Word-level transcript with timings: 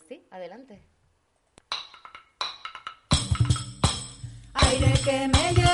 Pues 0.00 0.08
sí, 0.08 0.26
adelante. 0.30 0.80
Aire 4.54 4.94
que 5.04 5.28
me 5.28 5.54
lleva 5.54 5.69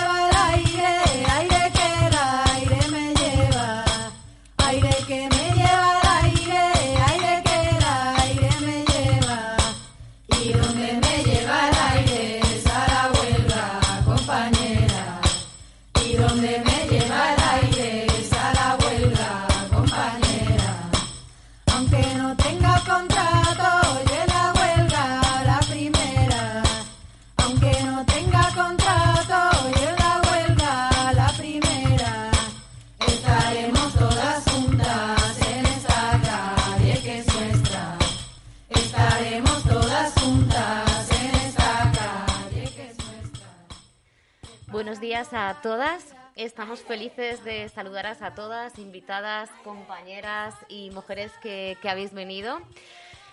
días 45.16 45.32
a 45.32 45.54
todas. 45.62 46.14
Estamos 46.34 46.80
felices 46.80 47.42
de 47.42 47.70
saludaros 47.70 48.20
a 48.20 48.34
todas, 48.34 48.78
invitadas, 48.78 49.48
compañeras 49.64 50.54
y 50.68 50.90
mujeres 50.90 51.32
que, 51.40 51.78
que 51.80 51.88
habéis 51.88 52.12
venido 52.12 52.60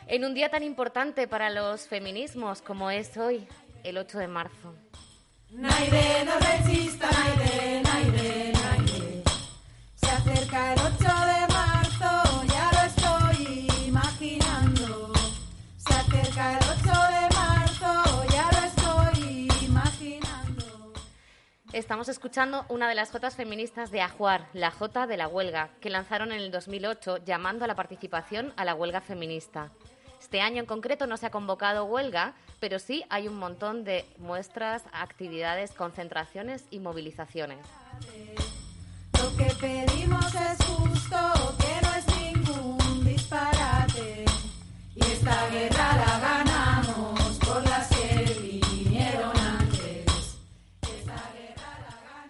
en 0.08 0.24
un 0.24 0.34
día 0.34 0.48
tan 0.48 0.64
importante 0.64 1.28
para 1.28 1.50
los 1.50 1.90
feminismos 1.90 2.62
como 2.62 2.90
es 2.90 3.18
hoy, 3.18 3.46
el 3.84 3.98
8 3.98 4.18
de 4.18 4.28
marzo. 4.30 4.74
Naide, 5.50 6.24
no 6.24 6.32
resista, 6.40 7.10
Naide, 7.12 7.82
Naide, 7.84 8.54
Naide. 8.54 9.24
Se 9.96 10.10
acerca 10.10 10.74
el 10.74 10.80
8 10.80 10.88
de 11.00 11.54
marzo, 11.54 11.73
Estamos 21.74 22.08
escuchando 22.08 22.68
una 22.70 22.88
de 22.88 22.94
las 22.94 23.10
jotas 23.10 23.36
feministas 23.36 23.90
de 23.90 24.00
Ajuar, 24.00 24.48
la 24.54 24.70
jota 24.70 25.08
de 25.08 25.18
la 25.18 25.28
huelga, 25.28 25.70
que 25.82 25.90
lanzaron 25.90 26.32
en 26.32 26.40
el 26.40 26.52
2008 26.52 27.26
llamando 27.26 27.66
a 27.66 27.68
la 27.68 27.74
participación 27.74 28.54
a 28.58 28.64
la 28.64 28.76
huelga 28.76 29.02
feminista. 29.02 29.72
Este 30.22 30.40
año 30.40 30.60
en 30.60 30.68
concreto 30.68 31.08
no 31.08 31.18
se 31.18 31.26
ha 31.26 31.32
convocado 31.32 31.86
huelga, 31.86 32.36
pero 32.60 32.78
sí 32.78 33.04
hay 33.10 33.28
un 33.28 33.40
montón 33.40 33.86
de 33.86 34.06
muestras, 34.20 34.84
actividades, 34.92 35.72
concentraciones 35.72 36.64
y 36.70 36.78
movilizaciones. 36.78 37.66
Lo 39.18 39.36
que 39.36 39.52
pedimos 39.60 40.28
es 40.28 40.66
justo, 40.68 41.18
que 41.58 41.82
no 41.82 41.94
es 41.96 42.06
ningún 42.20 43.04
disparate. 43.04 44.26
Y 44.94 45.02
esta 45.02 45.50
guerra 45.50 45.96
la 46.06 46.33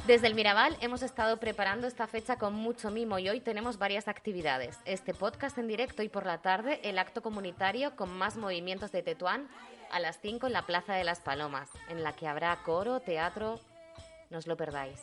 Desde 0.07 0.27
el 0.27 0.35
Mirabal 0.35 0.75
hemos 0.81 1.01
estado 1.01 1.37
preparando 1.37 1.87
esta 1.87 2.07
fecha 2.07 2.35
con 2.35 2.53
mucho 2.53 2.91
mimo 2.91 3.19
y 3.19 3.29
hoy 3.29 3.39
tenemos 3.39 3.77
varias 3.77 4.09
actividades. 4.09 4.77
Este 4.83 5.13
podcast 5.13 5.57
en 5.57 5.69
directo 5.69 6.03
y 6.03 6.09
por 6.09 6.25
la 6.25 6.39
tarde 6.39 6.81
el 6.83 6.99
acto 6.99 7.21
comunitario 7.21 7.95
con 7.95 8.11
más 8.11 8.35
movimientos 8.35 8.91
de 8.91 9.01
Tetuán 9.01 9.47
a 9.91 10.01
las 10.01 10.19
5 10.19 10.47
en 10.47 10.53
la 10.53 10.65
Plaza 10.65 10.95
de 10.95 11.05
las 11.05 11.21
Palomas, 11.21 11.69
en 11.87 12.03
la 12.03 12.11
que 12.11 12.27
habrá 12.27 12.53
coro, 12.63 12.99
teatro. 12.99 13.61
No 14.29 14.39
os 14.39 14.45
lo 14.45 14.57
perdáis. 14.57 14.99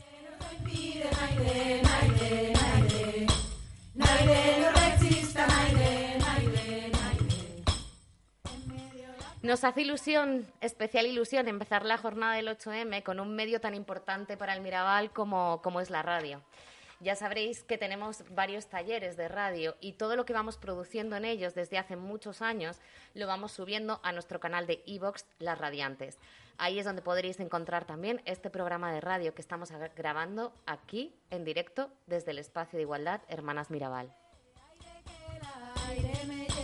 Nos 9.42 9.64
hace 9.64 9.80
ilusión, 9.80 10.46
especial 10.61 11.06
ilusión, 11.06 11.48
empezar 11.48 11.86
la 11.86 11.96
jornada 11.96 12.34
del 12.34 12.48
8M 12.48 13.02
con 13.02 13.20
un 13.20 13.34
medio 13.34 13.58
tan 13.58 13.74
importante 13.74 14.36
para 14.36 14.55
el 14.55 14.61
Mirabal 14.61 15.12
como, 15.12 15.62
como 15.62 15.80
es 15.80 15.89
la 15.89 16.02
radio. 16.02 16.42
Ya 17.01 17.17
sabréis 17.17 17.62
que 17.62 17.79
tenemos 17.79 18.23
varios 18.34 18.67
talleres 18.67 19.17
de 19.17 19.29
radio 19.29 19.77
y 19.80 19.95
todo 19.95 20.14
lo 20.14 20.27
que 20.27 20.34
vamos 20.34 20.58
produciendo 20.58 21.17
en 21.17 21.24
ellos 21.24 21.55
desde 21.55 21.79
hace 21.79 21.96
muchos 21.96 22.42
años 22.42 22.79
lo 23.14 23.27
vamos 23.27 23.52
subiendo 23.52 23.98
a 24.02 24.12
nuestro 24.12 24.40
canal 24.40 24.67
de 24.67 24.83
iVox 24.84 25.24
Las 25.39 25.58
Radiantes. 25.58 26.18
Ahí 26.58 26.79
es 26.79 26.84
donde 26.84 27.00
podréis 27.00 27.40
encontrar 27.40 27.86
también 27.86 28.20
este 28.27 28.50
programa 28.50 28.92
de 28.92 29.00
radio 29.00 29.34
que 29.34 29.40
estamos 29.40 29.73
grabando 29.96 30.52
aquí 30.67 31.14
en 31.30 31.46
directo 31.46 31.90
desde 32.06 32.33
el 32.33 32.39
espacio 32.39 32.77
de 32.77 32.83
igualdad 32.83 33.23
Hermanas 33.29 33.70
Mirabal. 33.70 34.14
aire 35.89 36.12
me 36.29 36.46
lleva, 36.46 36.60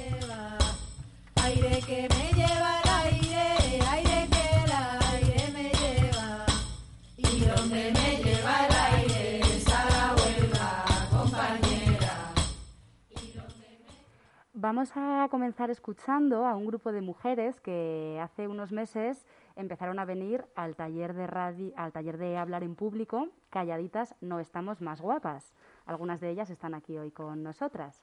Vamos 14.58 14.90
a 14.96 15.28
comenzar 15.30 15.70
escuchando 15.70 16.44
a 16.44 16.56
un 16.56 16.66
grupo 16.66 16.90
de 16.90 17.00
mujeres 17.00 17.60
que 17.60 18.18
hace 18.20 18.48
unos 18.48 18.72
meses 18.72 19.24
empezaron 19.54 20.00
a 20.00 20.04
venir 20.04 20.44
al 20.56 20.74
taller 20.74 21.14
de 21.14 21.28
radio, 21.28 21.72
al 21.76 21.92
taller 21.92 22.18
de 22.18 22.36
hablar 22.36 22.64
en 22.64 22.74
público, 22.74 23.28
calladitas 23.50 24.16
no 24.20 24.40
estamos 24.40 24.80
más 24.80 25.00
guapas. 25.00 25.54
Algunas 25.84 26.20
de 26.20 26.30
ellas 26.30 26.50
están 26.50 26.74
aquí 26.74 26.98
hoy 26.98 27.12
con 27.12 27.44
nosotras. 27.44 28.02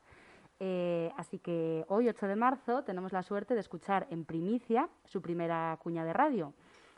Eh, 0.59 1.12
así 1.18 1.40
que 1.40 1.86
hoy, 1.88 2.08
8 2.08 2.28
de 2.28 2.36
marzo, 2.36 2.84
tenemos 2.84 3.12
la 3.12 3.24
suerte 3.24 3.53
de 3.53 3.59
escuchar 3.59 4.08
en 4.09 4.25
primicia 4.25 4.90
su 5.06 5.22
primera 5.22 5.78
cuña 5.81 6.06
de 6.06 6.14
radio. 6.14 6.53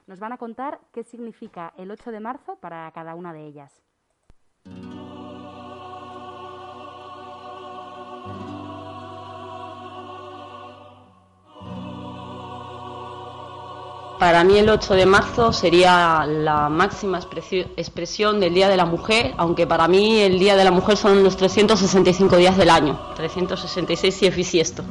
Nos 0.08 0.20
van 0.20 0.34
a 0.34 0.38
contar 0.38 0.80
qué 0.92 1.04
significa 1.04 1.74
el 1.78 1.90
8 1.92 2.12
de 2.12 2.20
marzo 2.20 2.58
para 2.58 2.92
cada 2.92 3.16
una 3.16 3.34
de 3.34 3.46
ellas. 3.46 3.85
Para 14.20 14.44
mí 14.46 14.58
el 14.58 14.70
8 14.70 14.94
de 14.94 15.06
marzo 15.06 15.52
sería 15.52 16.26
la 16.26 16.70
máxima 16.70 17.20
expresi- 17.20 17.68
expresión 17.76 18.40
del 18.40 18.54
Día 18.54 18.70
de 18.70 18.78
la 18.78 18.86
Mujer, 18.86 19.34
aunque 19.38 19.68
para 19.68 19.88
mí 19.90 20.20
el 20.20 20.40
Día 20.40 20.56
de 20.56 20.64
la 20.64 20.72
Mujer 20.72 20.96
son 20.96 21.22
los 21.24 21.36
365 21.36 22.38
días 22.38 22.56
del 22.58 22.70
año, 22.70 22.98
366 23.16 24.16
si 24.16 24.26
es 24.26 24.36
bisiesto. 24.36 24.84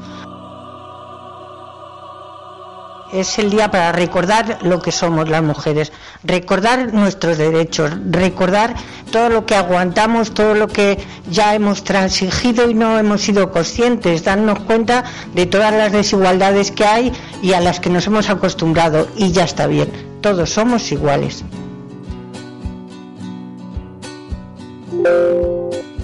Es 3.15 3.39
el 3.39 3.49
día 3.49 3.71
para 3.71 3.93
recordar 3.93 4.59
lo 4.63 4.83
que 4.83 4.91
somos 4.91 5.29
las 5.29 5.41
mujeres, 5.41 5.93
recordar 6.25 6.93
nuestros 6.93 7.39
derechos, 7.39 7.93
recordar 8.11 8.75
todo 9.13 9.29
lo 9.29 9.47
que 9.47 9.55
aguantamos, 9.55 10.35
todo 10.35 10.57
lo 10.57 10.67
que 10.67 10.99
ya 11.31 11.55
hemos 11.55 11.85
transigido 11.85 12.69
y 12.69 12.75
no 12.75 12.99
hemos 12.99 13.21
sido 13.23 13.53
conscientes, 13.53 14.25
darnos 14.25 14.59
cuenta 14.59 15.05
de 15.33 15.47
todas 15.47 15.73
las 15.73 15.93
desigualdades 15.93 16.73
que 16.73 16.87
hay 16.87 17.13
y 17.41 17.53
a 17.53 17.61
las 17.61 17.79
que 17.79 17.89
nos 17.89 18.05
hemos 18.09 18.29
acostumbrado. 18.31 19.07
Y 19.17 19.31
ya 19.31 19.45
está 19.45 19.69
bien, 19.69 19.93
todos 20.21 20.51
somos 20.51 20.91
iguales. 20.91 21.45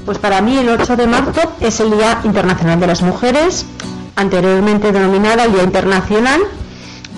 Pues 0.06 0.18
para 0.18 0.40
mí 0.40 0.58
el 0.58 0.68
8 0.68 0.94
de 0.94 1.08
marzo 1.08 1.40
es 1.60 1.80
el 1.80 1.90
Día 1.90 2.20
Internacional 2.22 2.78
de 2.78 2.86
las 2.86 3.02
Mujeres, 3.02 3.66
anteriormente 4.14 4.92
denominada 4.92 5.42
el 5.42 5.52
Día 5.54 5.64
Internacional 5.64 6.40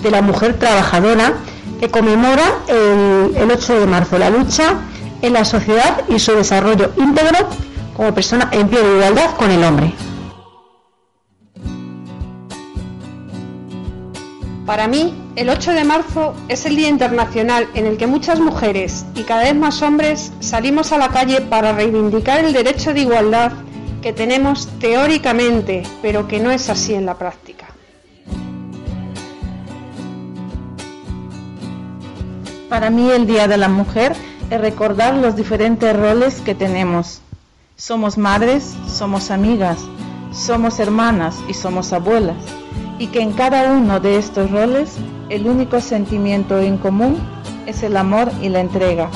de 0.03 0.11
la 0.11 0.21
Mujer 0.21 0.59
Trabajadora, 0.59 1.33
que 1.79 1.89
conmemora 1.89 2.43
el, 2.67 3.35
el 3.35 3.51
8 3.51 3.79
de 3.79 3.85
marzo 3.87 4.17
la 4.17 4.29
lucha 4.29 4.75
en 5.21 5.33
la 5.33 5.45
sociedad 5.45 6.01
y 6.09 6.19
su 6.19 6.33
desarrollo 6.33 6.91
íntegro 6.97 7.47
como 7.95 8.13
persona 8.13 8.49
en 8.51 8.67
pie 8.67 8.81
de 8.81 8.97
igualdad 8.97 9.35
con 9.37 9.49
el 9.49 9.63
hombre. 9.63 9.93
Para 14.65 14.87
mí, 14.87 15.13
el 15.35 15.49
8 15.49 15.71
de 15.71 15.83
marzo 15.83 16.35
es 16.47 16.65
el 16.65 16.75
Día 16.75 16.87
Internacional 16.87 17.67
en 17.73 17.85
el 17.85 17.97
que 17.97 18.07
muchas 18.07 18.39
mujeres 18.39 19.05
y 19.13 19.23
cada 19.23 19.43
vez 19.43 19.55
más 19.55 19.81
hombres 19.81 20.31
salimos 20.39 20.91
a 20.91 20.97
la 20.97 21.09
calle 21.09 21.41
para 21.41 21.73
reivindicar 21.73 22.43
el 22.43 22.53
derecho 22.53 22.93
de 22.93 23.01
igualdad 23.01 23.51
que 24.01 24.13
tenemos 24.13 24.67
teóricamente, 24.79 25.83
pero 26.01 26.27
que 26.27 26.39
no 26.39 26.51
es 26.51 26.69
así 26.69 26.93
en 26.93 27.05
la 27.05 27.17
práctica. 27.17 27.62
Para 32.73 32.89
mí 32.89 33.07
el 33.11 33.27
Día 33.27 33.47
de 33.47 33.57
la 33.57 33.69
Mujer 33.69 34.15
es 34.49 34.59
recordar 34.59 35.13
los 35.13 35.35
diferentes 35.35 35.95
roles 35.95 36.41
que 36.41 36.55
tenemos. 36.55 37.21
Somos 37.75 38.17
madres, 38.17 38.75
somos 38.87 39.29
amigas, 39.29 39.77
somos 40.31 40.79
hermanas 40.79 41.37
y 41.47 41.53
somos 41.53 41.93
abuelas. 41.93 42.37
y 42.97 43.07
que 43.07 43.21
en 43.21 43.33
cada 43.33 43.71
uno 43.71 43.99
de 43.99 44.17
estos 44.17 44.49
roles 44.49 44.95
el 45.29 45.45
único 45.45 45.81
sentimiento 45.81 46.57
en 46.57 46.79
común 46.79 47.19
es 47.67 47.83
el 47.83 47.95
amor 47.95 48.31
y 48.41 48.49
la 48.49 48.61
entrega. 48.61 49.07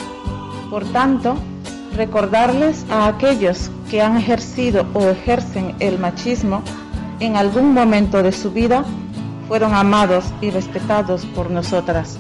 Por 0.70 0.86
tanto, 0.92 1.36
recordarles 1.96 2.86
a 2.92 3.08
aquellos 3.08 3.72
que 3.90 4.04
han 4.04 4.18
ejercido 4.18 4.86
o 4.94 5.08
ejercen 5.08 5.74
el 5.80 5.98
machismo 5.98 6.62
en 7.20 7.36
algún 7.36 7.74
momento 7.74 8.22
de 8.22 8.34
su 8.34 8.52
vida 8.52 8.86
fueron 9.48 9.74
amados 9.74 10.26
y 10.42 10.52
respetados 10.52 11.26
por 11.26 11.50
nosotras. 11.50 12.20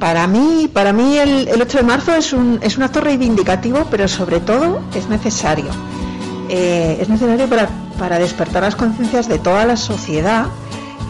Para 0.00 0.26
mí, 0.26 0.68
para 0.72 0.94
mí 0.94 1.18
el, 1.18 1.46
el 1.46 1.60
8 1.60 1.78
de 1.78 1.84
marzo 1.84 2.14
es 2.14 2.32
un, 2.32 2.58
es 2.62 2.78
un 2.78 2.84
acto 2.84 3.02
reivindicativo, 3.02 3.86
pero 3.90 4.08
sobre 4.08 4.40
todo 4.40 4.80
es 4.94 5.08
necesario. 5.10 5.66
Eh, 6.48 6.96
es 7.00 7.10
necesario 7.10 7.46
para, 7.48 7.68
para 7.98 8.18
despertar 8.18 8.62
las 8.62 8.74
conciencias 8.74 9.28
de 9.28 9.38
toda 9.38 9.66
la 9.66 9.76
sociedad 9.76 10.46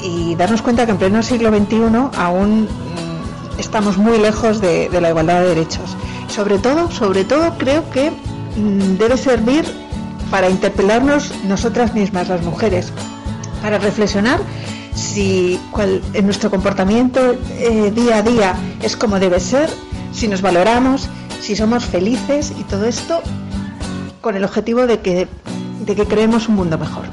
y 0.03 0.35
darnos 0.35 0.61
cuenta 0.61 0.87
que 0.87 0.91
en 0.91 0.99
pleno 0.99 1.23
siglo 1.23 1.51
XXI 1.51 1.77
aún 2.19 2.65
mm, 2.65 3.61
estamos 3.61 3.97
muy 3.97 4.19
lejos 4.19 4.61
de, 4.61 4.89
de 4.89 5.01
la 5.01 5.11
igualdad 5.11 5.41
de 5.41 5.49
derechos. 5.51 5.97
Sobre 6.27 6.59
todo, 6.59 6.91
sobre 6.91 7.25
todo 7.25 7.57
creo 7.59 7.89
que 7.91 8.11
mm, 8.11 8.99
debe 8.99 9.17
servir 9.17 9.65
para 10.33 10.51
interpelarnos 10.51 11.33
nosotras 11.45 11.95
mismas, 11.95 12.29
las 12.29 12.43
mujeres, 12.43 12.93
para 13.63 13.79
reflexionar 13.79 14.41
si 15.11 15.61
cuál, 15.73 16.01
en 16.15 16.25
nuestro 16.25 16.51
comportamiento 16.51 17.33
eh, 17.59 17.91
día 17.91 18.19
a 18.19 18.23
día 18.23 18.55
es 18.81 18.97
como 18.97 19.19
debe 19.19 19.41
ser, 19.41 19.69
si 20.13 20.29
nos 20.29 20.41
valoramos, 20.41 21.09
si 21.41 21.57
somos 21.57 21.85
felices 21.85 22.53
y 22.57 22.63
todo 22.65 22.85
esto 22.87 23.21
con 24.21 24.37
el 24.37 24.45
objetivo 24.45 24.87
de 24.87 25.01
que, 25.01 25.27
de 25.85 25.97
que 25.97 26.07
creemos 26.07 26.49
un 26.49 26.55
mundo 26.55 26.79
mejor. 26.79 27.07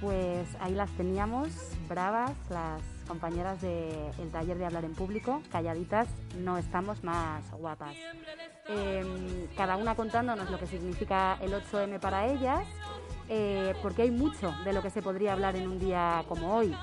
Pues 0.00 0.48
ahí 0.60 0.74
las 0.74 0.90
teníamos, 0.96 1.50
bravas, 1.88 2.32
las 2.50 2.93
compañeras 3.04 3.60
del 3.60 4.30
taller 4.32 4.58
de 4.58 4.66
hablar 4.66 4.84
en 4.84 4.94
público, 4.94 5.42
calladitas, 5.50 6.08
no 6.38 6.58
estamos 6.58 7.02
más 7.04 7.50
guapas. 7.52 7.94
Eh, 8.68 9.48
cada 9.56 9.76
una 9.76 9.94
contándonos 9.94 10.50
lo 10.50 10.58
que 10.58 10.66
significa 10.66 11.36
el 11.40 11.52
8M 11.52 12.00
para 12.00 12.26
ellas, 12.26 12.66
eh, 13.28 13.74
porque 13.82 14.02
hay 14.02 14.10
mucho 14.10 14.54
de 14.64 14.72
lo 14.72 14.82
que 14.82 14.90
se 14.90 15.02
podría 15.02 15.32
hablar 15.32 15.56
en 15.56 15.68
un 15.68 15.78
día 15.78 16.24
como 16.28 16.54
hoy. 16.54 16.74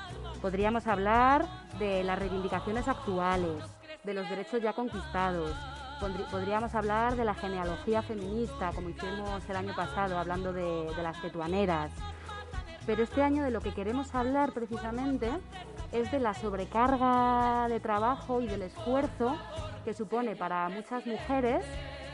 Podríamos 0.41 0.87
hablar 0.87 1.47
de 1.79 2.03
las 2.03 2.17
reivindicaciones 2.17 2.87
actuales, 2.87 3.63
de 4.03 4.13
los 4.13 4.29
derechos 4.29 4.61
ya 4.61 4.73
conquistados, 4.73 5.55
podríamos 6.31 6.73
hablar 6.73 7.15
de 7.15 7.25
la 7.25 7.35
genealogía 7.35 8.01
feminista, 8.01 8.71
como 8.73 8.89
hicimos 8.89 9.47
el 9.47 9.55
año 9.55 9.75
pasado, 9.75 10.17
hablando 10.17 10.51
de, 10.51 10.91
de 10.95 11.03
las 11.03 11.21
tetuaneras. 11.21 11.91
Pero 12.85 13.03
este 13.03 13.21
año 13.21 13.43
de 13.43 13.51
lo 13.51 13.61
que 13.61 13.73
queremos 13.73 14.13
hablar 14.15 14.53
precisamente 14.53 15.29
es 15.91 16.11
de 16.11 16.19
la 16.19 16.33
sobrecarga 16.33 17.67
de 17.67 17.79
trabajo 17.79 18.41
y 18.41 18.47
del 18.47 18.63
esfuerzo 18.63 19.37
que 19.85 19.93
supone 19.93 20.35
para 20.35 20.67
muchas 20.69 21.05
mujeres 21.05 21.65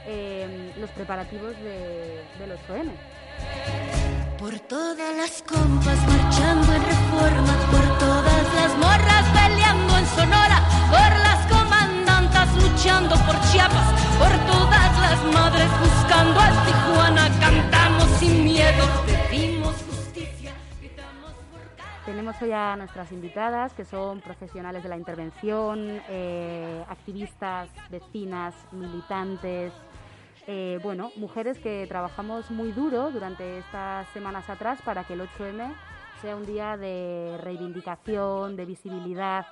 eh, 0.06 0.74
los 0.78 0.90
preparativos 0.92 1.56
de, 1.58 2.24
del 2.40 2.52
8M. 2.52 2.92
Por 4.40 4.60
todas 4.60 5.16
las 5.16 5.42
compas 5.42 5.98
marchando 6.08 6.74
en 6.74 6.84
reforma, 6.84 7.54
por 7.72 7.98
todas 7.98 8.56
las 8.56 8.78
morras 8.78 9.26
peleando 9.34 9.98
en 9.98 10.06
Sonora, 10.06 10.62
Hoy 22.28 22.52
a 22.52 22.76
nuestras 22.76 23.14
invitadas, 23.14 23.72
que 23.72 23.86
son 23.86 24.20
profesionales 24.20 24.84
de 24.84 24.90
la 24.90 24.98
intervención, 24.98 26.02
eh, 26.10 26.84
activistas, 26.90 27.70
vecinas, 27.90 28.54
militantes, 28.74 29.72
eh, 30.46 30.78
bueno, 30.84 31.10
mujeres 31.16 31.58
que 31.58 31.86
trabajamos 31.88 32.52
muy 32.52 32.74
duro 32.74 33.12
durante 33.12 33.60
estas 33.60 34.10
semanas 34.10 34.50
atrás 34.50 34.82
para 34.84 35.06
que 35.06 35.14
el 35.14 35.22
8M 35.22 35.74
sea 36.22 36.36
un 36.36 36.46
día 36.46 36.76
de 36.76 37.40
reivindicación, 37.42 38.58
de 38.58 38.66
visibilidad, 38.66 39.46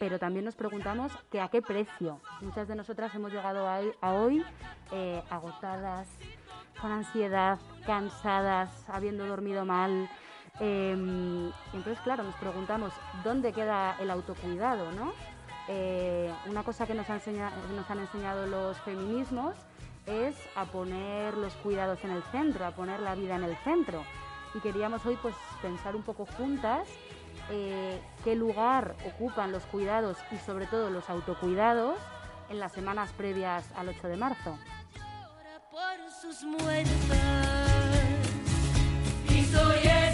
pero 0.00 0.18
también 0.18 0.46
nos 0.46 0.56
preguntamos 0.56 1.12
que 1.30 1.40
a 1.40 1.46
qué 1.46 1.62
precio. 1.62 2.20
Muchas 2.40 2.66
de 2.66 2.74
nosotras 2.74 3.14
hemos 3.14 3.32
llegado 3.32 3.68
a, 3.68 3.78
a 4.00 4.14
hoy 4.14 4.44
eh, 4.90 5.22
agotadas, 5.30 6.08
con 6.80 6.90
ansiedad, 6.90 7.60
cansadas, 7.86 8.68
habiendo 8.88 9.24
dormido 9.28 9.64
mal. 9.64 10.10
Eh, 10.60 10.92
entonces, 11.72 12.00
claro, 12.02 12.24
nos 12.24 12.34
preguntamos 12.36 12.92
dónde 13.24 13.52
queda 13.52 13.96
el 14.00 14.10
autocuidado, 14.10 14.90
¿no? 14.92 15.12
Eh, 15.68 16.32
una 16.46 16.62
cosa 16.62 16.86
que 16.86 16.94
nos, 16.94 17.08
han 17.10 17.20
enseñado 17.98 18.46
los 18.46 18.78
feminismos 18.80 19.54
es 20.06 20.34
a 20.56 20.64
poner 20.64 21.36
los 21.36 21.52
cuidados 21.54 22.02
en 22.04 22.10
el 22.10 22.22
centro, 22.32 22.64
a 22.64 22.70
poner 22.70 23.00
la 23.00 23.14
vida 23.14 23.36
en 23.36 23.44
el 23.44 23.56
centro. 23.58 24.02
Y 24.54 24.60
queríamos 24.60 25.04
hoy 25.04 25.18
pues 25.20 25.34
pensar 25.60 25.94
un 25.94 26.02
poco 26.02 26.24
juntas 26.24 26.88
eh, 27.50 28.00
qué 28.24 28.34
lugar 28.34 28.94
ocupan 29.06 29.52
los 29.52 29.62
cuidados 29.64 30.18
y 30.30 30.36
sobre 30.38 30.66
todo 30.66 30.90
los 30.90 31.08
autocuidados 31.08 31.98
en 32.50 32.58
las 32.58 32.72
semanas 32.72 33.10
previas 33.12 33.64
al 33.76 33.88
8 33.88 34.08
de 34.08 34.16
marzo. 34.16 34.58
por 35.70 36.10
sus 36.10 36.42
muertas. 36.44 36.88
Y 39.30 39.44
soy 39.44 39.78
esta 39.78 40.07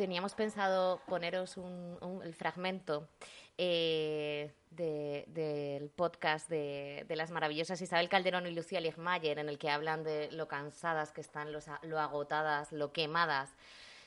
teníamos 0.00 0.34
pensado 0.34 1.02
poneros 1.06 1.58
un, 1.58 2.22
el 2.24 2.32
fragmento 2.32 3.06
eh, 3.58 4.50
de- 4.70 5.26
del 5.26 5.90
podcast 5.90 6.48
de, 6.48 7.04
las 7.10 7.30
maravillosas 7.30 7.82
Isabel 7.82 8.08
Calderón 8.08 8.46
y 8.46 8.50
Lucía 8.54 8.80
Liegmayer, 8.80 9.38
en 9.38 9.50
el 9.50 9.58
que 9.58 9.68
hablan 9.68 10.02
de 10.02 10.32
lo 10.32 10.48
cansadas 10.48 11.12
que 11.12 11.20
están, 11.20 11.52
los 11.52 11.66
lo 11.82 12.00
agotadas, 12.00 12.72
lo 12.72 12.94
quemadas 12.94 13.50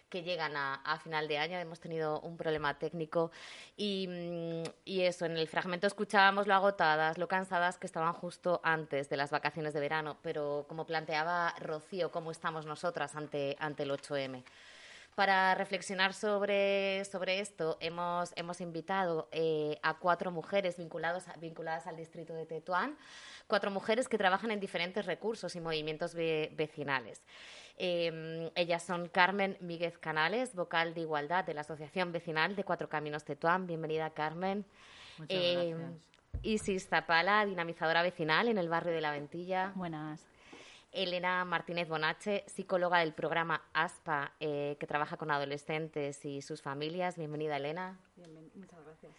que 0.09 0.23
llegan 0.23 0.55
a, 0.57 0.73
a 0.83 0.97
final 0.97 1.27
de 1.27 1.37
año. 1.37 1.59
Hemos 1.59 1.79
tenido 1.79 2.19
un 2.21 2.37
problema 2.37 2.79
técnico 2.79 3.29
y, 3.77 4.07
mm, 4.07 4.63
y 4.85 5.01
eso, 5.01 5.25
en 5.27 5.37
el 5.37 5.47
fragmento 5.47 5.85
escuchábamos 5.85 6.47
lo 6.47 6.55
agotadas, 6.55 7.19
lo 7.19 7.27
cansadas 7.27 7.77
que 7.77 7.85
estaban 7.85 8.13
justo 8.13 8.61
antes 8.63 9.09
de 9.09 9.17
las 9.17 9.29
vacaciones 9.29 9.75
de 9.75 9.79
verano, 9.79 10.17
pero 10.23 10.65
como 10.67 10.87
planteaba 10.87 11.53
Rocío, 11.59 12.09
¿cómo 12.11 12.31
estamos 12.31 12.65
nosotras 12.65 13.15
ante, 13.15 13.55
ante 13.59 13.83
el 13.83 13.91
8M? 13.91 14.43
Para 15.15 15.53
reflexionar 15.53 16.13
sobre, 16.13 17.05
sobre 17.05 17.39
esto, 17.39 17.77
hemos, 17.81 18.33
hemos 18.35 18.61
invitado 18.61 19.29
eh, 19.31 19.77
a 19.83 19.99
cuatro 19.99 20.31
mujeres 20.31 20.77
vinculados 20.77 21.27
a- 21.27 21.33
vinculadas 21.33 21.85
al 21.85 21.95
distrito 21.95 22.33
de 22.33 22.47
Tetuán, 22.47 22.97
cuatro 23.45 23.69
mujeres 23.69 24.07
que 24.07 24.17
trabajan 24.17 24.49
en 24.49 24.59
diferentes 24.59 25.05
recursos 25.05 25.55
y 25.55 25.61
movimientos 25.61 26.15
ve- 26.15 26.51
vecinales. 26.55 27.21
Eh, 27.77 28.51
ellas 28.55 28.81
son 28.83 29.07
Carmen 29.07 29.55
Míguez 29.59 29.97
Canales, 29.99 30.55
vocal 30.55 30.93
de 30.95 31.01
Igualdad 31.01 31.43
de 31.43 31.53
la 31.53 31.61
Asociación 31.61 32.11
Vecinal 32.11 32.55
de 32.55 32.63
Cuatro 32.63 32.89
Caminos 32.89 33.23
Tetuán. 33.23 33.67
Bienvenida, 33.67 34.09
Carmen. 34.11 34.65
Muchas 35.19 35.37
Eh, 35.39 35.75
gracias. 35.77 36.09
Isis 36.41 36.87
Zapala, 36.89 37.45
dinamizadora 37.45 38.01
vecinal 38.01 38.47
en 38.47 38.57
el 38.57 38.67
barrio 38.67 38.91
de 38.93 39.01
La 39.01 39.11
Ventilla. 39.11 39.71
Buenas. 39.75 40.25
Elena 40.93 41.43
Martínez 41.45 41.89
Bonache, 41.89 42.43
psicóloga 42.47 42.99
del 42.99 43.13
programa 43.13 43.63
ASPA, 43.73 44.33
eh, 44.39 44.77
que 44.79 44.87
trabaja 44.87 45.17
con 45.17 45.31
adolescentes 45.31 46.23
y 46.25 46.41
sus 46.41 46.61
familias. 46.61 47.17
Bienvenida, 47.17 47.57
Elena. 47.57 47.99
muchas 48.55 48.83
gracias. 48.85 49.11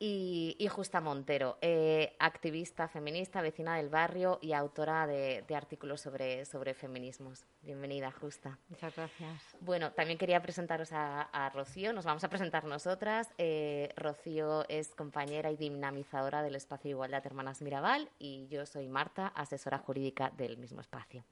Y, 0.00 0.54
y 0.60 0.68
Justa 0.68 1.00
Montero, 1.00 1.58
eh, 1.60 2.14
activista 2.20 2.86
feminista, 2.86 3.42
vecina 3.42 3.76
del 3.76 3.88
barrio 3.88 4.38
y 4.40 4.52
autora 4.52 5.08
de, 5.08 5.42
de 5.48 5.56
artículos 5.56 6.00
sobre, 6.00 6.44
sobre 6.44 6.72
feminismos. 6.74 7.44
Bienvenida, 7.62 8.12
Justa. 8.12 8.60
Muchas 8.68 8.94
gracias. 8.94 9.42
Bueno, 9.60 9.90
también 9.90 10.16
quería 10.16 10.40
presentaros 10.40 10.92
a, 10.92 11.22
a 11.22 11.50
Rocío, 11.50 11.92
nos 11.92 12.04
vamos 12.04 12.22
a 12.22 12.28
presentar 12.28 12.62
nosotras. 12.62 13.28
Eh, 13.38 13.92
Rocío 13.96 14.64
es 14.68 14.94
compañera 14.94 15.50
y 15.50 15.56
dinamizadora 15.56 16.42
del 16.42 16.54
espacio 16.54 16.90
Igualdad 16.90 17.26
Hermanas 17.26 17.60
Mirabal 17.60 18.08
y 18.20 18.46
yo 18.46 18.66
soy 18.66 18.86
Marta, 18.88 19.26
asesora 19.26 19.78
jurídica 19.78 20.30
del 20.36 20.58
mismo 20.58 20.80
espacio. 20.80 21.24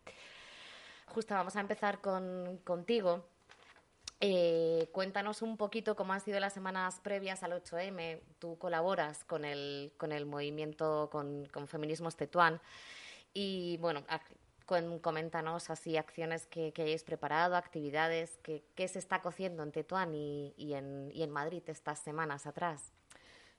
Justa, 1.07 1.37
vamos 1.37 1.55
a 1.55 1.61
empezar 1.61 2.01
con, 2.01 2.59
contigo. 2.65 3.29
Eh, 4.21 4.89
cuéntanos 4.93 5.43
un 5.43 5.59
poquito 5.59 5.95
cómo 5.95 6.15
han 6.15 6.21
sido 6.21 6.41
las 6.41 6.55
semanas 6.55 7.01
previas 7.01 7.43
al 7.43 7.53
8M. 7.53 8.21
Tú 8.39 8.59
colaboras 8.59 9.25
con 9.25 9.45
el, 9.45 9.93
con 9.97 10.13
el 10.13 10.27
movimiento, 10.27 11.09
con, 11.13 11.47
con 11.53 11.69
Feminismos 11.69 12.17
Tetuán. 12.17 12.61
Y 13.35 13.77
bueno, 13.79 14.05
coméntanos 15.03 15.69
así 15.69 15.99
acciones 15.99 16.47
que, 16.47 16.73
que 16.73 16.83
hayáis 16.83 17.05
preparado, 17.05 17.57
actividades, 17.57 18.39
que, 18.39 18.65
que 18.75 18.89
se 18.89 18.99
está 18.99 19.21
cociendo 19.21 19.63
en 19.63 19.73
Tetuán 19.73 20.15
y, 20.15 20.55
y 20.57 20.73
en, 20.73 21.11
y 21.13 21.23
en 21.23 21.31
Madrid 21.31 21.63
estas 21.67 21.99
semanas 21.99 22.47
atrás. 22.47 22.93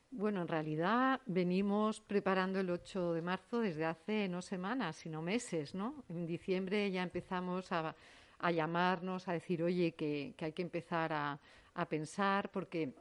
Bueno, 0.09 0.41
en 0.41 0.47
realidad 0.47 1.21
venimos 1.25 2.01
preparando 2.01 2.59
el 2.59 2.69
8 2.69 3.13
de 3.13 3.21
marzo 3.21 3.59
desde 3.59 3.85
hace 3.85 4.27
no 4.29 4.41
semanas, 4.41 4.95
sino 4.95 5.21
meses, 5.21 5.75
¿no? 5.75 6.03
En 6.09 6.25
diciembre 6.25 6.89
ya 6.89 7.03
empezamos 7.03 7.71
a, 7.71 7.93
a 8.39 8.51
llamarnos, 8.51 9.27
a 9.27 9.33
decir, 9.33 9.63
oye, 9.63 9.93
que, 9.93 10.33
que 10.37 10.45
hay 10.45 10.53
que 10.53 10.61
empezar 10.61 11.13
a, 11.13 11.39
a 11.73 11.89
pensar, 11.89 12.51
porque 12.51 12.93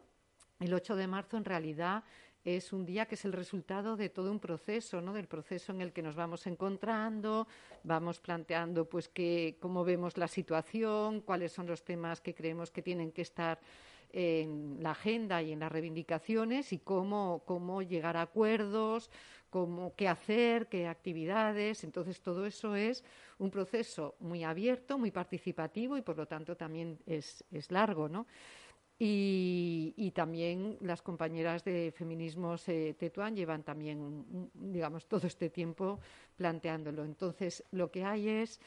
el 0.60 0.72
8 0.72 0.96
de 0.96 1.06
marzo 1.06 1.36
en 1.36 1.44
realidad 1.44 2.04
es 2.44 2.72
un 2.72 2.86
día 2.86 3.06
que 3.06 3.16
es 3.16 3.24
el 3.24 3.32
resultado 3.32 3.96
de 3.96 4.08
todo 4.08 4.30
un 4.30 4.38
proceso, 4.38 5.00
¿no? 5.00 5.12
Del 5.12 5.26
proceso 5.26 5.72
en 5.72 5.80
el 5.80 5.92
que 5.92 6.02
nos 6.02 6.14
vamos 6.14 6.46
encontrando, 6.46 7.48
vamos 7.82 8.20
planteando 8.20 8.88
pues 8.88 9.08
que 9.08 9.56
cómo 9.60 9.84
vemos 9.84 10.16
la 10.16 10.28
situación, 10.28 11.22
cuáles 11.22 11.52
son 11.52 11.66
los 11.66 11.82
temas 11.84 12.20
que 12.20 12.34
creemos 12.34 12.70
que 12.70 12.82
tienen 12.82 13.10
que 13.10 13.22
estar 13.22 13.58
en 14.12 14.78
la 14.80 14.92
agenda 14.92 15.42
y 15.42 15.52
en 15.52 15.60
las 15.60 15.72
reivindicaciones 15.72 16.72
y 16.72 16.78
cómo, 16.78 17.42
cómo 17.44 17.82
llegar 17.82 18.16
a 18.16 18.22
acuerdos, 18.22 19.10
cómo, 19.50 19.94
qué 19.96 20.08
hacer, 20.08 20.68
qué 20.68 20.86
actividades. 20.86 21.84
Entonces, 21.84 22.20
todo 22.20 22.46
eso 22.46 22.76
es 22.76 23.04
un 23.38 23.50
proceso 23.50 24.16
muy 24.20 24.44
abierto, 24.44 24.98
muy 24.98 25.10
participativo 25.10 25.96
y, 25.96 26.02
por 26.02 26.16
lo 26.16 26.26
tanto, 26.26 26.56
también 26.56 26.98
es, 27.06 27.44
es 27.50 27.70
largo, 27.70 28.08
¿no? 28.08 28.26
Y, 28.98 29.92
y 29.96 30.12
también 30.12 30.78
las 30.80 31.02
compañeras 31.02 31.62
de 31.64 31.92
Feminismos 31.94 32.66
eh, 32.68 32.94
Tetuán 32.98 33.36
llevan 33.36 33.62
también, 33.62 34.50
digamos, 34.54 35.06
todo 35.06 35.26
este 35.26 35.50
tiempo 35.50 36.00
planteándolo. 36.36 37.04
Entonces, 37.04 37.62
lo 37.72 37.90
que 37.90 38.04
hay 38.04 38.28
es, 38.28 38.58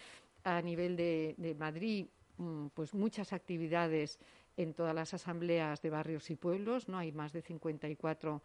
a 0.43 0.62
nivel 0.62 0.95
de, 0.95 1.33
de 1.38 1.55
Madrid, 1.55 2.07
mm, 2.38 2.67
pues 2.75 2.93
muchas 2.93 3.33
actividades 3.33 4.19
en 4.59 4.73
todas 4.73 4.93
las 4.93 5.13
asambleas 5.13 5.81
de 5.81 5.89
barrios 5.89 6.29
y 6.29 6.35
pueblos, 6.35 6.89
¿no? 6.89 6.97
Hay 6.97 7.13
más 7.13 7.31
de 7.31 7.41
54 7.41 8.41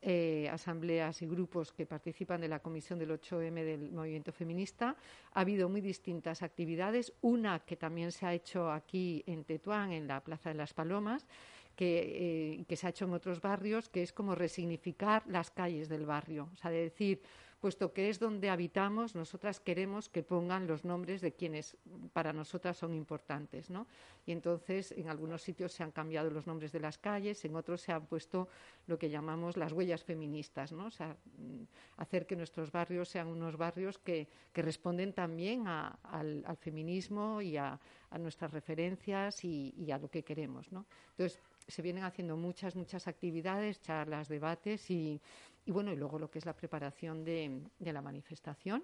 eh, 0.00 0.48
asambleas 0.48 1.20
y 1.22 1.26
grupos 1.26 1.72
que 1.72 1.86
participan 1.86 2.40
de 2.40 2.46
la 2.46 2.60
comisión 2.60 3.00
del 3.00 3.10
8M 3.10 3.64
del 3.64 3.90
movimiento 3.90 4.30
feminista. 4.30 4.94
Ha 5.32 5.40
habido 5.40 5.68
muy 5.68 5.80
distintas 5.80 6.42
actividades. 6.42 7.12
Una 7.20 7.58
que 7.58 7.74
también 7.74 8.12
se 8.12 8.26
ha 8.26 8.32
hecho 8.32 8.70
aquí 8.70 9.24
en 9.26 9.42
Tetuán, 9.42 9.90
en 9.90 10.06
la 10.06 10.22
Plaza 10.22 10.50
de 10.50 10.54
las 10.54 10.72
Palomas, 10.72 11.26
que, 11.74 12.58
eh, 12.60 12.64
que 12.68 12.76
se 12.76 12.86
ha 12.86 12.90
hecho 12.90 13.06
en 13.06 13.14
otros 13.14 13.40
barrios, 13.40 13.88
que 13.88 14.04
es 14.04 14.12
como 14.12 14.36
resignificar 14.36 15.24
las 15.26 15.50
calles 15.50 15.88
del 15.88 16.06
barrio. 16.06 16.48
O 16.52 16.56
sea, 16.56 16.70
de 16.70 16.82
decir, 16.82 17.22
puesto 17.60 17.92
que 17.92 18.08
es 18.10 18.18
donde 18.18 18.50
habitamos, 18.50 19.14
nosotras 19.14 19.60
queremos 19.60 20.08
que 20.08 20.22
pongan 20.22 20.66
los 20.66 20.84
nombres 20.84 21.20
de 21.20 21.32
quienes 21.32 21.76
para 22.12 22.32
nosotras 22.32 22.76
son 22.76 22.94
importantes, 22.94 23.70
¿no? 23.70 23.86
Y 24.26 24.32
entonces 24.32 24.92
en 24.92 25.08
algunos 25.08 25.42
sitios 25.42 25.72
se 25.72 25.82
han 25.82 25.90
cambiado 25.90 26.30
los 26.30 26.46
nombres 26.46 26.72
de 26.72 26.80
las 26.80 26.98
calles, 26.98 27.44
en 27.44 27.56
otros 27.56 27.80
se 27.80 27.92
han 27.92 28.06
puesto 28.06 28.48
lo 28.86 28.98
que 28.98 29.08
llamamos 29.08 29.56
las 29.56 29.72
huellas 29.72 30.04
feministas, 30.04 30.72
¿no? 30.72 30.86
O 30.86 30.90
sea, 30.90 31.16
mm, 31.38 31.62
hacer 31.96 32.26
que 32.26 32.36
nuestros 32.36 32.70
barrios 32.70 33.08
sean 33.08 33.28
unos 33.28 33.56
barrios 33.56 33.98
que, 33.98 34.28
que 34.52 34.62
responden 34.62 35.12
también 35.12 35.66
al, 35.66 36.44
feminismo 36.60 37.42
y 37.42 37.56
a, 37.56 37.78
a 38.10 38.18
nuestras 38.18 38.50
referencias 38.52 39.44
y, 39.44 39.74
y 39.76 39.90
a 39.90 39.98
lo 39.98 40.08
que 40.08 40.22
queremos, 40.22 40.72
¿no? 40.72 40.86
Entonces 41.10 41.40
se 41.68 41.82
vienen 41.82 42.04
haciendo 42.04 42.36
muchas, 42.36 42.76
muchas 42.76 43.08
actividades, 43.08 43.80
charlas, 43.80 44.28
debates 44.28 44.90
y, 44.90 45.20
y 45.66 45.72
bueno, 45.72 45.92
y 45.92 45.96
luego 45.96 46.18
lo 46.18 46.30
que 46.30 46.38
es 46.38 46.46
la 46.46 46.54
preparación 46.54 47.24
de, 47.24 47.60
de 47.78 47.92
la 47.92 48.00
manifestación 48.00 48.82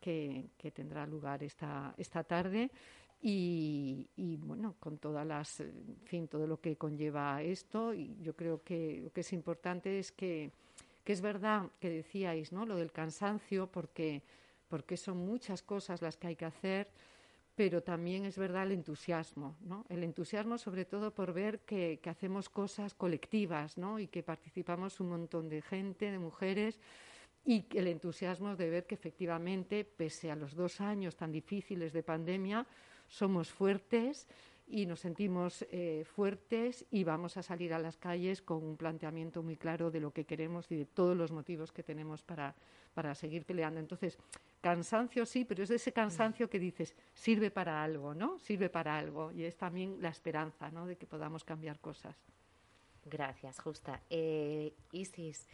que, 0.00 0.50
que 0.58 0.70
tendrá 0.70 1.06
lugar 1.06 1.42
esta, 1.42 1.94
esta 1.96 2.24
tarde 2.24 2.70
y, 3.20 4.08
y, 4.16 4.36
bueno, 4.36 4.76
con 4.78 4.98
todas 4.98 5.26
las, 5.26 5.62
fin, 6.04 6.28
todo 6.28 6.46
lo 6.46 6.60
que 6.60 6.76
conlleva 6.76 7.42
esto 7.42 7.94
y 7.94 8.16
yo 8.20 8.34
creo 8.34 8.62
que 8.62 9.00
lo 9.02 9.12
que 9.12 9.22
es 9.22 9.32
importante 9.32 9.98
es 9.98 10.12
que, 10.12 10.52
que 11.04 11.12
es 11.12 11.20
verdad 11.20 11.70
que 11.80 11.90
decíais, 11.90 12.52
¿no? 12.52 12.66
Lo 12.66 12.76
del 12.76 12.92
cansancio 12.92 13.66
porque, 13.68 14.22
porque 14.68 14.96
son 14.96 15.18
muchas 15.18 15.62
cosas 15.62 16.02
las 16.02 16.16
que 16.16 16.28
hay 16.28 16.36
que 16.36 16.44
hacer 16.44 16.88
pero 17.58 17.82
también 17.82 18.24
es 18.24 18.38
verdad 18.38 18.62
el 18.62 18.70
entusiasmo, 18.70 19.56
¿no? 19.62 19.84
El 19.88 20.04
entusiasmo 20.04 20.58
sobre 20.58 20.84
todo 20.84 21.12
por 21.12 21.32
ver 21.32 21.58
que, 21.58 21.98
hacemos 22.04 22.48
cosas 22.48 22.94
colectivas, 22.94 23.76
¿no? 23.76 23.98
Y 23.98 24.06
que 24.06 24.22
participamos 24.22 25.00
un 25.00 25.08
montón 25.08 25.48
de 25.48 25.60
gente, 25.60 26.12
de 26.12 26.20
mujeres, 26.20 26.78
y 27.44 27.66
el 27.74 27.88
entusiasmo 27.88 28.54
de 28.54 28.70
ver 28.70 28.86
que 28.86 28.94
efectivamente, 28.94 29.84
pese 29.84 30.30
a 30.30 30.36
los 30.36 30.54
dos 30.54 30.80
años 30.80 31.16
tan 31.16 31.32
difíciles 31.32 31.92
de 31.92 32.04
pandemia, 32.04 32.64
somos 33.08 33.50
fuertes 33.50 34.28
y 34.68 34.86
nos 34.86 35.00
sentimos 35.00 35.66
eh, 35.72 36.04
fuertes 36.06 36.86
y 36.92 37.02
vamos 37.02 37.36
a 37.38 37.42
salir 37.42 37.74
a 37.74 37.80
las 37.80 37.96
calles 37.96 38.40
con 38.40 38.62
un 38.62 38.76
planteamiento 38.76 39.42
muy 39.42 39.56
claro 39.56 39.90
de 39.90 39.98
lo 39.98 40.12
que 40.12 40.26
queremos 40.26 40.70
y 40.70 40.76
de 40.76 40.84
todos 40.84 41.16
los 41.16 41.32
motivos 41.32 41.72
que 41.72 41.82
tenemos 41.82 42.22
para, 42.22 42.54
para 42.94 43.16
seguir 43.16 43.44
peleando. 43.44 43.80
Entonces, 43.80 44.16
cansancio 44.60 45.24
sí, 45.26 45.44
pero 45.44 45.62
es 45.62 45.70
ese 45.70 45.92
cansancio 45.92 46.50
que 46.50 46.58
dices, 46.58 46.94
sirve 47.14 47.50
para 47.50 47.82
algo, 47.82 48.14
¿no? 48.14 48.38
Sirve 48.38 48.68
para 48.68 48.98
algo 48.98 49.32
y 49.32 49.44
es 49.44 49.56
también 49.56 49.98
la 50.00 50.08
esperanza, 50.08 50.70
¿no? 50.70 50.86
De 50.86 50.96
que 50.96 51.06
podamos 51.06 51.44
cambiar 51.44 51.78
cosas. 51.80 52.16
Gracias, 53.04 53.60
Justa. 53.60 54.02
Eh, 54.10 54.74
Isis, 54.92 55.46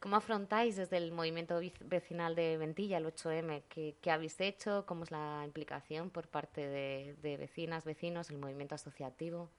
¿cómo 0.00 0.16
afrontáis 0.16 0.76
desde 0.76 0.96
el 0.96 1.12
movimiento 1.12 1.60
vecinal 1.84 2.34
de 2.34 2.56
Ventilla 2.56 2.98
el 2.98 3.06
8M? 3.06 3.62
¿Qué, 3.68 3.96
qué 4.00 4.10
habéis 4.10 4.40
hecho? 4.40 4.84
¿Cómo 4.86 5.04
es 5.04 5.10
la 5.10 5.42
implicación 5.44 6.10
por 6.10 6.26
parte 6.28 6.66
de, 6.66 7.16
de 7.22 7.36
vecinas, 7.36 7.84
vecinos, 7.84 8.30
el 8.30 8.38
movimiento 8.38 8.74
asociativo? 8.74 9.50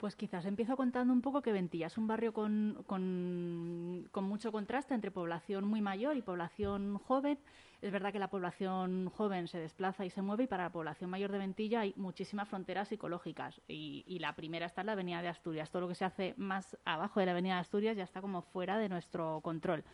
Pues 0.00 0.16
quizás 0.16 0.46
empiezo 0.46 0.78
contando 0.78 1.12
un 1.12 1.20
poco 1.20 1.42
que 1.42 1.52
Ventilla 1.52 1.88
es 1.88 1.98
un 1.98 2.06
barrio 2.06 2.32
con, 2.32 2.82
con, 2.86 4.24
mucho 4.24 4.50
contraste 4.50 4.94
entre 4.94 5.10
población 5.10 5.66
muy 5.66 5.82
mayor 5.82 6.16
y 6.16 6.22
población 6.22 6.96
joven. 6.96 7.38
Es 7.82 7.92
verdad 7.92 8.10
que 8.10 8.18
la 8.18 8.30
población 8.30 9.10
joven 9.10 9.46
se 9.46 9.58
desplaza 9.58 10.06
y 10.06 10.10
se 10.10 10.22
mueve 10.22 10.44
y 10.44 10.46
para 10.46 10.64
la 10.64 10.72
población 10.72 11.10
mayor 11.10 11.30
de 11.30 11.36
Ventilla 11.36 11.80
hay 11.80 11.92
muchísimas 11.96 12.48
fronteras 12.48 12.88
psicológicas. 12.88 13.60
Y, 13.68 14.02
y 14.06 14.20
la 14.20 14.34
primera 14.34 14.64
está 14.64 14.80
en 14.80 14.86
la 14.86 14.92
Avenida 14.92 15.20
de 15.20 15.28
Asturias. 15.28 15.70
Todo 15.70 15.82
lo 15.82 15.88
que 15.88 15.94
se 15.94 16.06
hace 16.06 16.32
más 16.38 16.78
abajo 16.86 17.20
de 17.20 17.26
la 17.26 17.32
Avenida 17.32 17.56
de 17.56 17.60
Asturias 17.60 17.94
ya 17.94 18.04
está 18.04 18.22
como 18.22 18.40
fuera 18.40 18.78
de 18.78 18.88
nuestro 18.88 19.42
control. 19.42 19.84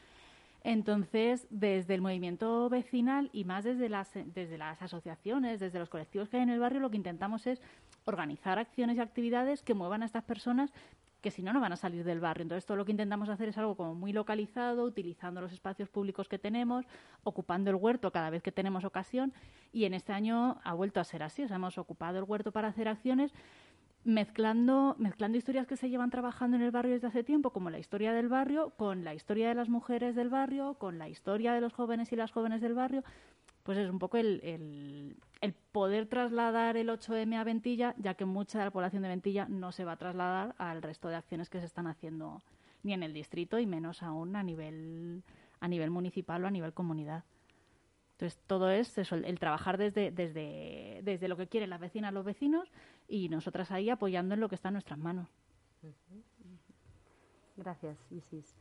Entonces, 0.67 1.47
desde 1.49 1.95
el 1.95 2.01
movimiento 2.01 2.69
vecinal 2.69 3.31
y 3.33 3.45
más 3.45 3.63
desde 3.63 3.89
las, 3.89 4.11
desde 4.15 4.59
las 4.59 4.83
asociaciones, 4.83 5.61
desde 5.61 5.79
los 5.79 5.89
colectivos 5.89 6.29
que 6.29 6.39
hay 6.39 6.43
en 6.43 6.51
el 6.51 6.59
barrio, 6.59 6.81
lo 6.81 6.91
que 6.91 6.97
intentamos 6.97 7.47
es 7.47 7.63
organizar 8.07 8.59
acciones 8.59 8.97
y 8.97 9.01
actividades 9.01 9.63
que 9.63 9.75
muevan 9.75 10.03
a 10.03 10.07
estas 10.07 10.25
personas 10.25 10.73
que 11.21 11.31
si 11.31 11.43
no, 11.43 11.53
no 11.53 11.61
van 11.61 11.73
a 11.73 11.77
salir 11.77 12.05
del 12.05 12.21
barrio. 12.21 12.43
Entonces, 12.43 12.65
todo 12.67 12.77
lo 12.77 12.85
que 12.85 12.93
intentamos 12.93 13.29
hacer 13.29 13.49
es 13.49 13.59
algo 13.59 13.75
como 13.75 13.95
muy 13.95 14.13
localizado, 14.13 14.85
utilizando 14.85 15.41
los 15.41 15.53
espacios 15.53 15.89
públicos 15.89 16.29
que 16.29 16.39
tenemos, 16.39 16.87
ocupando 17.25 17.71
el 17.71 17.77
huerto 17.77 18.13
cada 18.13 18.31
vez 18.31 18.43
que 18.43 18.53
tenemos 18.53 18.85
ocasión. 18.85 19.33
Y 19.73 19.87
en 19.87 19.95
este 19.95 20.13
año 20.13 20.61
ha 20.63 20.75
vuelto 20.75 21.01
a 21.01 21.05
ser 21.05 21.25
así. 21.25 21.43
O 21.43 21.49
sea, 21.49 21.57
hemos 21.57 21.79
ocupado 21.79 22.19
el 22.19 22.25
huerto 22.25 22.53
para 22.53 22.69
hacer 22.69 22.87
acciones 22.87 23.33
mezclando, 24.05 24.95
mezclando 24.99 25.37
historias 25.37 25.67
que 25.67 25.77
se 25.77 25.91
llevan 25.91 26.11
trabajando 26.11 26.57
en 26.57 26.63
el 26.63 26.71
barrio 26.71 26.93
desde 26.93 27.09
hace 27.09 27.25
tiempo, 27.25 27.51
como 27.51 27.71
la 27.71 27.81
historia 27.81 28.13
del 28.13 28.29
barrio, 28.29 28.71
con 28.77 29.03
la 29.03 29.13
historia 29.13 29.49
de 29.49 29.57
las 29.57 29.69
mujeres 29.69 30.15
del 30.15 30.29
barrio, 30.29 30.75
con 30.75 30.97
la 30.99 31.09
historia 31.09 31.53
de 31.55 31.61
los 31.61 31.73
jóvenes 31.73 32.13
y 32.13 32.17
las 32.17 32.31
jóvenes 32.31 32.61
del 32.61 32.75
barrio. 32.75 33.03
Pues 33.67 33.79
es 33.79 33.91
un 33.91 33.99
poco 33.99 34.17
el, 34.17 34.41
el, 34.45 35.17
el 35.41 35.53
poder 35.53 36.07
trasladar 36.07 36.77
el 36.77 36.89
8M 36.89 37.37
a 37.37 37.43
Ventilla, 37.43 37.97
ya 37.99 38.15
que 38.15 38.25
mucha 38.25 38.61
de 38.61 38.65
la 38.65 38.71
población 38.71 39.03
de 39.03 39.09
Ventilla 39.09 39.47
no 39.49 39.73
se 39.73 39.85
va 39.85 39.93
a 39.93 39.97
trasladar 39.97 40.55
al 40.57 40.83
resto 40.83 41.09
de 41.09 41.17
acciones 41.17 41.51
que 41.51 41.59
se 41.59 41.67
están 41.67 41.89
haciendo 41.89 42.43
ni 42.85 42.93
en 42.93 43.03
el 43.03 43.13
distrito 43.13 43.59
y 43.59 43.67
menos 43.67 44.05
aún 44.05 44.37
a 44.37 44.45
nivel, 44.45 45.25
a 45.59 45.67
nivel 45.67 45.91
municipal 45.91 46.45
o 46.45 46.47
a 46.47 46.51
nivel 46.53 46.73
comunidad. 46.73 47.25
Entonces, 48.13 48.41
todo 48.47 48.71
es 48.71 48.97
eso, 48.99 49.17
el, 49.17 49.25
el 49.25 49.41
trabajar 49.41 49.79
desde, 49.79 50.13
desde, 50.13 51.01
desde 51.03 51.27
lo 51.27 51.37
que 51.37 51.49
quieren 51.49 51.69
las 51.69 51.81
vecinas, 51.81 52.15
los 52.15 52.25
vecinos, 52.25 52.71
y 53.09 53.29
nosotras 53.29 53.73
ahí 53.73 53.91
apoyando 53.91 54.35
en 54.35 54.41
lo 54.41 54.49
que 54.49 54.55
está 54.55 54.69
en 54.69 54.75
nuestras 54.75 54.99
manos. 55.01 55.29
Gracias, 57.57 57.99
Isis. 58.13 58.55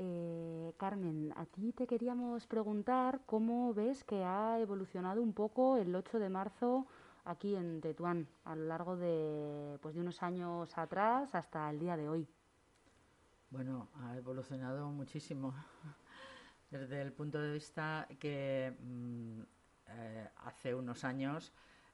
Eh, 0.00 0.72
Carmen, 0.76 1.32
a 1.36 1.44
ti 1.44 1.72
te 1.72 1.88
queríamos 1.88 2.46
preguntar 2.46 3.20
cómo 3.26 3.74
ves 3.74 4.04
que 4.04 4.22
ha 4.22 4.60
evolucionado 4.60 5.20
un 5.20 5.32
poco 5.32 5.76
el 5.76 5.92
8 5.92 6.20
de 6.20 6.28
marzo 6.28 6.86
aquí 7.24 7.56
en 7.56 7.80
Tetuán 7.80 8.28
a 8.44 8.54
lo 8.54 8.66
largo 8.66 8.96
de, 8.96 9.76
pues, 9.82 9.96
de 9.96 10.00
unos 10.00 10.22
años 10.22 10.78
atrás 10.78 11.34
hasta 11.34 11.68
el 11.68 11.80
día 11.80 11.96
de 11.96 12.08
hoy. 12.08 12.28
Bueno, 13.50 13.88
ha 13.96 14.16
evolucionado 14.16 14.88
muchísimo 14.90 15.52
desde 16.70 17.02
el 17.02 17.12
punto 17.12 17.40
de 17.40 17.54
vista 17.54 18.06
que 18.20 18.76
mm, 18.80 19.40
eh, 19.88 20.28
hace 20.44 20.76
unos 20.76 21.02
años 21.02 21.52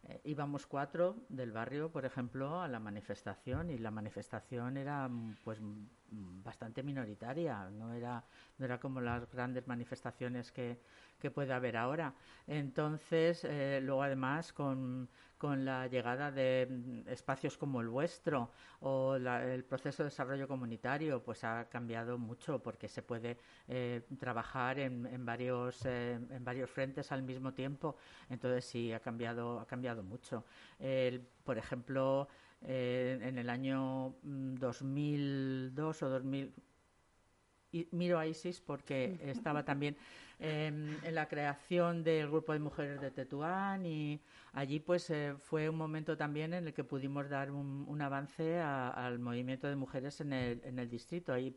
eh, 0.09 0.21
íbamos 0.25 0.67
cuatro 0.67 1.17
del 1.29 1.53
barrio, 1.53 1.91
por 1.91 2.05
ejemplo, 2.05 2.61
a 2.61 2.69
la 2.69 2.79
manifestación 2.79 3.71
y 3.71 3.79
la 3.79 3.91
manifestación 3.91 4.77
era 4.77 5.09
mm, 5.09 5.37
pues 5.45 5.61
mm, 5.61 6.43
bastante 6.43 6.83
minoritaria, 6.83 7.71
no 7.71 7.93
era, 7.95 8.23
no 8.59 8.65
era 8.67 8.79
como 8.79 9.01
las 9.01 9.31
grandes 9.31 9.67
manifestaciones 9.67 10.53
que, 10.53 10.79
que 11.19 11.31
puede 11.31 11.53
haber 11.55 11.77
ahora. 11.77 12.15
Entonces, 12.47 13.45
eh, 13.45 13.81
luego 13.83 14.03
además 14.03 14.53
con, 14.53 15.09
con 15.45 15.63
la 15.67 15.87
llegada 15.89 16.31
de 16.33 16.67
mm, 16.71 17.07
espacios 17.11 17.59
como 17.59 17.83
el 17.83 17.89
vuestro 17.89 18.51
o 18.81 19.19
la- 19.19 19.45
el 19.53 19.63
proceso 19.63 20.03
de 20.03 20.09
desarrollo 20.09 20.49
comunitario, 20.49 21.23
pues 21.23 21.45
ha 21.45 21.69
cambiado 21.69 22.17
mucho 22.17 22.63
porque 22.63 22.89
se 22.89 23.03
puede 23.03 23.37
eh, 23.69 24.01
trabajar 24.19 24.79
en, 24.79 25.05
en 25.05 25.27
varios 25.27 25.85
eh, 25.85 26.15
en 26.31 26.43
varios 26.43 26.71
frentes 26.71 27.13
al 27.13 27.23
mismo 27.23 27.53
tiempo. 27.53 27.95
Entonces 28.31 28.65
sí 28.65 28.91
ha 28.95 29.01
cambiado 29.01 29.61
ha 29.61 29.67
cambiado 29.67 30.03
mucho. 30.03 30.45
El- 30.79 31.21
por 31.45 31.59
ejemplo, 31.59 32.27
eh, 32.63 33.19
en 33.21 33.37
el 33.37 33.51
año 33.51 34.15
mm, 34.23 34.55
2002 34.55 36.03
o 36.05 36.09
2000 36.09 36.55
y 37.71 37.87
miro 37.91 38.19
a 38.19 38.27
Isis 38.27 38.63
porque 38.63 39.19
estaba 39.25 39.63
también 39.63 39.95
em, 40.39 40.97
en 41.05 41.15
la 41.15 41.29
creación 41.29 42.03
del 42.05 42.29
grupo 42.29 42.53
de 42.53 42.59
mujeres 42.61 43.01
de 43.01 43.11
Tetuán 43.11 43.87
y 43.87 44.21
allí 44.53 44.81
pues 44.81 45.09
eh, 45.11 45.35
fue 45.39 45.69
un 45.69 45.77
momento 45.77 46.17
también 46.17 46.55
en 46.55 46.67
el 46.67 46.75
que 46.75 46.85
pudimos 46.85 47.29
dar 47.29 47.51
un, 47.51 47.85
un 47.89 48.03
avance 48.03 48.59
a- 48.61 48.89
al 48.91 49.19
movimiento 49.19 49.67
de 49.69 49.77
mujeres 49.77 50.21
en 50.21 50.33
el, 50.33 50.61
en 50.65 50.79
el 50.79 50.89
distrito. 50.91 51.33
Ahí 51.33 51.57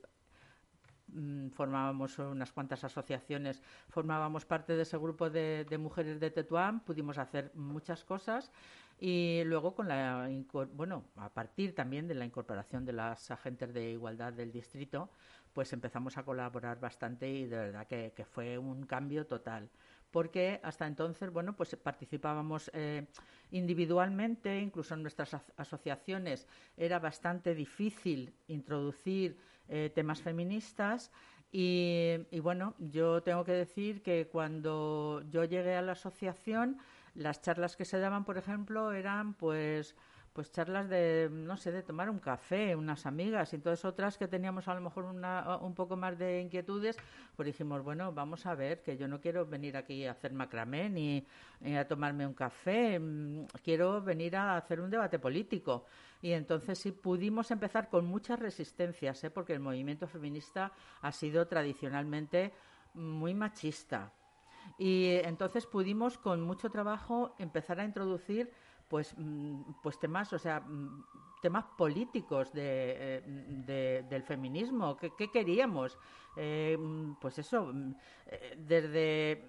mm, 1.07 1.49
formábamos 1.51 2.19
unas 2.19 2.51
cuantas 2.51 2.83
asociaciones, 2.83 3.61
formábamos 3.89 4.45
parte 4.45 4.75
de 4.75 4.81
ese 4.83 4.97
grupo 4.97 5.29
de, 5.29 5.65
de 5.69 5.77
mujeres 5.77 6.19
de 6.19 6.31
Tetuán, 6.31 6.81
pudimos 6.81 7.17
hacer 7.17 7.51
muchas 7.55 8.03
cosas 8.03 8.51
y 8.99 9.43
luego 9.45 9.75
con 9.75 9.87
la 9.87 10.27
bueno, 10.73 11.05
a 11.17 11.29
partir 11.29 11.75
también 11.75 12.07
de 12.07 12.15
la 12.15 12.25
incorporación 12.25 12.83
de 12.83 12.93
las 12.93 13.29
agentes 13.31 13.73
de 13.73 13.91
igualdad 13.91 14.33
del 14.33 14.51
distrito, 14.51 15.09
pues 15.57 15.73
empezamos 15.73 16.15
a 16.19 16.23
colaborar 16.23 16.79
bastante 16.79 17.27
y 17.27 17.47
de 17.47 17.57
verdad 17.57 17.87
que, 17.87 18.13
que 18.15 18.25
fue 18.25 18.59
un 18.59 18.85
cambio 18.85 19.25
total. 19.25 19.71
Porque 20.11 20.59
hasta 20.61 20.85
entonces, 20.85 21.31
bueno, 21.31 21.55
pues 21.55 21.75
participábamos 21.77 22.69
eh, 22.75 23.07
individualmente, 23.49 24.59
incluso 24.59 24.93
en 24.93 25.01
nuestras 25.01 25.33
as- 25.33 25.51
asociaciones 25.57 26.45
era 26.77 26.99
bastante 26.99 27.55
difícil 27.55 28.35
introducir 28.47 29.39
eh, 29.67 29.91
temas 29.95 30.21
feministas 30.21 31.11
y 31.51 32.39
bueno, 32.39 32.75
yo 32.77 33.23
tengo 33.23 33.43
que 33.43 33.53
decir 33.53 34.03
que 34.03 34.27
cuando 34.31 35.23
yo 35.31 35.43
llegué 35.43 35.75
a 35.75 35.81
la 35.81 35.93
asociación, 35.93 36.77
las 37.15 37.41
charlas 37.41 37.75
que 37.75 37.83
se 37.85 37.97
daban, 37.97 38.25
por 38.25 38.37
ejemplo, 38.37 38.91
eran 38.91 39.33
pues 39.33 39.95
pues 40.37 40.51
charlas 40.51 40.87
de, 40.87 41.29
no 41.31 41.57
sé, 41.57 41.71
de 41.71 41.81
tomar 41.81 42.11
un 42.11 42.19
café, 42.19 42.75
unas 42.75 43.07
amigas, 43.07 43.53
y 43.53 43.55
entonces 43.55 43.83
otras 43.85 44.19
que 44.19 44.27
teníamos 44.27 44.67
a 44.67 44.75
lo 44.75 44.81
mejor 44.81 45.05
una, 45.05 45.57
un 45.57 45.73
poco 45.73 45.97
más 45.97 46.15
de 46.19 46.41
inquietudes, 46.41 46.95
pues 47.35 47.47
dijimos, 47.47 47.81
bueno, 47.83 48.13
vamos 48.13 48.45
a 48.45 48.53
ver, 48.53 48.83
que 48.83 48.97
yo 48.97 49.07
no 49.07 49.19
quiero 49.19 49.47
venir 49.47 49.75
aquí 49.75 50.05
a 50.05 50.11
hacer 50.11 50.33
macramé 50.33 50.91
ni, 50.91 51.25
a 51.75 51.87
tomarme 51.87 52.27
un 52.27 52.35
café, 52.35 52.99
mm, 52.99 53.47
quiero 53.63 53.99
venir 53.99 54.35
a 54.35 54.57
hacer 54.57 54.79
un 54.79 54.91
debate 54.91 55.17
político. 55.17 55.85
Y 56.21 56.33
entonces 56.33 56.77
sí 56.77 56.91
pudimos 56.91 57.49
empezar 57.49 57.89
con 57.89 58.05
muchas 58.05 58.37
resistencias, 58.37 59.23
¿eh? 59.23 59.31
porque 59.31 59.53
el 59.53 59.59
movimiento 59.59 60.07
feminista 60.07 60.71
ha 61.01 61.11
sido 61.13 61.47
tradicionalmente 61.47 62.53
muy 62.93 63.33
machista. 63.33 64.13
Y 64.77 65.15
entonces 65.23 65.65
pudimos 65.65 66.19
con 66.19 66.43
mucho 66.43 66.69
trabajo 66.69 67.33
empezar 67.39 67.79
a 67.79 67.85
introducir 67.85 68.51
pues 68.87 69.13
mm, 69.17 69.61
pues 69.81 69.99
temas, 69.99 70.31
o 70.33 70.39
sea, 70.39 70.59
mm, 70.61 71.03
temas 71.41 71.65
políticos 71.77 72.51
de, 72.51 73.17
eh, 73.17 73.21
de- 73.25 74.03
del 74.09 74.23
feminismo. 74.23 74.97
¿Qué, 74.97 75.11
queríamos? 75.31 75.97
Eh, 76.35 76.77
mm, 76.79 77.13
pues 77.19 77.37
eso, 77.39 77.71
eh, 78.27 78.55
desde 78.57 79.45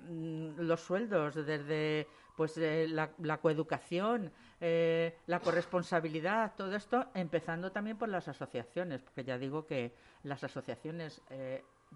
los 0.63 0.81
sueldos, 0.81 1.35
desde 1.35 2.09
pues 2.35 2.57
eh, 2.59 2.87
la, 2.89 3.11
la 3.19 3.39
coeducación, 3.41 4.31
la 4.61 5.41
corresponsabilidad, 5.41 6.55
todo 6.57 6.75
esto, 6.77 7.07
empezando 7.15 7.73
también 7.73 7.97
por 7.99 8.09
las 8.09 8.29
asociaciones, 8.29 9.03
porque 9.03 9.25
ya 9.25 9.39
digo 9.39 9.67
que 9.67 9.93
las 10.23 10.45
asociaciones 10.45 11.21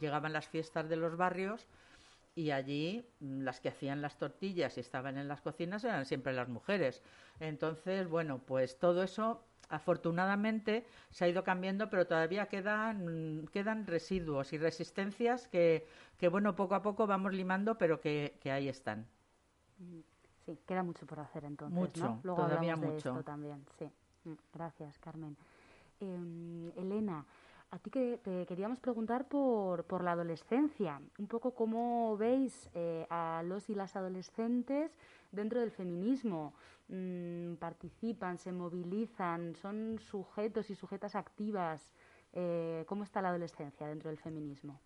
llegaban 0.00 0.33
las 0.33 0.48
fiestas 0.48 0.88
de 0.88 0.96
los 0.96 1.16
barrios 1.16 1.68
y 2.35 2.51
allí 2.51 3.05
mm, 3.21 3.42
las 3.42 3.61
que 3.61 3.68
hacían 3.71 4.03
las 4.03 4.18
tortillas 4.18 4.77
y 4.77 4.81
estaban 4.81 5.18
en 5.18 5.29
las 5.29 5.40
cocinas 5.40 5.85
eran 5.85 6.07
siempre 6.07 6.33
las 6.33 6.49
mujeres. 6.49 7.03
Entonces, 7.40 8.09
bueno, 8.09 8.38
pues 8.38 8.79
todo 8.79 9.03
eso 9.03 9.42
afortunadamente 9.68 10.85
se 11.11 11.25
ha 11.25 11.29
ido 11.29 11.45
cambiando, 11.45 11.88
pero 11.90 12.07
todavía 12.07 12.47
quedan, 12.47 13.49
quedan 13.53 13.87
residuos 13.87 14.53
y 14.53 14.59
resistencias 14.59 15.49
que, 15.49 15.87
que, 16.18 16.29
bueno, 16.29 16.55
poco 16.57 16.75
a 16.75 16.83
poco 16.83 17.07
vamos 17.07 17.33
limando, 17.33 17.79
pero 17.79 18.01
que, 18.01 18.38
que 18.40 18.53
ahí 18.53 18.68
están. 18.68 19.07
Sí, 20.45 20.59
queda 20.66 20.83
mucho 20.83 21.07
por 21.07 21.21
hacer 21.21 21.45
entonces, 21.45 21.77
Mucho, 21.79 22.05
¿no? 22.05 22.21
Luego 22.23 22.42
todavía 22.42 22.73
hablamos 22.73 22.81
de 22.81 22.87
mucho. 22.95 23.09
esto 23.11 23.23
también, 23.23 23.64
sí. 23.79 23.90
Mm, 24.25 24.33
Gracias, 24.53 24.99
Carmen. 24.99 25.37
Eh, 26.01 26.73
Elena, 26.77 27.25
a 27.73 27.79
ti 27.79 27.91
que 27.91 28.19
te 28.23 28.45
queríamos 28.45 28.81
preguntar 28.81 29.27
por, 29.29 29.85
por 29.85 30.05
la 30.05 30.13
adolescencia, 30.13 31.01
un 31.19 31.27
poco 31.27 31.55
cómo 31.55 32.19
veis 32.19 32.69
eh, 32.75 33.07
a 33.09 33.43
los 33.47 33.71
y 33.71 33.75
las 33.75 33.97
adolescentes 33.97 34.93
dentro 35.31 35.59
del 35.59 35.71
feminismo. 35.71 36.53
Mm, 36.89 37.55
participan, 37.55 38.37
se 38.37 38.53
movilizan, 38.53 39.55
son 39.57 39.99
sujetos 39.99 40.69
y 40.69 40.75
sujetas 40.75 41.15
activas. 41.15 41.95
Eh, 42.35 42.85
¿Cómo 42.87 43.05
está 43.05 43.23
la 43.23 43.31
adolescencia 43.31 43.87
dentro 43.87 44.11
del 44.11 44.19
feminismo? 44.19 44.79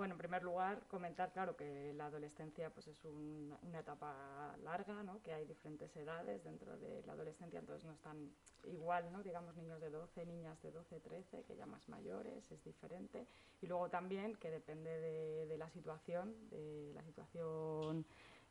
Bueno, 0.00 0.14
en 0.14 0.18
primer 0.18 0.42
lugar, 0.42 0.80
comentar, 0.88 1.30
claro, 1.30 1.54
que 1.54 1.92
la 1.92 2.06
adolescencia 2.06 2.70
pues, 2.70 2.88
es 2.88 3.04
un- 3.04 3.54
una 3.60 3.80
etapa 3.80 4.56
larga, 4.64 5.02
¿no? 5.02 5.20
que 5.22 5.34
hay 5.34 5.44
diferentes 5.44 5.94
edades 5.94 6.42
dentro 6.42 6.74
de 6.78 7.02
la 7.04 7.12
adolescencia, 7.12 7.60
entonces 7.60 7.84
no 7.84 7.92
están 7.92 8.30
igual, 8.64 9.12
¿no? 9.12 9.22
digamos, 9.22 9.54
niños 9.58 9.78
de 9.78 9.90
12, 9.90 10.24
niñas 10.24 10.58
de 10.62 10.70
12, 10.70 11.00
13, 11.00 11.44
que 11.44 11.54
ya 11.54 11.66
más 11.66 11.86
mayores, 11.90 12.50
es 12.50 12.64
diferente. 12.64 13.26
Y 13.60 13.66
luego 13.66 13.90
también 13.90 14.36
que 14.36 14.50
depende 14.50 14.88
de, 14.88 15.44
de 15.46 15.58
la 15.58 15.68
situación, 15.68 16.48
de 16.48 16.92
la 16.94 17.02
situación 17.04 18.06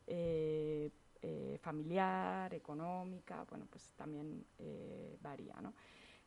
eh, 0.05 0.91
eh, 1.23 1.57
familiar, 1.63 2.53
económica, 2.53 3.43
bueno, 3.49 3.65
pues 3.71 3.91
también 3.95 4.45
eh, 4.59 5.17
varía, 5.19 5.55
¿no? 5.63 5.73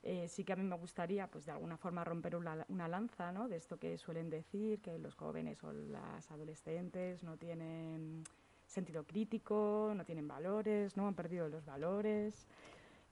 Eh, 0.04 0.26
sí 0.28 0.42
que 0.42 0.52
a 0.52 0.56
mí 0.56 0.64
me 0.64 0.76
gustaría, 0.76 1.28
pues 1.28 1.46
de 1.46 1.52
alguna 1.52 1.76
forma, 1.76 2.02
romper 2.04 2.34
una, 2.34 2.66
una 2.68 2.88
lanza, 2.88 3.30
¿no? 3.30 3.48
De 3.48 3.56
esto 3.56 3.78
que 3.78 3.96
suelen 3.98 4.30
decir, 4.30 4.80
que 4.80 4.98
los 4.98 5.14
jóvenes 5.14 5.62
o 5.62 5.72
las 5.72 6.30
adolescentes 6.30 7.22
no 7.22 7.36
tienen 7.36 8.24
sentido 8.66 9.04
crítico, 9.04 9.92
no 9.94 10.04
tienen 10.04 10.26
valores, 10.26 10.96
¿no? 10.96 11.06
Han 11.06 11.14
perdido 11.14 11.48
los 11.48 11.64
valores. 11.64 12.46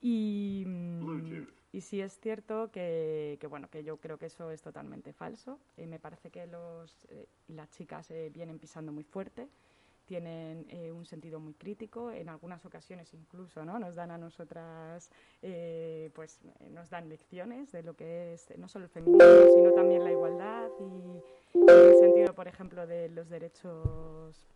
Y, 0.01 0.65
mm, 0.67 1.47
y 1.73 1.81
sí 1.83 2.01
es 2.01 2.19
cierto 2.19 2.71
que, 2.73 3.37
que, 3.41 3.47
bueno, 3.47 3.69
que 3.71 3.85
yo 3.85 3.99
creo 3.99 4.19
que 4.19 4.27
eso 4.27 4.51
es 4.51 4.61
totalmente 4.63 5.13
falso. 5.13 5.61
Eh, 5.77 5.87
me 5.87 6.01
parece 6.01 6.31
que 6.31 6.47
los 6.47 7.07
eh, 7.11 7.29
las 7.49 7.71
chicas 7.71 8.13
vienen 8.33 8.59
pisando 8.59 8.91
muy 8.91 9.05
fuerte, 9.05 9.49
tienen 10.11 10.67
eh, 10.71 10.91
un 10.91 11.07
sentido 11.07 11.39
muy 11.39 11.55
crítico, 11.55 12.11
en 12.11 12.29
algunas 12.29 12.67
ocasiones 12.67 13.15
incluso 13.15 13.65
¿no? 13.65 13.79
nos 13.79 13.95
dan 13.95 14.11
a 14.11 14.19
nosotras, 14.19 15.09
eh, 15.41 16.11
pues 16.17 16.41
nos 16.69 16.91
dan 16.91 17.09
lecciones 17.09 17.71
de 17.71 17.85
lo 17.85 17.95
que 17.95 18.35
es 18.35 18.53
no 18.59 18.67
solo 18.67 18.87
el 18.87 18.91
feminismo, 18.91 19.47
sino 19.55 19.73
también 19.73 20.03
la 20.03 20.11
igualdad 20.11 20.73
y, 20.81 20.83
y 20.85 21.23
el 21.69 21.95
sentido, 21.95 22.35
por 22.35 22.49
ejemplo, 22.49 22.89
de 22.89 23.09
los 23.09 23.29
derechos 23.29 24.49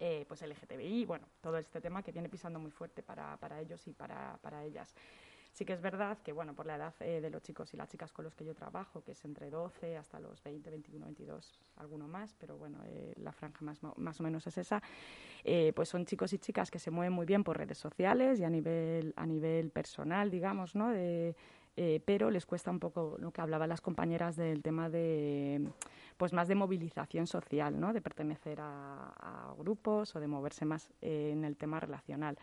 eh, 0.00 0.24
pues 0.26 0.42
LGTBI, 0.42 1.04
bueno, 1.04 1.28
todo 1.40 1.56
este 1.58 1.80
tema 1.80 2.02
que 2.02 2.10
viene 2.10 2.28
pisando 2.28 2.58
muy 2.58 2.72
fuerte 2.72 3.00
para, 3.00 3.36
para 3.36 3.60
ellos 3.60 3.86
y 3.86 3.92
para, 3.92 4.38
para 4.42 4.64
ellas. 4.64 4.92
Sí 5.52 5.64
que 5.64 5.72
es 5.72 5.80
verdad 5.80 6.18
que, 6.22 6.32
bueno, 6.32 6.54
por 6.54 6.66
la 6.66 6.76
edad 6.76 6.94
eh, 7.00 7.20
de 7.20 7.28
los 7.28 7.42
chicos 7.42 7.74
y 7.74 7.76
las 7.76 7.88
chicas 7.88 8.12
con 8.12 8.24
los 8.24 8.34
que 8.34 8.44
yo 8.44 8.54
trabajo, 8.54 9.02
que 9.02 9.12
es 9.12 9.24
entre 9.24 9.50
12 9.50 9.96
hasta 9.96 10.20
los 10.20 10.42
20, 10.42 10.70
21, 10.70 11.04
22, 11.06 11.60
alguno 11.76 12.06
más, 12.06 12.34
pero 12.38 12.56
bueno, 12.56 12.78
eh, 12.86 13.14
la 13.16 13.32
franja 13.32 13.64
más, 13.64 13.80
más 13.96 14.20
o 14.20 14.22
menos 14.22 14.46
es 14.46 14.58
esa, 14.58 14.82
eh, 15.44 15.72
pues 15.74 15.88
son 15.88 16.06
chicos 16.06 16.32
y 16.32 16.38
chicas 16.38 16.70
que 16.70 16.78
se 16.78 16.90
mueven 16.90 17.12
muy 17.12 17.26
bien 17.26 17.42
por 17.42 17.58
redes 17.58 17.78
sociales 17.78 18.38
y 18.38 18.44
a 18.44 18.50
nivel, 18.50 19.12
a 19.16 19.26
nivel 19.26 19.70
personal, 19.70 20.30
digamos, 20.30 20.74
¿no? 20.74 20.90
De, 20.90 21.34
pero 22.04 22.30
les 22.30 22.44
cuesta 22.44 22.70
un 22.70 22.78
poco 22.78 23.16
lo 23.18 23.30
que 23.30 23.40
hablaban 23.40 23.70
las 23.70 23.80
compañeras 23.80 24.36
del 24.36 24.62
tema 24.62 24.90
de 24.90 25.66
pues 26.18 26.34
más 26.34 26.46
de 26.46 26.54
movilización 26.54 27.26
social, 27.26 27.80
¿no? 27.80 27.94
de 27.94 28.02
pertenecer 28.02 28.58
a, 28.60 29.54
grupos 29.56 30.14
o 30.14 30.20
de 30.20 30.26
moverse 30.26 30.66
más 30.66 30.90
en 31.00 31.42
el 31.44 31.56
tema 31.56 31.80
relacional. 31.80 32.36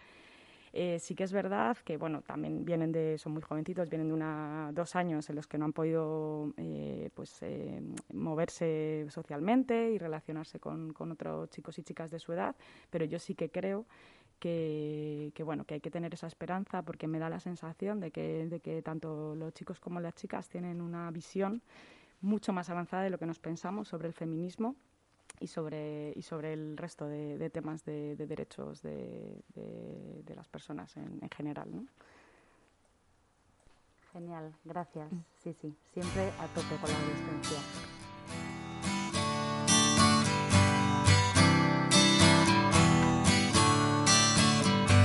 Eh, 0.79 0.99
sí 0.99 1.15
que 1.15 1.23
es 1.23 1.31
verdad 1.31 1.75
que, 1.83 1.97
bueno, 1.97 2.21
también 2.21 2.63
vienen 2.63 2.91
de, 2.91 3.17
son 3.17 3.31
muy 3.33 3.41
jovencitos, 3.41 3.89
vienen 3.89 4.09
de 4.09 4.13
una, 4.13 4.69
dos 4.73 4.95
años 4.95 5.27
en 5.27 5.35
los 5.35 5.47
que 5.47 5.57
no 5.57 5.65
han 5.65 5.73
podido 5.73 6.53
eh, 6.55 7.09
pues, 7.15 7.41
eh, 7.41 7.81
moverse 8.13 9.07
socialmente 9.09 9.89
y 9.89 9.97
relacionarse 9.97 10.59
con, 10.59 10.93
con 10.93 11.11
otros 11.11 11.49
chicos 11.49 11.79
y 11.79 11.83
chicas 11.83 12.11
de 12.11 12.19
su 12.19 12.31
edad, 12.31 12.55
pero 12.91 13.05
yo 13.05 13.17
sí 13.17 13.33
que 13.33 13.49
creo 13.49 13.87
que, 14.37 15.31
que, 15.33 15.41
bueno, 15.41 15.65
que 15.65 15.73
hay 15.73 15.81
que 15.81 15.89
tener 15.89 16.13
esa 16.13 16.27
esperanza 16.27 16.83
porque 16.83 17.07
me 17.07 17.17
da 17.17 17.27
la 17.27 17.39
sensación 17.39 17.99
de 17.99 18.11
que, 18.11 18.45
de 18.45 18.59
que 18.59 18.83
tanto 18.83 19.33
los 19.33 19.55
chicos 19.55 19.79
como 19.79 19.99
las 19.99 20.13
chicas 20.13 20.47
tienen 20.47 20.79
una 20.81 21.09
visión 21.09 21.63
mucho 22.21 22.53
más 22.53 22.69
avanzada 22.69 23.01
de 23.01 23.09
lo 23.09 23.17
que 23.17 23.25
nos 23.25 23.39
pensamos 23.39 23.87
sobre 23.87 24.09
el 24.09 24.13
feminismo 24.13 24.75
y 25.39 25.47
sobre, 25.47 26.13
y 26.15 26.21
sobre 26.21 26.53
el 26.53 26.77
resto 26.77 27.07
de, 27.07 27.37
de 27.37 27.49
temas 27.49 27.83
de, 27.85 28.15
de 28.15 28.27
derechos 28.27 28.81
de, 28.81 29.41
de- 29.55 30.21
de 30.23 30.35
las 30.35 30.47
personas 30.47 30.95
en, 30.97 31.19
en 31.21 31.29
general. 31.29 31.67
¿no? 31.71 31.85
Genial, 34.13 34.53
gracias. 34.65 35.09
Sí, 35.43 35.53
sí, 35.53 35.75
siempre 35.93 36.29
a 36.39 36.47
tope 36.47 36.75
con 36.81 36.89
la 36.89 36.97
adolescencia. 36.97 37.59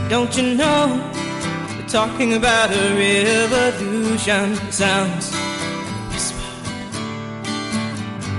Don't 0.09 0.37
you 0.37 0.55
know? 0.57 1.11
They're 1.77 1.89
talking 1.89 2.35
about 2.35 2.71
a 2.71 2.95
revolution. 2.95 4.55
Sounds 4.71 5.33
whisper. 6.11 6.43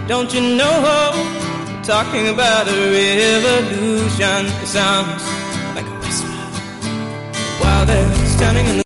Don't 0.08 0.32
you 0.34 0.42
know? 0.56 1.43
Talking 1.84 2.30
about 2.30 2.70
a 2.70 2.72
revolution. 2.72 4.46
It 4.64 4.68
sounds 4.68 5.22
like 5.76 5.86
a 5.86 6.00
whisper. 6.00 6.28
While 7.60 7.86
they're 7.86 8.26
standing 8.26 8.66
in 8.68 8.78
the 8.78 8.84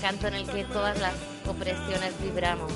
canto 0.00 0.28
en 0.28 0.34
el 0.34 0.46
que 0.46 0.64
todas 0.64 0.98
las 0.98 1.14
opresiones 1.46 2.12
vibramos. 2.22 2.72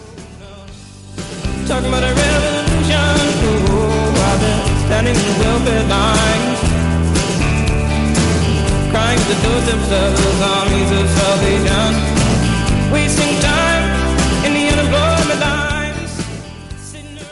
Crying 8.91 9.21
at 9.21 9.29
the 9.29 9.39
doorsteps 9.47 9.89
of 9.93 10.11
those 10.19 10.43
armies 10.43 10.91
of 10.91 11.07
salvation. 11.11 11.91
Wasting 12.91 13.39
time 13.41 13.87
in 14.45 14.53
the 14.53 14.67
unemployment 14.73 15.39
lines. 15.39 16.11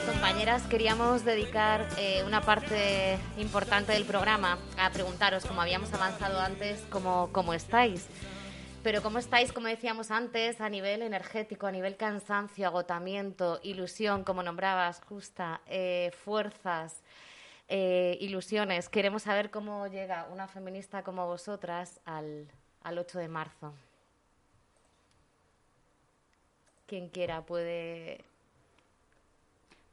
Compañeras, 0.07 0.63
queríamos 0.69 1.25
dedicar 1.25 1.89
eh, 1.97 2.23
una 2.25 2.43
parte 2.43 3.19
importante 3.39 3.91
del 3.91 4.05
programa 4.05 4.59
a 4.79 4.91
preguntaros, 4.91 5.45
como 5.47 5.61
habíamos 5.61 5.93
avanzado 5.93 6.41
antes, 6.41 6.81
cómo, 6.91 7.31
cómo 7.33 7.55
estáis. 7.55 8.07
Pero 8.89 9.03
cómo 9.03 9.19
estáis, 9.19 9.53
como 9.53 9.67
decíamos 9.67 10.11
antes, 10.11 10.63
a 10.63 10.71
nivel 10.71 11.03
energético, 11.03 11.67
a 11.67 11.71
nivel 11.71 11.99
cansancio, 11.99 12.67
agotamiento, 12.67 13.61
ilusión, 13.63 14.25
como 14.25 14.43
nombrabas, 14.43 15.03
justa, 15.07 15.61
eh, 15.67 16.11
fuerzas, 16.25 17.03
eh, 17.69 18.17
ilusiones. 18.19 18.89
Queremos 18.89 19.25
saber 19.25 19.51
cómo 19.51 19.89
llega 19.89 20.27
una 20.33 20.49
feminista 20.49 21.03
como 21.03 21.27
vosotras 21.27 22.01
al, 22.07 22.49
al 22.83 22.99
8 22.99 23.19
de 23.19 23.29
marzo. 23.29 23.75
Quien 26.87 27.11
quiera 27.11 27.43
puede 27.43 28.25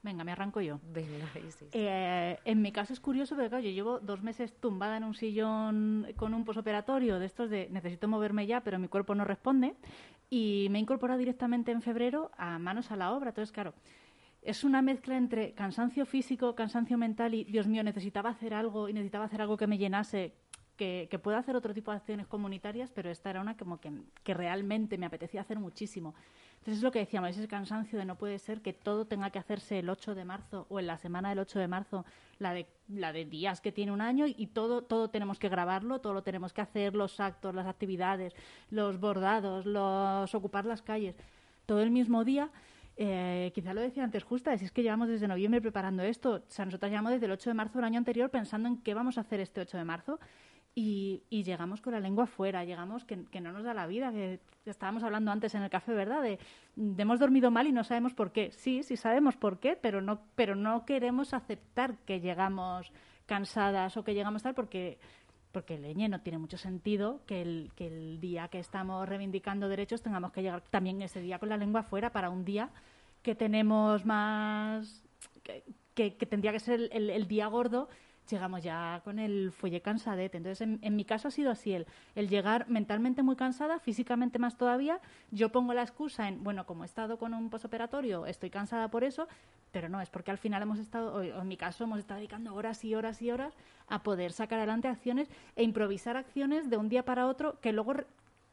Venga, 0.06 0.24
me 0.24 0.32
arranco 0.34 0.62
yo. 0.62 0.80
Venga, 0.94 1.26
Isis. 1.48 1.68
Eh, 1.72 2.38
en 2.46 2.62
mi 2.62 2.72
caso 2.72 2.94
es 2.94 3.00
curioso 3.00 3.34
porque 3.34 3.50
claro, 3.50 3.64
yo 3.64 3.72
llevo 3.72 4.00
dos 4.00 4.22
meses 4.22 4.54
tumbada 4.60 4.98
en 4.98 5.04
un 5.04 5.16
sillón 5.16 6.06
con 6.16 6.36
un 6.36 6.46
posoperatorio 6.46 7.18
de 7.18 7.26
estos 7.26 7.50
de 7.50 7.70
necesito 7.72 8.08
moverme 8.08 8.46
ya, 8.46 8.62
pero 8.62 8.78
mi 8.78 8.88
cuerpo 8.88 9.16
no 9.16 9.26
responde. 9.26 9.74
Y 10.30 10.68
me 10.70 10.78
he 10.78 10.82
incorporado 10.82 11.18
directamente 11.18 11.72
en 11.72 11.82
febrero 11.82 12.30
a 12.38 12.60
manos 12.60 12.92
a 12.92 12.96
la 12.96 13.14
obra. 13.14 13.30
Entonces, 13.30 13.52
claro, 13.52 13.74
es 14.44 14.64
una 14.64 14.84
mezcla 14.84 15.18
entre 15.18 15.54
cansancio 15.54 16.06
físico, 16.06 16.54
cansancio 16.54 17.00
mental 17.00 17.34
y, 17.34 17.44
Dios 17.46 17.66
mío, 17.66 17.84
necesitaba 17.84 18.30
hacer 18.30 18.54
algo 18.54 18.88
y 18.88 18.94
necesitaba 18.94 19.26
hacer 19.26 19.42
algo 19.42 19.58
que 19.58 19.66
me 19.66 19.80
llenase, 19.80 20.36
que, 20.78 21.08
que 21.10 21.20
pueda 21.20 21.38
hacer 21.38 21.56
otro 21.56 21.74
tipo 21.74 21.92
de 21.92 21.98
acciones 21.98 22.28
comunitarias, 22.28 22.92
pero 22.92 23.10
esta 23.10 23.30
era 23.30 23.42
una 23.42 23.58
como 23.58 23.80
que, 23.80 23.92
que 24.24 24.34
realmente 24.34 24.98
me 24.98 25.06
apetecía 25.06 25.42
hacer 25.42 25.60
muchísimo. 25.60 26.14
Entonces 26.66 26.80
es 26.80 26.84
lo 26.84 26.92
que 26.92 26.98
decíamos, 26.98 27.30
ese 27.30 27.48
cansancio 27.48 28.00
de 28.00 28.06
no 28.06 28.16
puede 28.16 28.40
ser 28.40 28.62
que 28.62 28.74
todo 28.74 29.06
tenga 29.06 29.30
que 29.30 29.38
hacerse 29.38 29.78
el 29.78 29.88
8 29.88 30.16
de 30.16 30.26
marzo 30.26 30.66
o 30.70 30.80
en 30.80 30.88
la 30.88 30.98
semana 30.98 31.30
del 31.30 31.38
8 31.38 31.60
de 31.60 31.68
marzo, 31.68 32.06
la 32.40 32.56
de, 32.56 32.66
la 32.90 33.14
de 33.14 33.24
días 33.24 33.62
que 33.62 33.72
tiene 33.72 33.92
un 33.92 34.02
año 34.02 34.26
y 34.26 34.48
todo, 34.48 34.82
todo 34.82 35.12
tenemos 35.12 35.38
que 35.38 35.48
grabarlo, 35.48 36.02
todo 36.02 36.16
lo 36.16 36.24
tenemos 36.24 36.54
que 36.54 36.62
hacer, 36.62 36.96
los 36.96 37.20
actos, 37.20 37.54
las 37.54 37.68
actividades, 37.68 38.34
los 38.72 39.00
bordados, 39.00 39.68
los 39.68 40.34
ocupar 40.34 40.66
las 40.66 40.82
calles, 40.82 41.16
todo 41.68 41.82
el 41.82 41.92
mismo 41.92 42.24
día. 42.24 42.50
Eh, 42.98 43.52
quizá 43.54 43.76
lo 43.76 43.82
decía 43.82 44.04
antes 44.04 44.24
justa, 44.24 44.58
si 44.58 44.66
es 44.66 44.72
que 44.72 44.82
llevamos 44.82 45.08
desde 45.08 45.28
noviembre 45.28 45.62
preparando 45.62 46.02
esto, 46.02 46.36
o 46.36 46.42
sea, 46.48 46.66
nosotros 46.66 46.90
llevamos 46.90 47.12
desde 47.12 47.28
el 47.28 47.34
8 47.34 47.52
de 47.52 47.54
marzo 47.54 47.78
del 47.78 47.86
año 47.86 48.00
anterior 48.00 48.32
pensando 48.32 48.68
en 48.68 48.78
qué 48.78 48.96
vamos 48.96 49.20
a 49.20 49.22
hacer 49.22 49.40
este 49.40 49.62
8 49.62 49.78
de 49.78 49.84
marzo 49.84 50.20
y, 50.78 51.24
y 51.30 51.44
llegamos 51.44 51.82
con 51.82 51.94
la 51.94 52.02
lengua 52.02 52.28
fuera, 52.28 52.66
llegamos 52.66 53.06
que, 53.06 53.16
no 53.40 53.54
nos 53.54 53.64
da 53.64 53.74
la 53.74 53.88
vida, 53.88 54.12
que 54.12 54.42
estábamos 54.66 55.04
hablando 55.04 55.32
antes 55.32 55.56
en 55.56 55.64
el 55.64 55.70
café, 55.70 55.94
¿verdad? 55.94 56.22
De, 56.22 56.38
de 56.76 57.02
hemos 57.02 57.18
dormido 57.20 57.50
mal 57.50 57.66
y 57.66 57.72
no 57.72 57.86
sabemos 57.86 58.14
por 58.14 58.34
qué. 58.34 58.52
Sí, 58.52 58.84
sí 58.84 58.98
sabemos 58.98 59.38
por 59.38 59.60
qué, 59.60 59.78
pero 59.78 60.02
no, 60.02 60.20
pero 60.36 60.54
no 60.56 60.86
queremos 60.86 61.34
aceptar 61.34 61.96
que 62.06 62.20
llegamos 62.20 62.92
cansadas 63.26 63.96
o 63.96 64.04
que 64.04 64.14
llegamos 64.14 64.44
tal 64.44 64.54
porque 64.54 65.00
porque 65.52 65.80
leñe 65.80 66.10
no 66.10 66.20
tiene 66.20 66.38
mucho 66.38 66.58
sentido 66.58 67.22
que 67.26 67.42
el, 67.42 67.72
que 67.78 67.88
el 67.88 68.20
día 68.20 68.50
que 68.50 68.60
estamos 68.60 69.08
reivindicando 69.08 69.70
derechos 69.70 70.02
tengamos 70.02 70.34
que 70.34 70.42
llegar 70.42 70.62
también 70.70 71.02
ese 71.02 71.22
día 71.22 71.40
con 71.40 71.48
la 71.48 71.56
lengua 71.56 71.82
fuera 71.84 72.12
para 72.12 72.30
un 72.30 72.44
día 72.44 72.70
que 73.22 73.36
tenemos 73.36 74.06
más 74.06 75.02
que, 75.44 75.64
que- 76.18 76.26
tendría 76.26 76.52
que 76.52 76.60
ser 76.60 76.90
el 76.92 77.28
día 77.30 77.48
gordo 77.48 77.88
llegamos 78.30 78.64
ya 78.64 79.02
con 79.04 79.20
el 79.20 79.52
fuelle 79.52 79.82
cansadete. 79.82 80.38
Entonces, 80.38 80.62
en, 80.62 80.80
en 80.82 80.96
mi 80.96 81.06
caso 81.06 81.28
ha 81.28 81.32
sido 81.32 81.52
así, 81.52 81.74
el, 81.74 81.86
el 82.16 82.30
llegar 82.30 82.68
mentalmente 82.70 83.24
muy 83.24 83.36
cansada, 83.36 83.80
físicamente 83.80 84.40
más 84.40 84.58
todavía. 84.58 85.00
Yo 85.32 85.52
pongo 85.52 85.74
la 85.74 85.82
excusa 85.82 86.28
en, 86.28 86.44
bueno, 86.44 86.66
como 86.66 86.84
he 86.84 86.86
estado 86.88 87.18
con 87.18 87.34
un 87.34 87.50
posoperatorio, 87.50 88.26
estoy 88.26 88.50
cansada 88.50 88.90
por 88.90 89.04
eso, 89.04 89.28
pero 89.72 89.90
no, 89.90 90.00
es 90.02 90.10
porque 90.10 90.32
al 90.32 90.38
final 90.38 90.62
hemos 90.62 90.80
estado, 90.80 91.16
o 91.16 91.22
en 91.22 91.48
mi 91.48 91.58
caso, 91.58 91.84
hemos 91.84 92.00
estado 92.00 92.20
dedicando 92.20 92.54
horas 92.56 92.84
y 92.86 92.96
horas 92.96 93.22
y 93.22 93.32
horas 93.32 93.54
a 93.88 94.04
poder 94.04 94.32
sacar 94.32 94.60
adelante 94.60 94.88
acciones 94.88 95.30
e 95.56 95.64
improvisar 95.64 96.18
acciones 96.18 96.70
de 96.70 96.78
un 96.78 96.90
día 96.90 97.04
para 97.04 97.28
otro 97.28 97.60
que 97.60 97.74
luego 97.74 97.94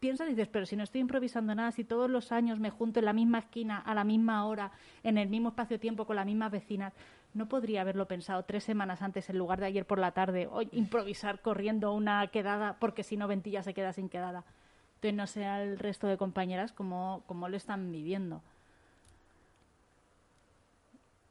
piensas 0.01 0.27
y 0.27 0.31
dices, 0.31 0.49
pero 0.49 0.67
si 0.67 0.75
no 0.75 0.83
estoy 0.83 1.01
improvisando 1.01 1.55
nada, 1.55 1.71
si 1.71 1.85
todos 1.85 2.11
los 2.11 2.33
años 2.33 2.59
me 2.59 2.71
junto 2.71 2.99
en 2.99 3.05
la 3.05 3.13
misma 3.13 3.39
esquina, 3.39 3.79
a 3.79 3.95
la 3.95 4.03
misma 4.03 4.45
hora, 4.47 4.73
en 5.05 5.17
el 5.17 5.29
mismo 5.29 5.51
espacio-tiempo 5.51 6.07
con 6.07 6.17
las 6.17 6.27
mismas 6.27 6.51
vecinas, 6.51 6.93
no 7.35 7.49
podría 7.49 7.81
haberlo 7.81 8.07
pensado 8.07 8.45
tres 8.45 8.65
semanas 8.65 9.03
antes 9.03 9.31
en 9.31 9.39
lugar 9.39 9.61
de 9.61 9.67
ayer 9.67 9.87
por 9.87 9.99
la 9.99 10.13
tarde, 10.13 10.49
o 10.51 10.63
improvisar 10.63 11.41
corriendo 11.41 11.93
una 11.93 12.27
quedada, 12.29 12.77
porque 12.79 13.03
si 13.03 13.17
no 13.17 13.29
Ventilla 13.29 13.63
se 13.63 13.75
queda 13.75 13.93
sin 13.93 14.09
quedada. 14.09 14.45
Entonces 14.97 15.15
no 15.15 15.27
sé 15.27 15.47
al 15.47 15.79
resto 15.79 16.07
de 16.07 16.17
compañeras 16.17 16.73
cómo, 16.73 17.25
cómo 17.27 17.49
lo 17.49 17.57
están 17.57 17.91
viviendo. 17.91 18.43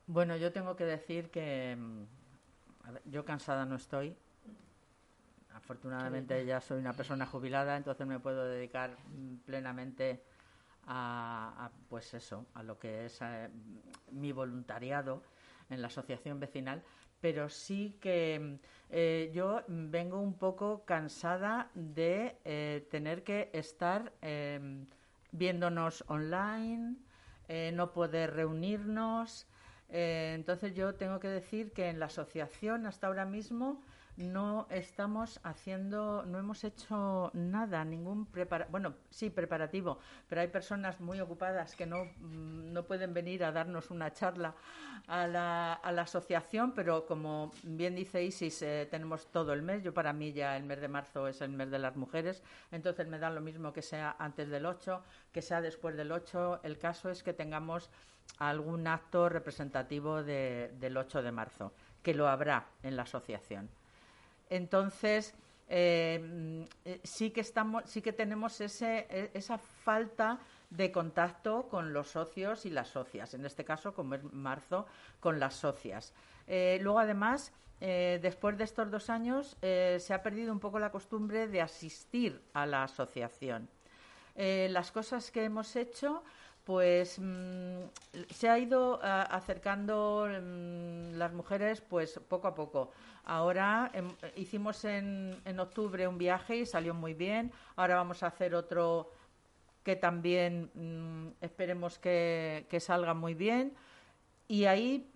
Bueno, 0.07 0.35
yo 0.35 0.51
tengo 0.51 0.75
que 0.75 0.83
decir 0.83 1.29
que 1.29 1.77
mm, 1.79 2.91
ver, 2.91 3.01
yo 3.05 3.23
cansada 3.23 3.65
no 3.65 3.75
estoy. 3.75 4.15
Afortunadamente 5.53 6.45
ya 6.45 6.59
soy 6.59 6.79
una 6.79 6.93
persona 6.93 7.25
jubilada, 7.25 7.77
entonces 7.77 8.05
me 8.07 8.19
puedo 8.19 8.45
dedicar 8.45 8.91
mm, 8.91 9.35
plenamente 9.45 10.21
a, 10.87 11.65
a, 11.65 11.71
pues 11.89 12.13
eso, 12.13 12.45
a 12.55 12.63
lo 12.63 12.79
que 12.79 13.05
es 13.05 13.19
eh, 13.21 13.49
mi 14.11 14.31
voluntariado 14.31 15.21
en 15.71 15.81
la 15.81 15.87
asociación 15.87 16.39
vecinal, 16.39 16.83
pero 17.21 17.49
sí 17.49 17.97
que 18.01 18.57
eh, 18.89 19.31
yo 19.33 19.63
vengo 19.67 20.19
un 20.19 20.33
poco 20.33 20.83
cansada 20.85 21.69
de 21.75 22.35
eh, 22.45 22.87
tener 22.89 23.23
que 23.23 23.49
estar 23.53 24.11
eh, 24.21 24.85
viéndonos 25.31 26.03
online, 26.07 26.95
eh, 27.47 27.71
no 27.73 27.93
poder 27.93 28.33
reunirnos. 28.33 29.47
Entonces 29.93 30.73
yo 30.73 30.95
tengo 30.95 31.19
que 31.19 31.27
decir 31.27 31.73
que 31.73 31.89
en 31.89 31.99
la 31.99 32.05
asociación 32.05 32.85
hasta 32.85 33.07
ahora 33.07 33.25
mismo 33.25 33.81
no 34.17 34.67
estamos 34.69 35.39
haciendo, 35.43 36.23
no 36.25 36.37
hemos 36.37 36.63
hecho 36.63 37.31
nada, 37.33 37.83
ningún 37.85 38.25
prepara 38.25 38.67
bueno, 38.69 38.93
sí 39.09 39.29
preparativo, 39.29 39.99
pero 40.27 40.41
hay 40.41 40.47
personas 40.47 40.99
muy 40.99 41.19
ocupadas 41.19 41.75
que 41.75 41.85
no, 41.85 42.05
mm, 42.05 42.73
no 42.73 42.83
pueden 42.83 43.13
venir 43.13 43.43
a 43.43 43.51
darnos 43.51 43.89
una 43.89 44.11
charla 44.13 44.53
a 45.07 45.27
la, 45.27 45.73
a 45.73 45.91
la 45.91 46.03
asociación, 46.03 46.73
pero 46.73 47.05
como 47.05 47.51
bien 47.63 47.95
dice 47.95 48.23
Isis, 48.23 48.61
eh, 48.61 48.87
tenemos 48.89 49.27
todo 49.31 49.53
el 49.53 49.61
mes, 49.61 49.81
yo 49.83 49.93
para 49.93 50.13
mí 50.13 50.33
ya 50.33 50.55
el 50.57 50.63
mes 50.63 50.81
de 50.81 50.87
marzo 50.87 51.27
es 51.27 51.41
el 51.41 51.49
mes 51.51 51.71
de 51.71 51.79
las 51.79 51.95
mujeres, 51.95 52.43
entonces 52.71 53.07
me 53.07 53.17
da 53.19 53.29
lo 53.29 53.41
mismo 53.41 53.73
que 53.73 53.81
sea 53.81 54.15
antes 54.19 54.49
del 54.49 54.65
8, 54.65 55.01
que 55.31 55.41
sea 55.41 55.61
después 55.61 55.95
del 55.97 56.11
8, 56.11 56.59
el 56.63 56.77
caso 56.77 57.09
es 57.09 57.23
que 57.23 57.33
tengamos 57.33 57.89
algún 58.37 58.87
acto 58.87 59.29
representativo 59.29 60.23
de- 60.23 60.71
del 60.79 60.97
8 60.97 61.21
de 61.21 61.31
marzo, 61.31 61.73
que 62.03 62.13
lo 62.13 62.27
habrá 62.27 62.67
en 62.83 62.95
la 62.95 63.03
asociación. 63.03 63.69
Entonces, 64.51 65.33
eh, 65.69 66.67
eh, 66.83 66.99
sí 67.05 67.31
que 67.31 67.39
estamos, 67.39 67.85
sí 67.85 68.01
que 68.01 68.11
tenemos 68.11 68.59
e- 68.59 69.31
esa 69.33 69.57
falta 69.57 70.39
de 70.69 70.91
contacto 70.91 71.69
con 71.69 71.93
los 71.93 72.09
socios 72.09 72.65
y 72.65 72.69
las 72.69 72.89
socias. 72.89 73.33
En 73.33 73.45
este 73.45 73.63
caso, 73.63 73.93
como 73.93 74.15
es 74.15 74.23
marzo, 74.33 74.85
con 75.21 75.39
las 75.39 75.55
socias. 75.55 76.13
Eh, 76.47 76.79
luego, 76.81 76.99
además, 76.99 77.53
después 77.79 78.59
de 78.59 78.63
estos 78.63 78.91
dos 78.91 79.09
años, 79.09 79.57
se 79.59 80.13
ha 80.13 80.21
perdido 80.21 80.53
un 80.53 80.59
poco 80.59 80.77
la 80.77 80.91
costumbre 80.91 81.47
de 81.47 81.61
asistir 81.61 82.39
a 82.53 82.67
la 82.67 82.83
asociación. 82.83 83.67
Las 84.35 84.91
cosas 84.91 85.31
que 85.31 85.43
hemos 85.45 85.75
hecho, 85.75 86.23
pues 86.63 87.19
mm, 87.19 87.83
se 88.29 88.49
ha 88.49 88.59
ido 88.59 88.99
ah, 89.01 89.23
acercando 89.23 90.27
mm, 90.27 91.13
las 91.17 91.33
mujeres, 91.33 91.81
pues 91.81 92.19
poco 92.27 92.47
a 92.47 92.55
poco. 92.55 92.91
Ahora 93.23 93.91
em, 93.93 94.09
hicimos 94.35 94.85
en, 94.85 95.39
en 95.45 95.59
octubre 95.59 96.07
un 96.07 96.17
viaje 96.17 96.57
y 96.57 96.65
salió 96.65 96.93
muy 96.93 97.13
bien. 97.13 97.51
Ahora 97.75 97.95
vamos 97.95 98.23
a 98.23 98.27
hacer 98.27 98.55
otro 98.55 99.11
que 99.83 99.95
también 99.95 100.69
mm, 100.73 101.43
esperemos 101.43 101.97
que, 101.99 102.65
que 102.69 102.79
salga 102.79 103.13
muy 103.13 103.33
bien. 103.33 103.73
Y 104.47 104.65
ahí, 104.65 105.09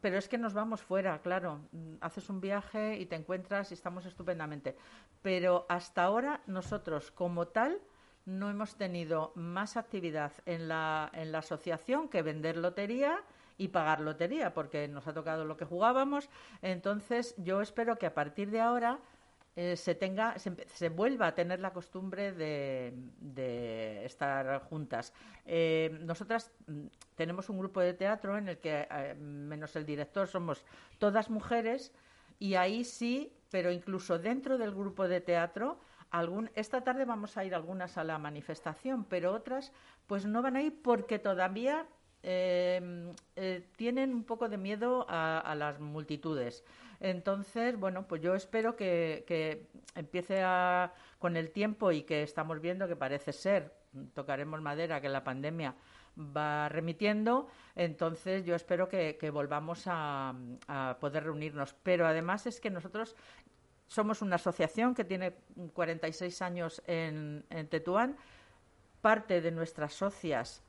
pero 0.00 0.18
es 0.18 0.28
que 0.28 0.36
nos 0.36 0.52
vamos 0.52 0.80
fuera, 0.82 1.20
claro. 1.20 1.60
Haces 2.00 2.28
un 2.28 2.40
viaje 2.40 2.96
y 2.98 3.06
te 3.06 3.14
encuentras 3.14 3.70
y 3.70 3.74
estamos 3.74 4.04
estupendamente. 4.04 4.76
Pero 5.22 5.64
hasta 5.68 6.02
ahora 6.02 6.40
nosotros, 6.46 7.12
como 7.12 7.46
tal, 7.46 7.80
no 8.26 8.50
hemos 8.50 8.76
tenido 8.76 9.32
más 9.34 9.76
actividad 9.76 10.32
en 10.46 10.68
la, 10.68 11.10
en 11.14 11.32
la 11.32 11.38
asociación 11.38 12.08
que 12.08 12.22
vender 12.22 12.56
lotería 12.56 13.22
y 13.58 13.68
pagar 13.68 14.00
lotería, 14.00 14.54
porque 14.54 14.88
nos 14.88 15.06
ha 15.06 15.12
tocado 15.12 15.44
lo 15.44 15.56
que 15.56 15.64
jugábamos. 15.64 16.28
Entonces, 16.62 17.34
yo 17.36 17.60
espero 17.60 17.98
que 17.98 18.06
a 18.06 18.14
partir 18.14 18.50
de 18.50 18.60
ahora 18.60 18.98
eh, 19.56 19.76
se 19.76 19.94
tenga 19.96 20.36
se, 20.38 20.88
vuelva 20.88 21.26
a 21.26 21.34
tener 21.34 21.58
la 21.60 21.72
costumbre 21.72 22.32
de, 22.32 22.94
de 23.18 24.04
estar 24.06 24.62
juntas. 24.62 25.12
Eh, 25.44 25.98
nosotras 26.02 26.52
mm, 26.66 26.86
tenemos 27.16 27.48
un 27.50 27.58
grupo 27.58 27.80
de 27.80 27.92
teatro 27.92 28.38
en 28.38 28.48
el 28.48 28.58
que, 28.58 28.86
eh, 28.90 29.14
menos 29.14 29.74
el 29.74 29.84
director, 29.84 30.28
somos 30.28 30.64
todas 30.98 31.28
mujeres 31.28 31.92
y 32.38 32.54
ahí 32.54 32.84
sí, 32.84 33.32
pero 33.50 33.72
incluso 33.72 34.18
dentro 34.18 34.56
del 34.56 34.70
grupo 34.70 35.08
de 35.08 35.20
teatro, 35.20 35.78
algún, 36.10 36.50
esta 36.54 36.82
tarde 36.82 37.04
vamos 37.04 37.36
a 37.36 37.44
ir 37.44 37.54
algunas 37.54 37.98
a 37.98 38.04
la 38.04 38.18
manifestación, 38.18 39.04
pero 39.04 39.32
otras 39.32 39.72
pues 40.06 40.26
no 40.26 40.42
van 40.42 40.56
a 40.56 40.62
ir 40.62 40.82
porque 40.82 41.18
todavía 41.18 41.86
eh, 42.22 43.12
eh, 43.36 43.66
tienen 43.76 44.12
un 44.12 44.24
poco 44.24 44.48
de 44.48 44.58
miedo 44.58 45.06
a, 45.08 45.38
a 45.38 45.54
las 45.54 45.80
multitudes. 45.80 46.64
Entonces, 47.00 47.78
bueno, 47.78 48.06
pues 48.06 48.20
yo 48.20 48.34
espero 48.34 48.76
que, 48.76 49.24
que 49.26 49.68
empiece 49.94 50.42
a, 50.42 50.92
con 51.18 51.36
el 51.36 51.50
tiempo 51.50 51.92
y 51.92 52.02
que 52.02 52.22
estamos 52.22 52.60
viendo 52.60 52.86
que 52.88 52.96
parece 52.96 53.32
ser, 53.32 53.72
tocaremos 54.12 54.60
madera, 54.60 55.00
que 55.00 55.08
la 55.08 55.24
pandemia 55.24 55.74
va 56.18 56.68
remitiendo, 56.68 57.48
entonces 57.74 58.44
yo 58.44 58.54
espero 58.54 58.88
que, 58.88 59.16
que 59.16 59.30
volvamos 59.30 59.84
a, 59.86 60.34
a 60.68 60.98
poder 61.00 61.24
reunirnos. 61.24 61.74
Pero 61.82 62.06
además 62.06 62.46
es 62.46 62.60
que 62.60 62.68
nosotros 62.68 63.16
somos 63.90 64.22
una 64.22 64.36
asociación 64.36 64.94
que 64.94 65.04
tiene 65.04 65.34
46 65.74 66.42
años 66.42 66.80
en, 66.86 67.44
Tetuán. 67.68 68.16
Parte 69.00 69.40
de 69.40 69.50
nuestras 69.50 69.94
socias 69.94 70.62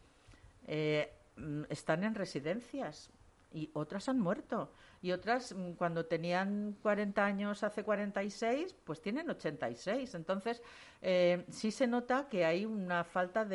eh, 0.65 1.13
mm, 1.35 1.63
están 1.69 2.03
en 2.03 2.15
residencias 2.15 3.11
y 3.53 3.69
otras 3.73 4.09
han 4.09 4.19
muerto. 4.19 4.71
Y 5.03 5.11
otras, 5.11 5.53
mm, 5.53 5.73
cuando 5.73 6.07
tenían 6.07 6.75
40 6.81 7.23
años, 7.23 7.61
hace 7.61 7.83
46, 7.83 8.73
pues 8.83 9.01
tienen 9.01 9.29
86. 9.29 10.15
Entonces, 10.15 10.63
eh, 11.03 11.45
sí 11.51 11.69
se 11.69 11.85
nota 11.85 12.27
que 12.27 12.43
hay 12.43 12.65
una 12.65 13.03
falta 13.03 13.45
mm, 13.45 13.49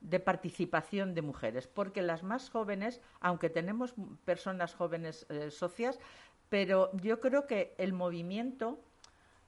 de 0.00 0.20
participación 0.24 1.14
de 1.14 1.20
mujeres, 1.20 1.66
porque 1.66 2.00
las 2.00 2.22
más 2.22 2.48
jóvenes, 2.48 3.02
aunque 3.20 3.50
tenemos 3.50 3.92
personas 4.24 4.74
jóvenes 4.74 5.26
eh, 5.28 5.50
socias, 5.50 5.98
pero 6.52 6.90
yo 6.98 7.18
creo 7.18 7.46
que 7.46 7.74
el 7.78 7.94
movimiento 7.94 8.78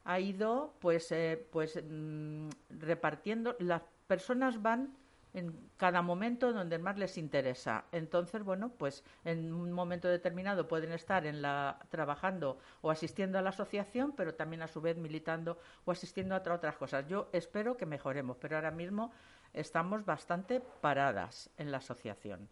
ha 0.05 0.21
ido 0.21 0.73
pues 0.81 1.13
eh, 1.13 1.47
pues 1.53 1.79
mm, 1.87 2.49
repartiendo. 2.71 3.57
Las 3.59 3.83
personas 4.07 4.63
van 4.63 4.97
en 5.35 5.53
cada 5.77 6.01
momento 6.01 6.55
donde 6.55 6.79
más 6.79 6.97
les 6.97 7.19
interesa. 7.19 7.85
Entonces 7.93 8.43
bueno 8.43 8.71
pues 8.79 9.05
en 9.23 9.53
un 9.53 9.71
momento 9.71 10.09
determinado 10.09 10.67
pueden 10.67 10.93
estar 10.93 11.27
en 11.27 11.43
la 11.43 11.79
trabajando 11.91 12.57
o 12.81 12.91
asistiendo 12.91 13.39
a 13.39 13.43
la 13.43 13.51
asociación 13.51 14.13
pero 14.17 14.33
también 14.35 14.63
a 14.63 14.67
su 14.69 14.81
vez 14.81 14.97
militando 14.97 15.59
o 15.85 15.91
asistiendo 15.93 16.35
a 16.35 16.39
otra- 16.39 16.55
otras 16.55 16.77
cosas. 16.79 17.07
Yo 17.07 17.29
espero 17.33 17.77
que 17.77 17.85
mejoremos 17.85 18.39
pero 18.39 18.57
ahora 18.57 18.71
mismo 18.71 19.13
estamos 19.53 20.07
bastante 20.07 20.63
paradas 20.81 21.51
en 21.59 21.71
la 21.71 21.79
asociación. 21.79 22.49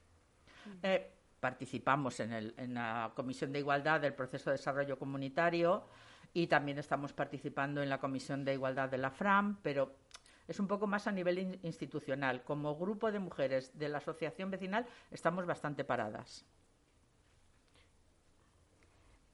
Eh, 0.82 1.10
participamos 1.46 2.20
en, 2.20 2.32
el- 2.32 2.54
en 2.56 2.74
la 2.74 3.10
Comisión 3.16 3.52
de 3.52 3.58
Igualdad 3.58 4.00
del 4.00 4.14
proceso 4.14 4.48
de 4.50 4.56
desarrollo 4.58 4.96
comunitario 4.96 5.82
y 6.32 6.46
también 6.46 6.78
estamos 6.78 7.12
participando 7.12 7.82
en 7.82 7.90
la 7.90 7.98
Comisión 7.98 8.44
de 8.44 8.54
Igualdad 8.54 8.88
de 8.88 8.98
la 8.98 9.10
FRAM, 9.10 9.58
pero 9.60 9.96
es 10.46 10.60
un 10.60 10.68
poco 10.68 10.86
más 10.86 11.08
a 11.08 11.12
nivel 11.12 11.40
in- 11.40 11.58
institucional. 11.64 12.44
Como 12.44 12.76
grupo 12.76 13.10
de 13.10 13.18
mujeres 13.18 13.76
de 13.76 13.88
la 13.88 13.98
asociación 13.98 14.52
vecinal 14.52 14.86
estamos 15.10 15.44
bastante 15.44 15.82
paradas. 15.82 16.44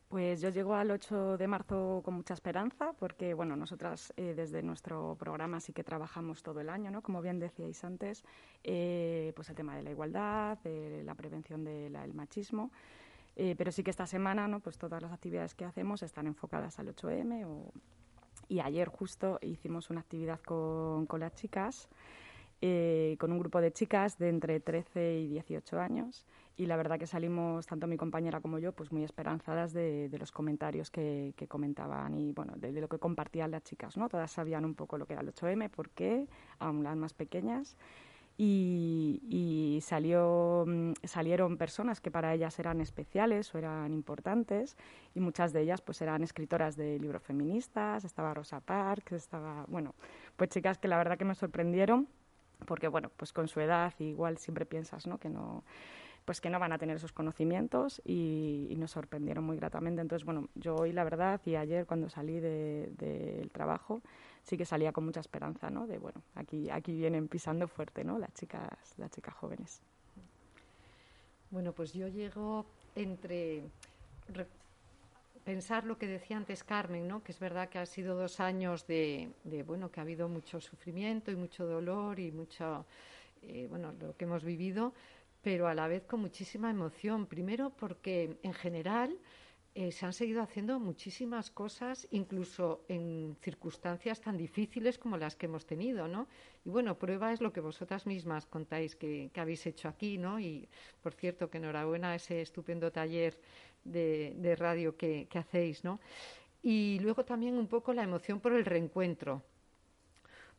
Pues 0.09 0.41
yo 0.41 0.49
llego 0.49 0.75
al 0.75 0.91
8 0.91 1.37
de 1.37 1.47
marzo 1.47 2.01
con 2.03 2.15
mucha 2.15 2.33
esperanza 2.33 2.95
porque, 2.99 3.35
bueno, 3.35 3.57
nosotras 3.57 4.15
eh, 4.17 4.33
desde 4.35 4.63
nuestro 4.63 5.17
programa 5.19 5.61
sí 5.61 5.75
que 5.75 5.85
trabajamos 5.85 6.43
todo 6.43 6.61
el 6.61 6.71
año, 6.71 6.91
¿no? 6.91 7.03
Como 7.03 7.21
bien 7.21 7.39
decíais 7.39 7.85
antes, 7.85 8.25
eh, 8.65 9.33
pues 9.37 9.51
el 9.51 9.55
tema 9.57 9.77
de 9.77 9.83
la 9.83 9.91
igualdad, 9.91 10.57
de 10.65 11.03
la 11.05 11.15
prevención 11.15 11.63
del 11.63 12.15
machismo, 12.15 12.71
eh, 13.37 13.55
pero 13.59 13.71
sí 13.71 13.83
que 13.83 13.91
esta 13.91 14.07
semana, 14.07 14.49
¿no? 14.49 14.61
Pues 14.61 14.79
todas 14.79 15.03
las 15.03 15.13
actividades 15.13 15.55
que 15.55 15.67
hacemos 15.67 16.03
están 16.03 16.27
enfocadas 16.27 16.79
al 16.79 16.89
8M 16.89 17.45
o- 17.45 17.71
y 18.49 18.61
ayer 18.61 18.89
justo 18.89 19.39
hicimos 19.43 19.91
una 19.91 20.01
actividad 20.01 20.41
con, 20.41 21.05
con 21.05 21.21
las 21.21 21.35
chicas 21.35 21.87
eh, 22.61 23.17
con 23.19 23.33
un 23.33 23.39
grupo 23.39 23.61
de 23.61 23.73
chicas 23.73 24.19
de 24.19 24.29
entre 24.29 24.61
13 24.61 25.21
y 25.21 25.29
18 25.29 25.79
años 25.81 26.27
y 26.59 26.67
la 26.67 26.77
verdad 26.77 26.99
que 26.99 27.07
salimos, 27.07 27.67
tanto 27.67 27.87
mi 27.87 27.97
compañera 27.97 28.41
como 28.41 28.59
yo, 28.59 28.73
pues 28.73 28.91
muy 28.91 29.05
esperanzadas 29.05 29.73
de, 29.73 30.09
de 30.09 30.19
los 30.19 30.33
comentarios 30.33 30.91
que, 30.91 31.33
que 31.37 31.47
comentaban 31.47 32.17
y 32.17 32.33
bueno, 32.33 32.55
de, 32.57 32.73
de 32.73 32.81
lo 32.81 32.89
que 32.89 32.99
compartían 32.99 33.53
las 33.53 33.63
chicas, 33.63 33.97
¿no? 33.97 34.09
Todas 34.09 34.33
sabían 34.33 34.65
un 34.65 34.75
poco 34.75 34.99
lo 34.99 35.07
que 35.07 35.13
era 35.13 35.23
el 35.23 35.33
8M, 35.33 35.71
por 35.71 35.91
qué, 35.91 36.27
aún 36.59 36.83
las 36.83 36.97
más 36.97 37.15
pequeñas. 37.15 37.77
Y, 38.37 39.21
y 39.29 39.81
salió, 39.83 40.65
mm, 40.67 40.93
salieron 41.05 41.59
personas 41.59 42.01
que 42.01 42.11
para 42.11 42.35
ellas 42.35 42.59
eran 42.59 42.81
especiales 42.81 43.55
o 43.55 43.59
eran 43.59 43.93
importantes 43.93 44.77
y 45.15 45.21
muchas 45.21 45.53
de 45.53 45.63
ellas 45.63 45.81
pues 45.81 46.03
eran 46.03 46.25
escritoras 46.25 46.77
de 46.77 46.99
libros 46.99 47.23
feministas, 47.23 48.05
estaba 48.05 48.35
Rosa 48.35 48.61
Parks, 48.61 49.13
estaba, 49.13 49.65
bueno, 49.69 49.95
pues 50.37 50.51
chicas 50.51 50.79
que 50.79 50.89
la 50.89 50.99
verdad 50.99 51.19
que 51.19 51.25
me 51.25 51.35
sorprendieron 51.37 52.09
porque 52.67 52.89
bueno, 52.89 53.11
pues 53.17 53.33
con 53.33 53.49
su 53.49 53.61
edad 53.61 53.93
igual 53.99 54.39
siempre 54.39 54.67
piensas, 54.67 55.07
¿no? 55.07 55.19
Que 55.19 55.29
no 55.29 55.65
pues 56.25 56.43
que 56.43 56.51
no 56.51 56.59
van 56.59 56.73
a 56.73 56.79
tener 56.79 56.97
esos 56.97 57.13
conocimientos 57.13 58.03
y, 58.05 58.75
nos 58.77 58.91
sorprendieron 58.91 59.45
muy 59.45 59.57
gratamente. 59.57 60.03
Entonces, 60.03 60.27
bueno, 60.27 60.49
yo 60.57 60.77
hoy 60.77 60.93
la 60.93 61.03
verdad 61.03 61.41
y 61.47 61.57
ayer 61.57 61.87
cuando 61.87 62.11
salí 62.11 62.39
de- 62.39 62.93
del 62.99 63.51
trabajo 63.51 64.03
sí 64.43 64.59
que 64.59 64.67
salía 64.67 64.93
con 64.93 65.07
mucha 65.07 65.21
esperanza, 65.21 65.71
¿no? 65.71 65.87
De 65.87 65.97
bueno, 65.97 66.21
aquí 66.35 66.69
aquí 66.69 66.93
vienen 66.93 67.29
pisando 67.29 67.67
fuerte, 67.67 68.05
¿no? 68.05 68.19
Las 68.19 68.35
chicas 68.35 68.69
las 68.99 69.11
chicas 69.11 69.35
jóvenes. 69.35 69.81
Bueno, 71.51 71.73
pues 71.73 71.95
yo 71.95 72.09
llego 72.09 72.67
entre 72.95 73.63
re- 74.29 74.47
pensar 75.49 75.85
lo 75.85 75.97
que 75.97 76.07
decía 76.07 76.37
antes 76.37 76.63
Carmen, 76.63 77.09
¿no? 77.09 77.23
Que 77.25 77.33
es 77.33 77.39
verdad 77.39 77.71
que 77.71 77.79
ha 77.79 77.87
sido 77.87 78.15
dos 78.15 78.39
años 78.39 78.87
de, 78.87 79.31
bueno, 79.67 79.91
que 79.91 79.99
ha 79.99 80.03
habido 80.03 80.29
mucho 80.29 80.61
sufrimiento 80.61 81.31
y 81.31 81.37
mucho 81.37 81.65
dolor 81.65 82.21
y 82.21 82.31
mucho, 82.31 82.85
eh, 83.41 83.67
bueno, 83.71 83.95
lo 83.99 84.15
que 84.15 84.27
hemos 84.27 84.45
vivido, 84.45 84.93
pero 85.41 85.67
a 85.67 85.73
la 85.73 85.89
vez 85.89 86.05
con 86.05 86.21
muchísima 86.21 86.69
emoción. 86.69 87.25
Primero 87.25 87.71
porque 87.71 88.37
en 88.43 88.53
general 88.53 89.17
eh, 89.75 89.91
se 89.91 90.05
han 90.05 90.13
seguido 90.13 90.43
haciendo 90.43 90.79
muchísimas 90.79 91.51
cosas, 91.51 92.07
incluso 92.11 92.85
en 92.89 93.35
circunstancias 93.41 94.21
tan 94.21 94.37
difíciles 94.37 94.99
como 94.99 95.17
las 95.17 95.35
que 95.35 95.47
hemos 95.47 95.65
tenido, 95.65 96.09
¿no? 96.09 96.29
Y 96.67 96.69
bueno, 96.69 96.99
prueba 96.99 97.33
es 97.33 97.41
lo 97.41 97.55
que 97.55 97.61
vosotras 97.61 98.05
mismas 98.05 98.45
contáis 98.45 98.97
que, 98.97 99.31
que 99.33 99.41
habéis 99.41 99.65
hecho 99.67 99.89
aquí, 99.89 100.19
¿no? 100.19 100.41
Y 100.41 100.69
por 101.03 101.15
cierto, 101.15 101.49
que 101.49 101.57
enhorabuena 101.57 102.11
a 102.11 102.17
ese 102.17 102.43
estupendo 102.43 102.93
taller 102.93 103.41
de, 103.85 104.57
radio 104.57 104.97
que, 104.97 105.29
hacéis, 105.35 105.85
¿no? 105.85 106.01
Y 106.63 106.99
luego 107.01 107.25
también 107.25 107.57
un 107.57 107.69
poco 107.69 107.93
la 107.93 108.03
emoción 108.03 108.41
por 108.41 108.53
el 108.53 108.65
reencuentro, 108.65 109.43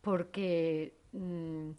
porque 0.02 0.94
mm, 1.12 1.72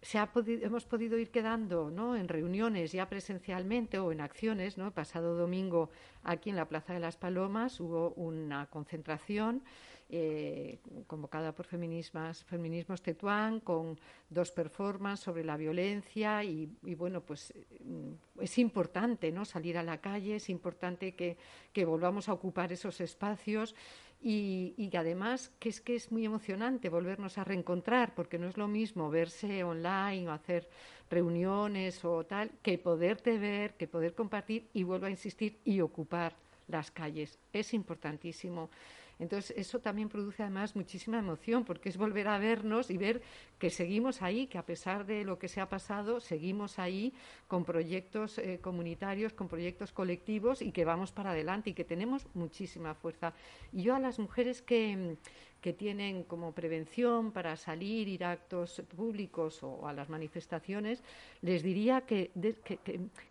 se 0.00 0.18
ha 0.18 0.32
podi- 0.32 0.62
hemos 0.62 0.84
podido 0.84 1.18
ir 1.18 1.30
quedando 1.30 1.90
¿no? 1.90 2.14
en 2.16 2.28
reuniones 2.28 2.92
ya 2.92 3.08
presencialmente 3.08 3.98
o 3.98 4.12
en 4.12 4.20
acciones. 4.20 4.78
¿no? 4.78 4.92
Pasado 4.92 5.36
domingo 5.36 5.90
aquí 6.22 6.50
en 6.50 6.56
la 6.56 6.68
Plaza 6.68 6.92
de 6.92 7.00
las 7.00 7.16
Palomas 7.16 7.80
hubo 7.80 8.10
una 8.10 8.66
concentración 8.66 9.62
eh, 10.10 10.78
convocada 11.06 11.52
por 11.52 11.66
Feminismas, 11.66 12.42
Feminismos 12.44 13.02
Tetuán 13.02 13.60
con 13.60 13.98
dos 14.30 14.50
performances 14.50 15.24
sobre 15.24 15.44
la 15.44 15.58
violencia 15.58 16.42
y, 16.44 16.70
bueno, 16.96 17.20
pues 17.20 17.52
mm, 17.84 18.40
es 18.40 18.58
importante 18.58 19.30
¿no? 19.30 19.44
salir 19.44 19.76
a 19.76 19.82
la 19.82 20.00
calle, 20.00 20.36
es 20.36 20.48
importante 20.48 21.14
que, 21.14 21.36
volvamos 21.84 22.28
a 22.28 22.32
ocupar 22.32 22.72
esos 22.72 23.00
espacios 23.00 23.74
y, 24.20 24.74
y 24.76 24.96
además 24.96 25.52
que 25.60 25.68
es 25.68 25.80
que 25.80 25.94
es 25.94 26.10
muy 26.10 26.24
emocionante 26.24 26.88
volvernos 26.88 27.38
a 27.38 27.44
reencontrar 27.44 28.16
porque 28.16 28.36
no 28.36 28.48
es 28.48 28.56
lo 28.56 28.66
mismo 28.66 29.10
verse 29.10 29.62
online 29.62 30.28
o 30.28 30.32
hacer 30.32 30.68
reuniones 31.08 32.04
o 32.04 32.24
tal 32.24 32.50
que 32.62 32.78
poderte 32.78 33.38
ver, 33.38 33.74
que 33.74 33.86
poder 33.86 34.14
compartir 34.14 34.66
y 34.72 34.82
vuelvo 34.82 35.06
a 35.06 35.10
insistir 35.10 35.58
y 35.64 35.80
ocupar 35.80 36.34
las 36.66 36.90
calles. 36.90 37.38
Es 37.52 37.74
importantísimo. 37.74 38.70
Entonces, 39.18 39.56
eso 39.56 39.80
también 39.80 40.08
produce 40.08 40.42
además 40.42 40.76
muchísima 40.76 41.18
emoción, 41.18 41.64
porque 41.64 41.88
es 41.88 41.96
volver 41.96 42.28
a 42.28 42.38
vernos 42.38 42.90
y 42.90 42.96
ver 42.96 43.20
que 43.58 43.70
seguimos 43.70 44.22
ahí, 44.22 44.46
que 44.46 44.58
a 44.58 44.66
pesar 44.66 45.06
de 45.06 45.24
lo 45.24 45.38
que 45.38 45.48
se 45.48 45.60
ha 45.60 45.68
pasado, 45.68 46.20
seguimos 46.20 46.78
ahí 46.78 47.12
con 47.48 47.64
proyectos 47.64 48.38
eh, 48.38 48.60
comunitarios, 48.62 49.32
con 49.32 49.48
proyectos 49.48 49.92
colectivos 49.92 50.62
y 50.62 50.70
que 50.70 50.84
vamos 50.84 51.10
para 51.10 51.30
adelante 51.30 51.70
y 51.70 51.74
que 51.74 51.84
tenemos 51.84 52.26
muchísima 52.34 52.94
fuerza. 52.94 53.32
Y 53.72 53.82
yo 53.82 53.94
a 53.94 53.98
las 53.98 54.18
mujeres 54.18 54.62
que, 54.62 55.16
que 55.60 55.72
tienen 55.72 56.22
como 56.22 56.52
prevención 56.52 57.32
para 57.32 57.56
salir, 57.56 58.06
ir 58.08 58.24
a 58.24 58.30
actos 58.30 58.82
públicos 58.96 59.62
o 59.62 59.88
a 59.88 59.92
las 59.92 60.08
manifestaciones, 60.08 61.02
les 61.42 61.62
diría 61.62 62.02
que, 62.02 62.30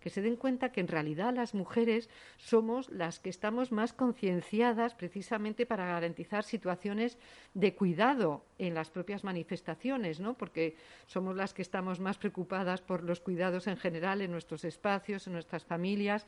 que 0.02 0.10
se 0.10 0.22
den 0.22 0.36
cuenta 0.36 0.72
que 0.72 0.82
en 0.82 0.88
realidad 0.88 1.34
las 1.34 1.54
mujeres 1.54 2.10
somos 2.38 2.90
las 2.90 3.20
que 3.20 3.30
estamos 3.30 3.72
más 3.72 3.94
concienciadas 3.94 4.94
precisamente 4.94 5.66
para 5.66 5.86
garantizar 5.86 6.44
situaciones 6.44 7.18
de 7.54 7.74
cuidado 7.76 8.44
en 8.58 8.74
las 8.74 8.90
propias 8.90 9.24
manifestaciones, 9.24 10.20
¿no? 10.20 10.34
porque 10.34 10.76
somos 11.06 11.36
las 11.36 11.54
que 11.54 11.62
estamos 11.62 12.00
más 12.00 12.18
preocupadas 12.18 12.82
por 12.82 13.04
los 13.04 13.22
cuidados 13.22 13.68
en 13.68 13.78
general 13.78 14.22
en 14.22 14.32
nuestros 14.32 14.66
espacios, 14.66 15.28
en 15.28 15.34
nuestras 15.34 15.63
familias 15.63 16.26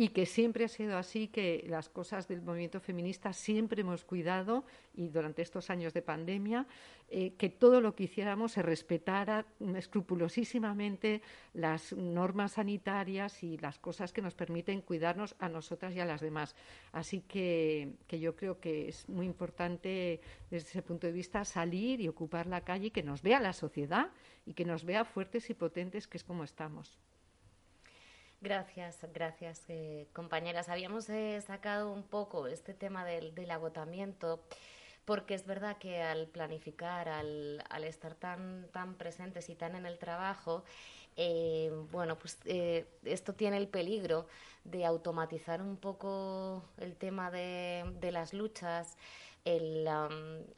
y 0.00 0.08
que 0.08 0.24
siempre 0.24 0.64
ha 0.64 0.68
sido 0.68 0.96
así, 0.96 1.28
que 1.28 1.62
las 1.68 1.90
cosas 1.90 2.26
del 2.26 2.40
movimiento 2.40 2.80
feminista 2.80 3.34
siempre 3.34 3.82
hemos 3.82 4.02
cuidado 4.02 4.64
y 4.94 5.08
durante 5.08 5.42
estos 5.42 5.68
años 5.68 5.92
de 5.92 6.00
pandemia, 6.00 6.66
eh, 7.10 7.34
que 7.36 7.50
todo 7.50 7.82
lo 7.82 7.94
que 7.94 8.04
hiciéramos 8.04 8.52
se 8.52 8.62
respetara 8.62 9.44
escrupulosísimamente 9.76 11.20
las 11.52 11.92
normas 11.92 12.52
sanitarias 12.52 13.42
y 13.42 13.58
las 13.58 13.78
cosas 13.78 14.14
que 14.14 14.22
nos 14.22 14.34
permiten 14.34 14.80
cuidarnos 14.80 15.36
a 15.38 15.50
nosotras 15.50 15.94
y 15.94 16.00
a 16.00 16.06
las 16.06 16.22
demás. 16.22 16.56
Así 16.92 17.20
que, 17.20 17.92
que 18.06 18.20
yo 18.20 18.36
creo 18.36 18.58
que 18.58 18.88
es 18.88 19.06
muy 19.06 19.26
importante 19.26 20.22
desde 20.50 20.70
ese 20.70 20.82
punto 20.82 21.08
de 21.08 21.12
vista 21.12 21.44
salir 21.44 22.00
y 22.00 22.08
ocupar 22.08 22.46
la 22.46 22.62
calle 22.62 22.86
y 22.86 22.90
que 22.90 23.02
nos 23.02 23.20
vea 23.20 23.38
la 23.38 23.52
sociedad 23.52 24.08
y 24.46 24.54
que 24.54 24.64
nos 24.64 24.86
vea 24.86 25.04
fuertes 25.04 25.50
y 25.50 25.52
potentes, 25.52 26.08
que 26.08 26.16
es 26.16 26.24
como 26.24 26.42
estamos. 26.42 26.98
Gracias, 28.42 28.98
gracias, 29.12 29.62
eh, 29.68 30.06
compañeras. 30.14 30.68
Habíamos 30.70 31.08
eh, 31.10 31.42
sacado 31.46 31.92
un 31.92 32.02
poco 32.02 32.46
este 32.46 32.72
tema 32.72 33.04
del, 33.04 33.34
del 33.34 33.50
agotamiento, 33.50 34.40
porque 35.04 35.34
es 35.34 35.44
verdad 35.46 35.76
que 35.78 36.02
al 36.02 36.26
planificar, 36.28 37.08
al, 37.08 37.62
estar 37.84 38.14
tan, 38.14 38.66
tan 38.72 38.94
presentes 38.94 39.48
y 39.50 39.54
tan 39.56 39.74
en 39.74 39.84
el 39.84 39.98
trabajo, 39.98 40.64
eh, 41.16 41.70
bueno, 41.90 42.18
pues 42.18 42.38
eh, 42.44 42.86
esto 43.04 43.34
tiene 43.34 43.56
el 43.58 43.68
peligro 43.68 44.26
de 44.64 44.84
automatizar 44.86 45.60
un 45.60 45.76
poco 45.76 46.62
el 46.78 46.96
tema 46.96 47.30
de, 47.30 47.84
las 48.12 48.32
luchas, 48.32 48.96
el, 49.44 49.86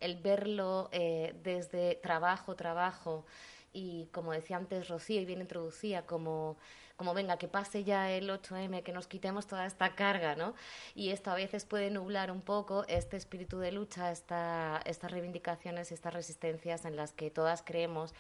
el 0.01 0.17
verlo 0.19 0.89
eh, 0.93 1.35
desde 1.43 1.97
trabajo, 1.97 2.55
trabajo, 2.55 3.25
y 3.73 4.07
como 4.13 4.33
decía 4.33 4.57
antes 4.59 4.89
Rocío 4.89 5.21
y 5.21 5.25
bien 5.25 5.41
introducía, 5.41 6.05
como, 6.07 6.59
como 7.03 7.15
venga, 7.15 7.37
que 7.37 7.49
pase 7.49 7.83
ya 7.83 8.13
el 8.13 8.31
8M, 8.31 8.85
que 8.85 8.93
nos 8.93 9.09
quitemos 9.09 9.49
toda 9.49 9.67
esta 9.67 9.97
carga, 9.97 10.37
¿no? 10.37 10.55
Y 10.95 11.11
esto 11.11 11.33
a 11.33 11.35
veces 11.35 11.65
puede 11.65 11.91
nublar 11.91 12.31
un 12.31 12.43
poco 12.43 12.85
este 12.87 13.17
espíritu 13.17 13.59
de 13.59 13.73
lucha, 13.73 14.13
esta, 14.13 14.81
estas 14.85 15.11
reivindicaciones, 15.11 15.91
estas 15.91 16.15
resistencias 16.15 16.85
en 16.85 16.95
las 16.95 17.13
que 17.13 17.29
todas 17.29 17.65
creemos 17.65 18.15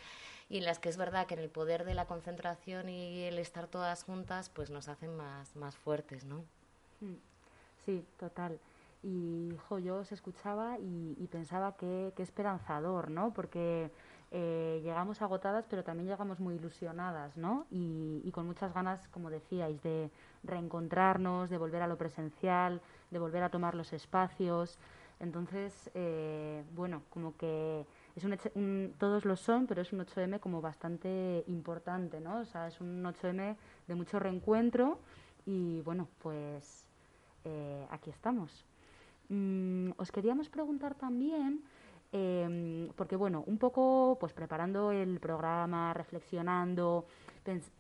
y 0.49 0.59
en 0.59 0.65
las 0.65 0.81
que 0.81 0.89
es 0.89 0.97
verdad 0.97 1.29
que 1.29 1.35
en 1.35 1.41
el 1.41 1.49
poder 1.49 1.85
de 1.85 1.95
la 1.95 2.07
concentración 2.07 2.89
y 2.89 3.23
el 3.23 3.39
estar 3.39 3.69
todas 3.69 4.03
juntas, 4.03 4.49
pues 4.49 4.71
nos 4.71 4.89
hacen 4.89 5.17
más, 5.17 5.55
más 5.55 5.77
fuertes, 5.77 6.25
¿no? 6.25 6.39
Mm, 7.03 7.15
Sí, 7.85 8.05
total. 8.19 8.59
Y 9.05 9.57
jo, 9.69 9.79
yo 9.79 9.99
os 9.99 10.11
escuchaba 10.11 10.77
y, 10.81 11.17
y 11.21 11.29
pensaba 11.29 11.77
que, 11.77 12.13
que 12.17 12.25
esperanzador, 12.25 13.13
¿no? 13.13 13.33
Porque 13.33 13.93
eh, 14.33 14.81
llegamos 14.83 15.23
agotadas, 15.23 15.67
pero 15.69 15.85
también 15.85 16.09
llegamos 16.09 16.41
muy 16.41 16.55
ilusionadas, 16.57 17.37
¿no? 17.37 17.67
Y, 17.71 18.31
con 18.33 18.47
muchas 18.47 18.73
ganas, 18.75 19.07
como 19.09 19.31
decíais, 19.31 19.83
de 19.83 20.11
reencontrarnos, 20.43 21.51
de 21.51 21.59
volver 21.59 21.83
a 21.83 21.87
lo 21.87 21.99
presencial, 21.99 22.81
de 23.11 23.19
volver 23.19 23.43
a 23.43 23.51
tomar 23.51 23.75
los 23.75 23.93
espacios. 23.93 24.79
Entonces, 25.21 25.91
eh, 25.95 26.65
bueno, 26.75 27.03
como 27.11 27.37
que 27.37 27.87
es 28.17 28.25
un, 28.25 28.37
un- 28.55 28.95
todos 28.99 29.25
lo 29.25 29.37
son, 29.37 29.67
pero 29.67 29.83
es 29.83 29.93
un 29.93 30.01
8M 30.01 30.41
como 30.41 30.61
bastante 30.63 31.45
importante, 31.47 32.21
¿no? 32.21 32.41
O 32.41 32.45
sea, 32.45 32.69
es 32.69 32.81
un 32.81 33.05
8M 33.07 33.57
de 33.87 33.95
mucho 33.95 34.19
reencuentro 34.19 34.99
y 35.47 35.81
bueno, 35.83 36.09
pues 36.23 36.87
eh, 37.45 37.87
aquí 37.91 38.11
estamos. 38.11 38.65
Mm, 39.29 39.93
os 39.97 40.11
queríamos 40.13 40.49
preguntar 40.49 40.95
también, 40.95 41.63
em, 42.13 42.89
porque 42.95 43.17
bueno, 43.17 43.43
un 43.47 43.59
poco 43.59 44.17
pues 44.21 44.33
preparando 44.33 44.93
el 44.93 45.19
programa, 45.21 45.95
reflexionando, 45.95 47.07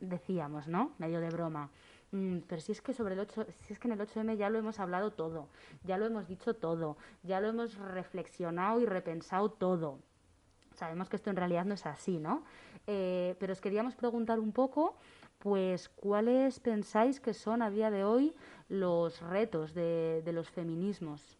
decíamos, 0.00 0.66
¿no? 0.68 0.92
Medio 0.98 1.20
de 1.20 1.30
broma. 1.30 1.70
"Mm, 2.12 2.38
pero 2.48 2.60
si 2.60 2.72
es 2.72 2.80
que 2.82 2.92
sobre 2.94 3.14
el 3.14 3.20
8, 3.20 3.46
si 3.66 3.72
es 3.72 3.78
que 3.78 3.88
en 3.88 3.92
el 3.92 4.00
8M 4.00 4.36
ya 4.36 4.50
lo 4.50 4.58
hemos 4.58 4.80
hablado 4.80 5.12
todo, 5.12 5.48
ya 5.84 5.96
lo 5.98 6.06
hemos 6.06 6.26
dicho 6.28 6.54
todo, 6.54 6.96
ya 7.22 7.40
lo 7.40 7.48
hemos 7.48 7.76
reflexionado 7.76 8.80
y 8.80 8.86
repensado 8.86 9.50
todo. 9.50 9.98
Sabemos 10.74 11.08
que 11.08 11.16
esto 11.16 11.30
en 11.30 11.36
realidad 11.36 11.64
no 11.64 11.74
es 11.74 11.86
así, 11.86 12.18
¿no? 12.18 12.42
Eh, 12.86 13.36
pero 13.38 13.52
os 13.52 13.60
queríamos 13.60 13.94
preguntar 13.94 14.40
un 14.40 14.52
poco, 14.52 14.96
pues, 15.38 15.88
¿cuáles 15.90 16.60
pensáis 16.60 17.20
que 17.20 17.34
son 17.34 17.62
a 17.62 17.70
día 17.70 17.90
de 17.90 18.04
hoy 18.04 18.34
los 18.68 19.20
retos 19.20 19.74
de 19.74 20.22
los 20.32 20.48
feminismos? 20.50 21.38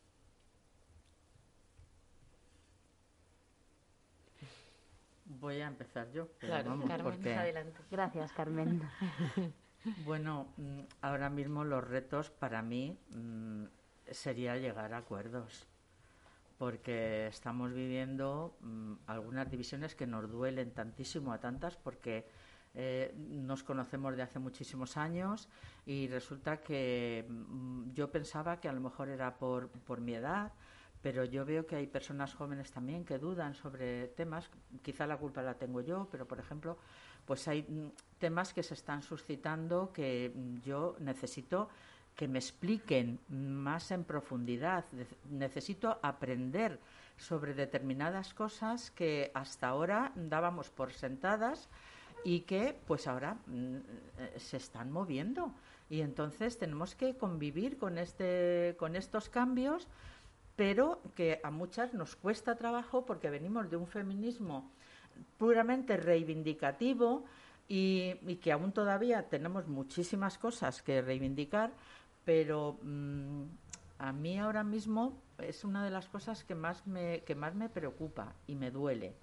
Voy 5.42 5.60
a 5.60 5.66
empezar 5.66 6.08
yo. 6.12 6.28
pero 6.38 6.52
Claro, 6.52 6.70
vamos, 6.70 6.88
Carmen, 6.88 7.12
porque- 7.12 7.34
adelante. 7.34 7.80
Gracias, 7.90 8.32
Carmen. 8.32 8.80
Bueno, 10.06 10.46
mm, 10.58 10.78
ahora 11.00 11.28
mismo 11.28 11.64
los 11.64 11.82
retos 11.82 12.30
para 12.30 12.62
mí 12.62 12.96
mm, 13.10 13.64
sería 14.12 14.56
llegar 14.56 14.94
a 14.94 14.98
acuerdos, 14.98 15.66
porque 16.56 17.26
estamos 17.26 17.72
viviendo 17.72 18.56
mm, 18.60 18.92
algunas 19.08 19.50
divisiones 19.50 19.96
que 19.96 20.06
nos 20.06 20.30
duelen 20.30 20.70
tantísimo 20.70 21.32
a 21.32 21.40
tantas 21.40 21.76
porque 21.76 22.28
eh, 22.74 23.12
nos 23.16 23.64
conocemos 23.64 24.14
de 24.16 24.22
hace 24.22 24.38
muchísimos 24.38 24.96
años 24.96 25.48
y 25.84 26.06
resulta 26.06 26.58
que 26.62 27.26
yo 27.92 28.12
pensaba 28.12 28.60
que 28.60 28.68
a 28.68 28.72
lo 28.72 28.80
mejor 28.80 29.08
era 29.08 29.36
por, 29.36 29.68
por 29.68 30.00
mi 30.00 30.14
edad, 30.14 30.52
pero 31.02 31.24
yo 31.24 31.44
veo 31.44 31.66
que 31.66 31.76
hay 31.76 31.86
personas 31.86 32.34
jóvenes 32.34 32.70
también 32.70 33.04
que 33.04 33.18
dudan 33.18 33.54
sobre 33.54 34.08
temas, 34.08 34.48
quizá 34.82 35.06
la 35.06 35.16
culpa 35.16 35.42
la 35.42 35.54
tengo 35.54 35.80
yo, 35.80 36.08
pero 36.10 36.26
por 36.26 36.38
ejemplo, 36.38 36.78
pues 37.26 37.46
hay 37.48 37.62
mm, 37.62 37.90
temas 38.18 38.54
que 38.54 38.62
se 38.62 38.74
están 38.74 39.02
suscitando 39.02 39.92
que 39.92 40.32
mm, 40.34 40.60
yo 40.62 40.96
necesito 41.00 41.68
que 42.16 42.28
me 42.28 42.38
expliquen 42.38 43.18
más 43.28 43.90
en 43.90 44.04
profundidad. 44.04 44.84
Necesito 45.30 45.98
aprender 46.02 46.78
sobre 47.16 47.54
determinadas 47.54 48.34
cosas 48.34 48.90
que 48.90 49.30
hasta 49.34 49.68
ahora 49.68 50.12
dábamos 50.14 50.70
por 50.70 50.92
sentadas 50.92 51.68
y 52.24 52.40
que 52.40 52.76
pues 52.86 53.06
ahora 53.06 53.36
mm, 53.46 53.76
eh, 54.18 54.34
se 54.36 54.58
están 54.58 54.90
moviendo. 54.92 55.52
Y 55.88 56.00
entonces 56.00 56.58
tenemos 56.58 56.94
que 56.94 57.16
convivir 57.16 57.76
con, 57.76 57.98
este, 57.98 58.76
con 58.78 58.96
estos 58.96 59.28
cambios, 59.28 59.88
pero 60.56 61.00
que 61.14 61.40
a 61.42 61.50
muchas 61.50 61.94
nos 61.94 62.16
cuesta 62.16 62.56
trabajo 62.56 63.04
porque 63.06 63.30
venimos 63.30 63.70
de 63.70 63.76
un 63.76 63.86
feminismo 63.86 64.70
puramente 65.38 65.96
reivindicativo 65.96 67.24
y, 67.68 68.14
y 68.26 68.36
que 68.36 68.52
aún 68.52 68.72
todavía 68.72 69.28
tenemos 69.28 69.66
muchísimas 69.68 70.38
cosas 70.38 70.82
que 70.82 71.00
reivindicar, 71.02 71.72
pero 72.24 72.78
mm, 72.82 73.42
a 73.98 74.12
mí 74.12 74.38
ahora 74.38 74.64
mismo 74.64 75.18
es 75.38 75.64
una 75.64 75.84
de 75.84 75.90
las 75.90 76.08
cosas 76.08 76.44
que 76.44 76.54
más 76.54 76.86
me, 76.86 77.20
que 77.20 77.34
más 77.34 77.54
me 77.54 77.68
preocupa 77.68 78.34
y 78.46 78.54
me 78.54 78.70
duele. 78.70 79.14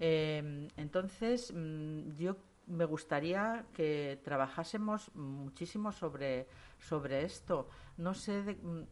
Eh, 0.00 0.68
entonces, 0.76 1.52
mm, 1.54 2.16
yo 2.16 2.36
me 2.66 2.84
gustaría 2.84 3.64
que 3.74 4.20
trabajásemos 4.24 5.10
muchísimo 5.14 5.92
sobre, 5.92 6.46
sobre 6.78 7.24
esto. 7.24 7.68
No 7.96 8.14
sé, 8.14 8.42
de- 8.42 8.54
mm, 8.54 8.82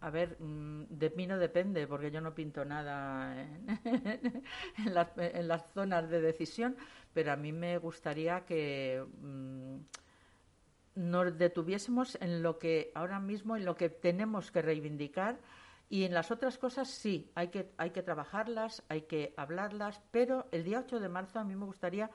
a 0.00 0.10
ver, 0.10 0.36
mm, 0.40 0.84
de 0.90 1.10
mí 1.10 1.26
no 1.26 1.38
depende, 1.38 1.86
porque 1.86 2.10
yo 2.10 2.20
no 2.20 2.34
pinto 2.34 2.64
nada 2.64 3.34
en, 3.84 4.94
las, 4.94 5.08
en 5.16 5.48
las 5.48 5.64
zonas 5.72 6.08
de 6.08 6.20
decisión, 6.20 6.76
pero 7.12 7.32
a 7.32 7.36
mí 7.36 7.52
me 7.52 7.78
gustaría 7.78 8.44
que 8.44 9.04
mm, 9.20 9.76
nos 10.94 11.38
detuviésemos 11.38 12.16
en 12.20 12.42
lo 12.42 12.58
que 12.58 12.92
ahora 12.94 13.20
mismo, 13.20 13.56
en 13.56 13.64
lo 13.64 13.76
que 13.76 13.88
tenemos 13.88 14.50
que 14.50 14.62
reivindicar 14.62 15.38
y 15.90 16.04
en 16.04 16.12
las 16.12 16.30
otras 16.30 16.58
cosas 16.58 16.88
sí, 16.88 17.30
hay 17.34 17.48
que, 17.48 17.72
hay 17.78 17.90
que 17.90 18.02
trabajarlas, 18.02 18.82
hay 18.88 19.02
que 19.02 19.32
hablarlas, 19.36 20.02
pero 20.10 20.46
el 20.52 20.64
día 20.64 20.80
8 20.80 21.00
de 21.00 21.08
marzo 21.08 21.38
a 21.38 21.44
mí 21.44 21.56
me 21.56 21.64
gustaría 21.64 22.10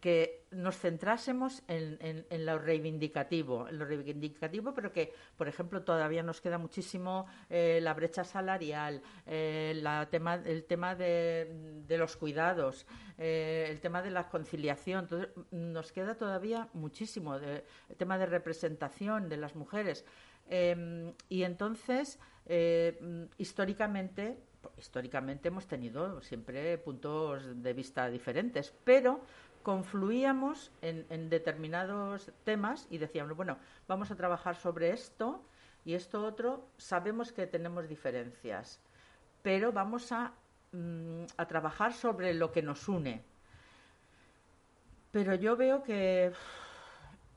que 0.00 0.46
nos 0.50 0.78
centrásemos 0.78 1.62
en, 1.68 1.98
en- 2.00 2.26
en 2.30 2.46
lo 2.46 2.58
reivindicativo, 2.58 3.68
en 3.68 3.78
lo 3.78 3.84
reivindicativo, 3.84 4.72
pero 4.74 4.92
que, 4.92 5.12
por 5.36 5.46
ejemplo, 5.48 5.82
todavía 5.82 6.22
nos 6.22 6.40
queda 6.40 6.56
muchísimo 6.58 7.26
eh, 7.50 7.80
la 7.82 7.92
brecha 7.92 8.24
salarial, 8.24 9.02
eh, 9.26 9.82
tema, 10.10 10.34
el 10.36 10.64
tema 10.64 10.94
de, 10.94 11.84
los 11.98 12.16
cuidados, 12.16 12.86
eh, 13.18 13.66
el 13.68 13.80
tema 13.80 14.00
de 14.02 14.10
la 14.10 14.28
conciliación. 14.28 15.00
Entonces, 15.04 15.28
mm, 15.50 15.72
nos 15.72 15.92
queda 15.92 16.14
todavía 16.14 16.68
muchísimo 16.72 17.34
el 17.36 17.62
tema 17.98 18.16
de 18.18 18.26
representación 18.26 19.28
de 19.28 19.36
las 19.36 19.54
mujeres. 19.54 20.04
Eh, 20.48 21.12
y 21.28 21.42
entonces, 21.42 22.18
eh, 22.46 22.98
mm, 23.02 23.24
históricamente, 23.36 24.38
históricamente 24.78 25.48
hemos 25.48 25.66
tenido 25.66 26.20
siempre 26.22 26.78
puntos 26.78 27.62
de 27.62 27.72
vista 27.74 28.08
diferentes, 28.08 28.72
pero 28.84 29.20
confluíamos 29.62 30.70
en, 30.82 31.30
determinados 31.30 32.32
temas 32.44 32.86
y 32.90 32.98
decíamos, 32.98 33.36
bueno, 33.36 33.58
vamos 33.86 34.10
a 34.10 34.16
trabajar 34.16 34.56
sobre 34.56 34.90
esto 34.90 35.42
y 35.84 35.94
esto 35.94 36.24
otro, 36.24 36.66
sabemos 36.76 37.32
que 37.32 37.46
tenemos 37.46 37.88
diferencias, 37.88 38.80
pero 39.42 39.72
vamos 39.72 40.12
a, 40.12 40.32
mm, 40.72 41.24
a 41.36 41.46
trabajar 41.46 41.92
sobre 41.92 42.34
lo 42.34 42.52
que 42.52 42.62
nos 42.62 42.88
une. 42.88 43.22
Pero 45.10 45.34
yo 45.34 45.56
veo 45.56 45.82
que 45.82 46.32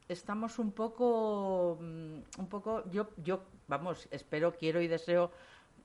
estamos 0.09 0.59
un 0.59 0.71
poco, 0.71 1.77
mm, 1.79 2.19
un 2.37 2.49
poco, 2.49 2.83
yo, 2.91 3.09
yo, 3.17 3.43
vamos, 3.67 4.07
espero, 4.11 4.53
quiero 4.53 4.81
y 4.81 4.87
deseo 4.87 5.31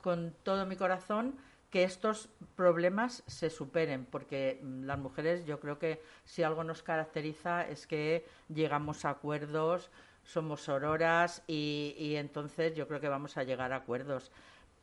con 0.01 0.33
todo 0.43 0.65
mi 0.65 0.75
corazón 0.75 1.35
que 1.69 1.83
estos 1.83 2.29
problemas 2.55 3.23
se 3.27 3.49
superen, 3.49 4.05
porque 4.05 4.59
mm, 4.61 4.83
las 4.85 4.99
mujeres 4.99 5.45
yo 5.45 5.59
creo 5.59 5.79
que 5.79 6.01
si 6.25 6.43
algo 6.43 6.63
nos 6.63 6.83
caracteriza 6.83 7.67
es 7.67 7.87
que 7.87 8.25
llegamos 8.49 9.05
a 9.05 9.09
acuerdos, 9.11 9.89
somos 10.23 10.61
sororas 10.61 11.43
y, 11.47 12.15
entonces 12.15 12.75
yo 12.75 12.87
creo 12.87 12.99
que 12.99 13.09
vamos 13.09 13.37
a 13.37 13.43
llegar 13.43 13.73
a 13.73 13.77
acuerdos. 13.77 14.31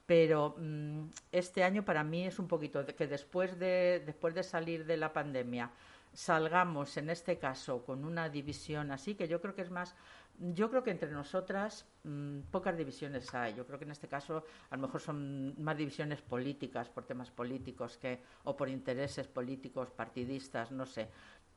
Pero 0.07 0.55
mm, 0.59 1.05
este 1.33 1.65
año 1.65 1.85
para 1.85 2.05
mí 2.05 2.27
es 2.27 2.39
un 2.39 2.49
poquito 2.49 2.83
de 2.85 2.95
que 2.95 3.07
después 3.07 3.59
de, 3.59 4.03
después 4.05 4.35
de 4.35 4.43
salir 4.43 4.85
de 4.85 4.97
la 4.97 5.13
pandemia 5.13 5.71
salgamos 6.13 6.97
en 6.97 7.11
este 7.11 7.39
caso 7.39 7.85
con 7.85 8.05
una 8.05 8.29
división 8.29 8.93
así, 8.93 9.15
que 9.15 9.29
yo 9.29 9.41
creo 9.41 9.55
que 9.55 9.63
es 9.63 9.71
más, 9.71 9.95
yo 10.39 10.69
creo 10.71 10.83
que 10.83 10.91
entre 10.91 11.11
nosotras 11.11 11.87
mm, 12.05 12.41
pocas 12.51 12.77
divisiones 12.77 13.33
hay. 13.35 13.55
Yo 13.55 13.67
creo 13.67 13.79
que 13.79 13.85
en 13.85 13.93
este 13.93 14.09
caso 14.09 14.45
a 14.71 14.77
lo 14.77 14.83
mejor 14.83 15.01
son 15.01 15.55
más 15.63 15.77
divisiones 15.77 16.23
políticas, 16.23 16.89
por 16.89 17.05
temas 17.05 17.31
políticos 17.31 17.97
que, 17.97 18.21
o 18.45 18.57
por 18.57 18.69
intereses 18.69 19.29
políticos, 19.29 19.91
partidistas, 19.91 20.71
no 20.73 20.87
sé. 20.87 21.09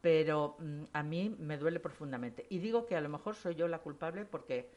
Pero 0.02 0.58
mm, 0.60 0.84
a 0.94 1.04
mí 1.04 1.36
me 1.40 1.58
duele 1.58 1.80
profundamente. 1.80 2.46
Y 2.50 2.60
digo 2.60 2.86
que 2.86 2.96
a 2.96 3.02
lo 3.02 3.10
mejor 3.10 3.36
soy 3.36 3.56
yo 3.56 3.68
la 3.68 3.80
culpable 3.80 4.26
porque 4.26 4.70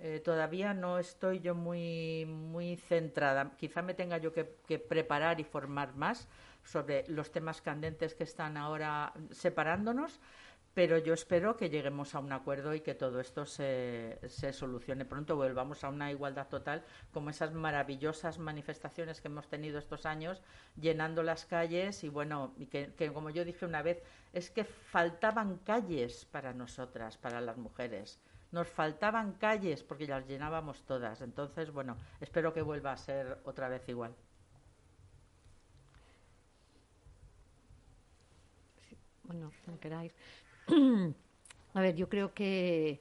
eh, 0.00 0.20
todavía 0.24 0.74
no 0.74 0.98
estoy 0.98 1.40
yo 1.40 1.54
muy, 1.54 2.26
muy 2.26 2.76
centrada. 2.76 3.52
Quizá 3.56 3.80
me 3.80 3.94
tenga 3.94 4.18
yo 4.18 4.32
que, 4.32 4.56
que 4.66 4.78
preparar 4.78 5.40
y 5.40 5.44
formar 5.44 5.94
más 5.96 6.28
sobre 6.64 7.04
los 7.08 7.30
temas 7.30 7.60
candentes 7.60 8.14
que 8.14 8.24
están 8.24 8.56
ahora 8.56 9.12
separándonos, 9.30 10.20
pero 10.74 10.98
yo 10.98 11.14
espero 11.14 11.56
que 11.56 11.70
lleguemos 11.70 12.14
a 12.14 12.18
un 12.18 12.32
acuerdo 12.32 12.74
y 12.74 12.80
que 12.80 12.94
todo 12.94 13.20
esto 13.20 13.46
se, 13.46 14.18
solucione 14.52 15.04
pronto, 15.04 15.36
volvamos 15.36 15.84
a 15.84 15.88
una 15.88 16.10
igualdad 16.10 16.48
total, 16.48 16.84
como 17.12 17.30
esas 17.30 17.52
maravillosas 17.52 18.38
manifestaciones 18.38 19.20
que 19.20 19.28
hemos 19.28 19.48
tenido 19.48 19.78
estos 19.78 20.04
años, 20.04 20.42
llenando 20.80 21.22
las 21.22 21.46
calles 21.46 22.02
y 22.02 22.08
bueno, 22.08 22.54
y 22.58 22.66
que, 22.66 23.12
como 23.12 23.30
yo 23.30 23.44
dije 23.44 23.64
una 23.64 23.82
vez, 23.82 24.02
es 24.32 24.50
que 24.50 24.64
faltaban 24.64 25.58
calles 25.58 26.24
para 26.24 26.52
nosotras, 26.52 27.16
para 27.18 27.40
las 27.40 27.56
mujeres. 27.56 28.18
Nos 28.50 28.68
faltaban 28.68 29.32
calles 29.34 29.82
porque 29.84 30.06
las 30.06 30.26
llenábamos 30.26 30.82
todas. 30.82 31.20
Entonces, 31.22 31.72
bueno, 31.72 31.96
espero 32.20 32.52
que 32.52 32.62
vuelva 32.62 32.92
a 32.92 32.96
ser 32.96 33.38
otra 33.44 33.68
vez 33.68 33.88
igual. 33.88 34.14
bueno, 39.24 39.52
como 39.64 39.78
queráis. 39.78 40.14
A 41.74 41.80
ver, 41.80 41.94
yo 41.96 42.08
creo 42.08 42.32
que, 42.32 43.00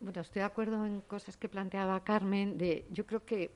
bueno, 0.00 0.20
estoy 0.20 0.40
de 0.40 0.46
acuerdo 0.46 0.86
en 0.86 1.00
cosas 1.02 1.36
que 1.36 1.48
planteaba 1.48 2.02
Carmen, 2.02 2.58
de, 2.58 2.86
yo 2.90 3.06
creo 3.06 3.24
que 3.24 3.50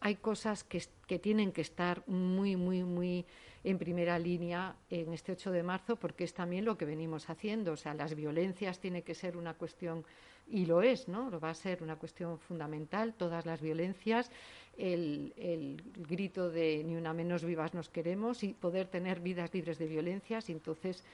hay 0.00 0.16
cosas 0.16 0.64
que, 0.64 0.82
que 1.06 1.18
tienen 1.18 1.52
que 1.52 1.60
estar 1.60 2.02
muy, 2.08 2.56
muy, 2.56 2.82
muy 2.82 3.24
en 3.64 3.78
primera 3.78 4.18
línea 4.18 4.74
en 4.90 5.12
este 5.12 5.32
8 5.32 5.52
de 5.52 5.62
marzo, 5.62 5.96
porque 5.96 6.24
es 6.24 6.34
también 6.34 6.64
lo 6.64 6.76
que 6.76 6.84
venimos 6.84 7.30
haciendo. 7.30 7.72
O 7.72 7.76
sea, 7.76 7.94
las 7.94 8.14
violencias 8.14 8.80
tiene 8.80 9.02
que 9.02 9.14
ser 9.14 9.36
una 9.36 9.54
cuestión, 9.54 10.04
y 10.48 10.66
lo 10.66 10.82
es, 10.82 11.06
¿no? 11.06 11.30
Lo 11.30 11.38
va 11.38 11.50
a 11.50 11.54
ser 11.54 11.84
una 11.84 11.96
cuestión 11.96 12.38
fundamental, 12.40 13.14
todas 13.14 13.46
las 13.46 13.60
violencias, 13.60 14.30
el, 14.76 15.32
el 15.36 15.82
grito 16.08 16.50
de 16.50 16.82
ni 16.84 16.96
una 16.96 17.12
menos 17.12 17.44
vivas 17.44 17.72
nos 17.72 17.88
queremos 17.88 18.42
y 18.42 18.54
poder 18.54 18.88
tener 18.88 19.20
vidas 19.20 19.54
libres 19.54 19.78
de 19.78 19.86
violencias 19.86 20.48
y 20.48 20.52
entonces 20.52 21.04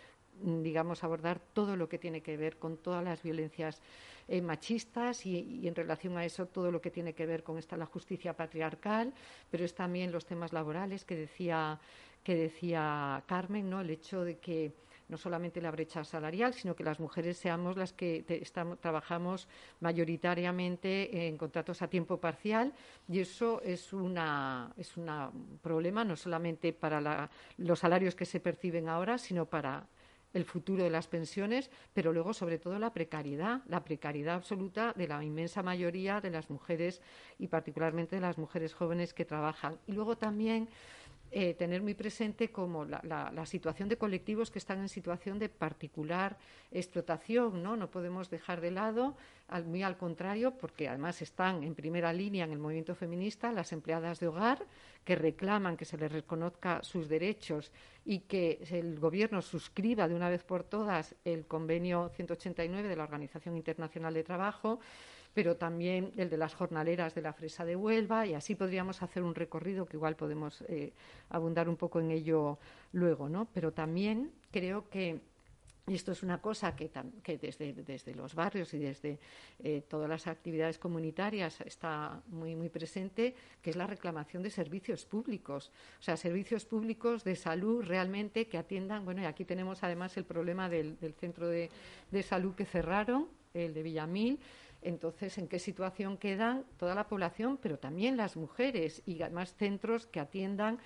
digamos, 0.43 1.05
abordar 1.05 1.41
todo 1.53 1.77
lo 1.77 1.89
que 1.89 1.99
tiene 1.99 2.23
que 2.23 2.37
ver 2.37 2.59
con 2.59 2.77
todas 2.77 3.05
las 3.05 3.23
violencias 3.23 3.81
eh, 4.29 4.43
machistas 4.43 5.25
y, 5.25 5.67
en 5.67 5.75
relación 5.75 6.19
a 6.19 6.25
eso 6.25 6.47
todo 6.47 6.71
lo 6.71 6.81
que 6.81 6.91
tiene 6.91 7.15
que 7.15 7.27
ver 7.27 7.43
con 7.43 7.57
esta 7.59 7.77
la 7.77 7.87
justicia 7.87 8.37
patriarcal, 8.37 9.15
pero 9.51 9.65
es 9.65 9.75
también 9.75 10.13
los 10.13 10.27
temas 10.27 10.53
laborales 10.53 11.05
que 11.05 11.17
decía 11.17 11.81
que 12.23 12.35
decía 12.35 13.23
Carmen, 13.27 13.71
¿no? 13.71 13.81
El 13.81 13.89
hecho 13.89 14.25
de 14.25 14.39
que 14.39 14.75
no 15.09 15.17
solamente 15.17 15.63
la 15.63 15.71
brecha 15.71 16.05
salarial, 16.05 16.53
sino 16.53 16.77
que 16.77 16.85
las 16.85 17.01
mujeres 17.01 17.39
seamos 17.39 17.77
las 17.77 17.95
que 17.95 18.25
estamos, 18.29 18.79
trabajamos 18.79 19.49
mayoritariamente 19.81 21.27
en 21.27 21.39
contratos 21.39 21.81
a 21.81 21.89
tiempo 21.89 22.19
parcial 22.19 22.75
y 23.09 23.21
eso 23.21 23.63
es 23.63 23.93
una 23.95 24.73
es 24.77 24.97
un 24.97 25.59
problema 25.63 26.05
no 26.05 26.17
solamente 26.17 26.75
para 26.75 27.31
los 27.57 27.79
salarios 27.79 28.15
que 28.15 28.27
se 28.27 28.41
perciben 28.41 28.89
ahora, 28.89 29.17
sino 29.17 29.47
para 29.47 29.87
el 30.35 30.45
futuro 30.45 30.85
de 30.85 30.91
las 30.91 31.09
pensiones, 31.09 31.71
pero 31.95 32.13
luego 32.13 32.35
sobre 32.35 32.59
todo 32.59 32.79
la 32.79 32.93
precariedad, 32.93 33.63
la 33.67 33.85
precariedad 33.85 34.35
absoluta 34.35 34.93
de 34.97 35.09
la 35.09 35.23
inmensa 35.25 35.63
mayoría 35.63 36.21
de 36.21 36.31
las 36.31 36.51
mujeres 36.51 37.01
y 37.39 37.49
particularmente 37.49 38.17
de 38.17 38.23
las 38.23 38.39
mujeres 38.39 38.75
jóvenes 38.75 39.15
que 39.15 39.25
trabajan. 39.25 39.79
Y 39.87 39.93
luego 39.93 40.17
también 40.17 40.69
eh, 41.31 41.55
tener 41.55 41.83
muy 41.83 41.95
presente 41.95 42.51
como 42.51 42.85
la, 42.85 43.01
la- 43.05 43.31
la 43.31 43.45
situación 43.47 43.89
de 43.89 43.99
colectivos 43.99 44.51
que 44.51 44.59
están 44.59 44.79
en 44.81 44.89
situación 44.89 45.39
de 45.39 45.49
particular 45.49 46.37
explotación, 46.71 47.63
¿no? 47.63 47.77
No 47.77 47.91
podemos 47.91 48.31
dejar 48.31 48.61
de 48.61 48.71
lado, 48.71 49.17
al- 49.49 49.65
muy 49.67 49.83
al 49.83 49.97
contrario, 49.97 50.53
porque 50.53 50.89
además 50.89 51.21
están 51.23 51.63
en 51.65 51.75
primera 51.75 52.13
línea 52.13 52.45
en 52.45 52.53
el 52.53 52.59
movimiento 52.59 52.95
feminista 52.95 53.53
las 53.53 53.73
empleadas 53.73 54.21
de 54.21 54.29
hogar 54.29 54.65
que 55.05 55.17
reclaman 55.17 55.77
que 55.77 55.85
se 55.85 55.97
les 55.99 56.11
reconozca 56.13 56.83
sus 56.83 57.09
derechos 57.09 57.73
y 58.05 58.21
que 58.21 58.63
el 58.71 58.99
gobierno 58.99 59.43
suscriba 59.43 60.09
de 60.09 60.15
una 60.15 60.29
vez 60.31 60.45
por 60.45 60.65
todas 60.65 61.15
el 61.25 61.47
convenio 61.47 62.11
189 62.15 62.89
de 62.89 62.97
la 62.97 63.05
Organización 63.05 63.57
Internacional 63.57 64.15
de 64.15 64.25
Trabajo 64.25 64.81
pero 65.39 65.57
también 65.57 66.11
el 66.17 66.31
de 66.31 66.37
las 66.37 66.57
jornaleras 66.57 67.15
de 67.15 67.23
la 67.23 67.33
Fresa 67.33 67.65
de 67.65 67.77
Huelva, 67.77 68.27
y 68.27 68.35
así 68.35 68.57
podríamos 68.57 69.03
hacer 69.03 69.23
un 69.23 69.37
recorrido 69.37 69.87
que 69.87 69.97
igual 69.97 70.17
podemos 70.17 70.63
eh, 70.63 70.93
abundar 71.31 71.69
un 71.69 71.77
poco 71.77 72.01
en 72.01 72.11
ello 72.11 72.59
luego, 72.91 73.29
¿no? 73.29 73.47
Pero 73.55 73.73
también 73.73 74.33
creo 74.51 74.89
que 74.91 75.21
y 75.87 75.95
esto 75.95 76.11
es 76.11 76.25
una 76.25 76.43
cosa 76.43 76.75
que, 76.75 76.91
desde, 77.41 77.73
desde 77.73 78.15
los 78.17 78.35
barrios 78.35 78.75
y 78.75 78.79
desde 78.79 79.21
eh, 79.61 79.85
todas 79.89 80.09
las 80.11 80.27
actividades 80.27 80.77
comunitarias 80.77 81.61
está 81.61 82.21
muy, 82.27 82.57
muy 82.57 82.69
presente, 82.69 83.35
que 83.63 83.71
es 83.71 83.77
la 83.77 83.87
reclamación 83.87 84.43
de 84.43 84.51
servicios 84.51 85.07
públicos. 85.07 85.71
O 86.01 86.03
sea, 86.03 86.17
servicios 86.17 86.65
públicos 86.67 87.23
de 87.23 87.37
salud 87.37 87.85
realmente 87.85 88.49
que 88.49 88.59
atiendan. 88.59 89.05
Bueno, 89.05 89.23
y 89.23 89.25
aquí 89.25 89.45
tenemos 89.45 89.83
además 89.85 90.17
el 90.17 90.25
problema 90.25 90.69
del, 90.69 90.99
del 90.99 91.15
centro 91.15 91.47
de, 91.47 91.71
de 92.11 92.23
salud 92.25 92.55
que 92.55 92.67
cerraron, 92.67 93.29
el 93.55 93.73
de 93.73 93.83
Villamil. 93.83 94.39
Entonces, 94.83 95.39
¿en 95.39 95.49
qué 95.49 95.59
situación 95.59 96.17
quedan 96.17 96.65
toda 96.77 96.95
la 96.95 97.09
población, 97.09 97.59
pero 97.61 97.79
también 97.79 98.17
las 98.17 98.37
mujeres 98.37 99.03
y 99.07 99.21
además 99.23 99.55
centros 99.57 100.07
que 100.07 100.21
atiendan 100.21 100.79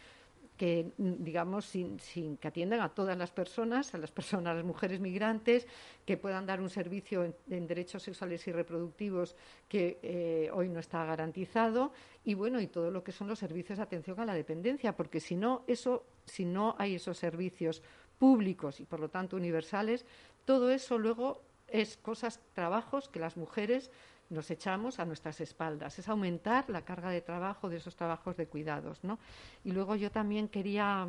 que 0.56 0.92
digamos 0.96 1.64
sin, 1.64 1.98
sin 1.98 2.36
que 2.36 2.48
atiendan 2.48 2.80
a 2.80 2.90
todas 2.90 3.16
las 3.16 3.30
personas, 3.30 3.94
a 3.94 3.98
las 3.98 4.12
personas, 4.12 4.52
a 4.52 4.54
las 4.54 4.64
mujeres 4.64 5.00
migrantes, 5.00 5.66
que 6.04 6.16
puedan 6.16 6.46
dar 6.46 6.60
un 6.60 6.70
servicio 6.70 7.24
en, 7.24 7.34
en 7.50 7.66
derechos 7.66 8.02
sexuales 8.02 8.46
y 8.46 8.52
reproductivos 8.52 9.34
que 9.68 9.98
eh, 10.02 10.50
hoy 10.52 10.68
no 10.68 10.78
está 10.78 11.04
garantizado 11.04 11.92
y 12.24 12.34
bueno 12.34 12.60
y 12.60 12.66
todo 12.66 12.90
lo 12.90 13.02
que 13.02 13.12
son 13.12 13.28
los 13.28 13.38
servicios 13.38 13.78
de 13.78 13.84
atención 13.84 14.20
a 14.20 14.24
la 14.24 14.34
dependencia, 14.34 14.94
porque 14.94 15.20
si 15.20 15.36
no 15.36 15.64
eso, 15.66 16.04
si 16.26 16.44
no 16.44 16.76
hay 16.78 16.94
esos 16.94 17.18
servicios 17.18 17.82
públicos 18.18 18.78
y 18.78 18.84
por 18.84 19.00
lo 19.00 19.08
tanto 19.08 19.36
universales, 19.36 20.04
todo 20.44 20.70
eso 20.70 20.98
luego 20.98 21.42
es 21.72 21.96
cosas, 21.96 22.40
trabajos 22.54 23.08
que 23.08 23.18
las 23.18 23.36
mujeres 23.36 23.90
nos 24.30 24.50
echamos 24.50 24.98
a 24.98 25.04
nuestras 25.04 25.40
espaldas. 25.40 25.98
Es 25.98 26.08
aumentar 26.08 26.68
la 26.70 26.84
carga 26.84 27.10
de 27.10 27.20
trabajo 27.20 27.68
de 27.68 27.76
esos 27.76 27.96
trabajos 27.96 28.36
de 28.36 28.46
cuidados, 28.46 29.02
¿no? 29.04 29.18
Y 29.64 29.72
luego 29.72 29.96
yo 29.96 30.10
también 30.10 30.48
quería, 30.48 31.06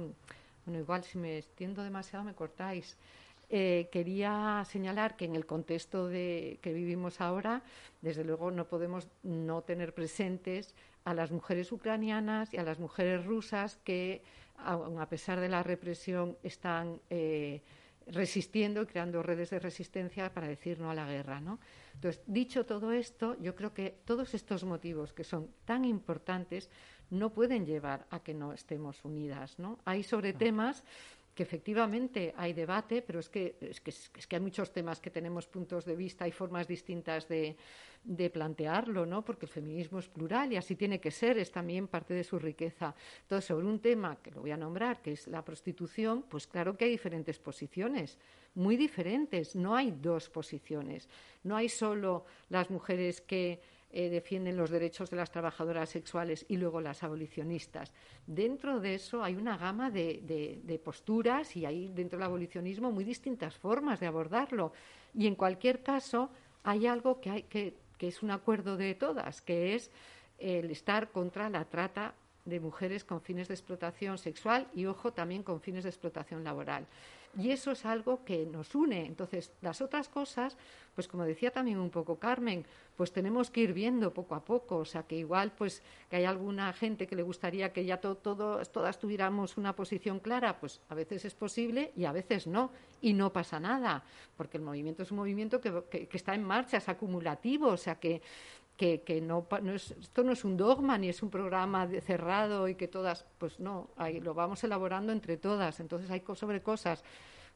bueno, 0.65 0.79
igual 0.79 1.03
si 1.03 1.17
me 1.17 1.37
extiendo 1.37 1.83
demasiado 1.83 2.25
me 2.25 2.33
cortáis. 2.33 2.97
Eh, 3.49 3.87
quería 3.91 4.63
señalar 4.67 5.15
que 5.15 5.25
en 5.25 5.35
el 5.35 5.45
contexto 5.45 6.07
de, 6.07 6.59
que 6.61 6.73
vivimos 6.73 7.21
ahora, 7.21 7.61
desde 8.01 8.23
luego 8.23 8.51
no 8.51 8.65
podemos 8.65 9.07
no 9.21 9.61
tener 9.61 9.93
presentes 9.93 10.73
a 11.05 11.13
las 11.13 11.31
mujeres 11.31 11.71
ucranianas 11.71 12.53
y 12.53 12.57
a 12.57 12.63
las 12.63 12.79
mujeres 12.79 13.25
rusas 13.25 13.77
que, 13.83 14.21
aun 14.57 14.99
a 14.99 15.07
pesar 15.07 15.39
de 15.39 15.49
la 15.49 15.61
represión, 15.61 16.37
están 16.41 16.99
eh, 17.09 17.61
resistiendo 18.07 18.81
y 18.81 18.85
creando 18.85 19.23
redes 19.23 19.49
de 19.49 19.59
resistencia 19.59 20.33
para 20.33 20.47
decir 20.47 20.79
no 20.79 20.89
a 20.89 20.95
la 20.95 21.07
guerra. 21.07 21.39
¿no? 21.39 21.59
Entonces, 21.95 22.21
dicho 22.25 22.65
todo 22.65 22.91
esto, 22.91 23.37
yo 23.39 23.55
creo 23.55 23.73
que 23.73 23.95
todos 24.05 24.33
estos 24.33 24.63
motivos 24.63 25.13
que 25.13 25.23
son 25.23 25.49
tan 25.65 25.85
importantes 25.85 26.69
no 27.09 27.31
pueden 27.31 27.65
llevar 27.65 28.05
a 28.09 28.19
que 28.19 28.33
no 28.33 28.53
estemos 28.53 29.03
unidas. 29.05 29.59
¿no? 29.59 29.79
Hay 29.85 30.03
sobre 30.03 30.33
temas 30.33 30.83
que 31.33 31.43
efectivamente 31.43 32.33
hay 32.37 32.53
debate, 32.53 33.01
pero 33.01 33.19
es 33.19 33.29
que, 33.29 33.55
es 33.61 33.81
que, 33.81 33.89
es 33.89 34.27
que 34.27 34.35
hay 34.35 34.41
muchos 34.41 34.71
temas 34.71 34.99
que 34.99 35.09
tenemos 35.09 35.47
puntos 35.47 35.85
de 35.85 35.95
vista 35.95 36.27
y 36.27 36.31
formas 36.31 36.67
distintas 36.67 37.27
de, 37.27 37.55
de 38.03 38.29
plantearlo, 38.29 39.05
¿no? 39.05 39.23
porque 39.23 39.45
el 39.45 39.51
feminismo 39.51 39.99
es 39.99 40.09
plural 40.09 40.51
y 40.51 40.57
así 40.57 40.75
tiene 40.75 40.99
que 40.99 41.11
ser, 41.11 41.37
es 41.37 41.51
también 41.51 41.87
parte 41.87 42.13
de 42.13 42.23
su 42.23 42.37
riqueza. 42.37 42.93
Entonces, 43.21 43.45
sobre 43.45 43.65
un 43.65 43.79
tema 43.79 44.17
que 44.21 44.31
lo 44.31 44.41
voy 44.41 44.51
a 44.51 44.57
nombrar, 44.57 45.01
que 45.01 45.13
es 45.13 45.27
la 45.27 45.43
prostitución, 45.43 46.23
pues 46.29 46.45
claro 46.47 46.75
que 46.77 46.85
hay 46.85 46.91
diferentes 46.91 47.39
posiciones, 47.39 48.17
muy 48.55 48.75
diferentes, 48.75 49.55
no 49.55 49.75
hay 49.75 49.91
dos 49.91 50.29
posiciones, 50.29 51.07
no 51.43 51.55
hay 51.55 51.69
solo 51.69 52.25
las 52.49 52.69
mujeres 52.69 53.21
que 53.21 53.61
eh, 53.95 54.09
defienden 54.09 54.57
los 54.57 54.71
derechos 54.71 55.11
de 55.11 55.17
las 55.17 55.29
trabajadoras 55.29 55.87
sexuales 55.87 56.47
y 56.49 56.57
luego 56.57 56.81
las 56.81 57.03
abolicionistas. 57.03 57.93
Dentro 58.25 58.79
de 58.79 58.95
eso 58.95 59.23
hay 59.23 59.35
una 59.35 59.55
gama 59.55 59.91
de, 59.91 60.81
posturas 60.83 61.55
y 61.55 61.67
hay 61.67 61.89
dentro 61.89 62.17
del 62.17 62.25
abolicionismo 62.25 62.91
muy 62.91 63.03
distintas 63.03 63.55
formas 63.55 63.99
de 63.99 64.07
abordarlo. 64.07 64.73
Y 65.13 65.27
en 65.27 65.35
cualquier 65.35 65.83
caso 65.83 66.31
hay 66.63 66.87
algo 66.87 67.21
que, 67.21 67.29
hay, 67.29 67.43
que 67.43 67.75
es 67.99 68.23
un 68.23 68.31
acuerdo 68.31 68.77
de 68.77 68.95
todas, 68.95 69.43
que 69.43 69.75
es 69.75 69.91
el 70.39 70.71
estar 70.71 71.11
contra 71.11 71.47
la 71.51 71.65
trata 71.65 72.15
de 72.45 72.59
mujeres 72.59 73.03
con 73.03 73.21
fines 73.21 73.47
de 73.47 73.53
explotación 73.53 74.17
sexual 74.17 74.67
y, 74.73 74.85
ojo, 74.85 75.13
también 75.13 75.43
con 75.43 75.61
fines 75.61 75.83
de 75.83 75.91
explotación 75.91 76.43
laboral. 76.43 76.87
Y 77.35 77.49
eso 77.49 77.71
es 77.71 77.85
algo 77.85 78.23
que 78.23 78.45
nos 78.45 78.75
une. 78.75 79.05
Entonces, 79.05 79.51
las 79.61 79.81
otras 79.81 80.07
cosas, 80.07 80.55
pues 80.93 81.07
como 81.07 81.23
decía 81.23 81.49
también 81.49 81.79
un 81.79 81.89
poco 81.89 82.19
Carmen, 82.19 82.63
pues 82.95 83.11
tenemos 83.11 83.49
que 83.49 83.61
ir 83.61 83.73
viendo 83.73 84.13
poco 84.13 84.35
a 84.35 84.45
poco. 84.45 84.77
O 84.77 84.85
sea, 84.85 85.03
que 85.03 85.17
igual, 85.17 85.51
pues 85.51 85.81
que 86.09 86.17
hay 86.17 86.25
alguna 86.25 86.71
gente 86.73 87.07
que 87.07 87.15
le 87.15 87.23
gustaría 87.23 87.73
que 87.73 87.85
ya 87.85 87.99
to 87.99 88.15
todo, 88.15 88.63
todas 88.65 88.99
tuviéramos 88.99 89.57
una 89.57 89.75
posición 89.75 90.19
clara, 90.19 90.59
pues 90.59 90.79
a 90.89 90.95
veces 90.95 91.25
es 91.25 91.33
posible 91.33 91.91
y 91.95 92.05
a 92.05 92.11
veces 92.11 92.45
no. 92.45 92.71
Y 93.01 93.13
no 93.13 93.33
pasa 93.33 93.59
nada, 93.59 94.03
porque 94.37 94.57
el 94.57 94.63
movimiento 94.63 95.03
es 95.03 95.11
un 95.11 95.17
movimiento 95.17 95.59
que, 95.59 95.83
que, 95.89 96.07
que 96.07 96.17
está 96.17 96.35
en 96.35 96.43
marcha, 96.43 96.77
es 96.77 96.87
acumulativo. 96.87 97.67
O 97.67 97.77
sea, 97.77 97.95
que 97.95 98.21
que, 98.77 99.01
que 99.01 99.21
no, 99.21 99.47
no 99.61 99.73
es, 99.73 99.91
esto 99.91 100.23
no 100.23 100.31
es 100.31 100.43
un 100.43 100.57
dogma 100.57 100.97
ni 100.97 101.09
es 101.09 101.21
un 101.21 101.29
programa 101.29 101.87
de, 101.87 102.01
cerrado 102.01 102.67
y 102.67 102.75
que 102.75 102.87
todas, 102.87 103.25
pues 103.37 103.59
no, 103.59 103.89
ahí 103.97 104.19
lo 104.19 104.33
vamos 104.33 104.63
elaborando 104.63 105.11
entre 105.11 105.37
todas. 105.37 105.79
Entonces 105.79 106.09
hay 106.09 106.23
sobre 106.35 106.61
cosas 106.61 107.03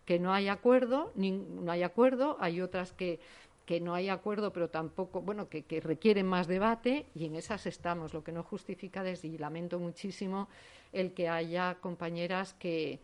que 0.06 0.20
no 0.20 0.34
hay 0.34 0.48
acuerdo, 0.48 1.12
ni, 1.16 1.32
no 1.32 1.72
hay 1.72 1.84
acuerdo, 1.84 2.38
hay 2.40 2.62
otras 2.62 2.94
que, 2.94 3.20
que 3.66 3.82
no 3.82 3.94
hay 3.94 4.10
acuerdo, 4.10 4.54
pero 4.54 4.70
tampoco, 4.70 5.22
bueno, 5.22 5.50
que, 5.50 5.64
que, 5.64 5.82
requieren 5.82 6.26
más 6.26 6.48
debate 6.48 7.08
y 7.14 7.26
en 7.26 7.36
esas 7.36 7.66
estamos, 7.66 8.14
lo 8.14 8.24
que 8.24 8.32
no 8.32 8.44
justifica 8.44 9.04
desde, 9.04 9.28
y 9.28 9.38
lamento 9.38 9.80
muchísimo 9.80 10.48
el 10.94 11.14
que 11.14 11.28
haya 11.28 11.76
compañeras 11.82 12.54
que, 12.54 13.02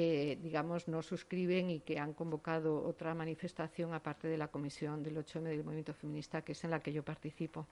que, 0.00 0.38
digamos, 0.42 0.88
no 0.88 1.02
suscriben 1.02 1.68
y 1.68 1.80
que 1.80 1.98
han 1.98 2.14
convocado 2.14 2.82
otra 2.92 3.14
manifestación 3.14 3.92
aparte 3.92 4.28
de 4.28 4.38
la 4.38 4.48
comisión 4.48 5.02
del 5.02 5.18
8M 5.18 5.42
del 5.42 5.62
movimiento 5.62 5.92
feminista, 5.92 6.40
que 6.42 6.52
es 6.52 6.64
en 6.64 6.70
la 6.70 6.80
que 6.80 6.90
yo 6.94 7.02
participo. 7.02 7.66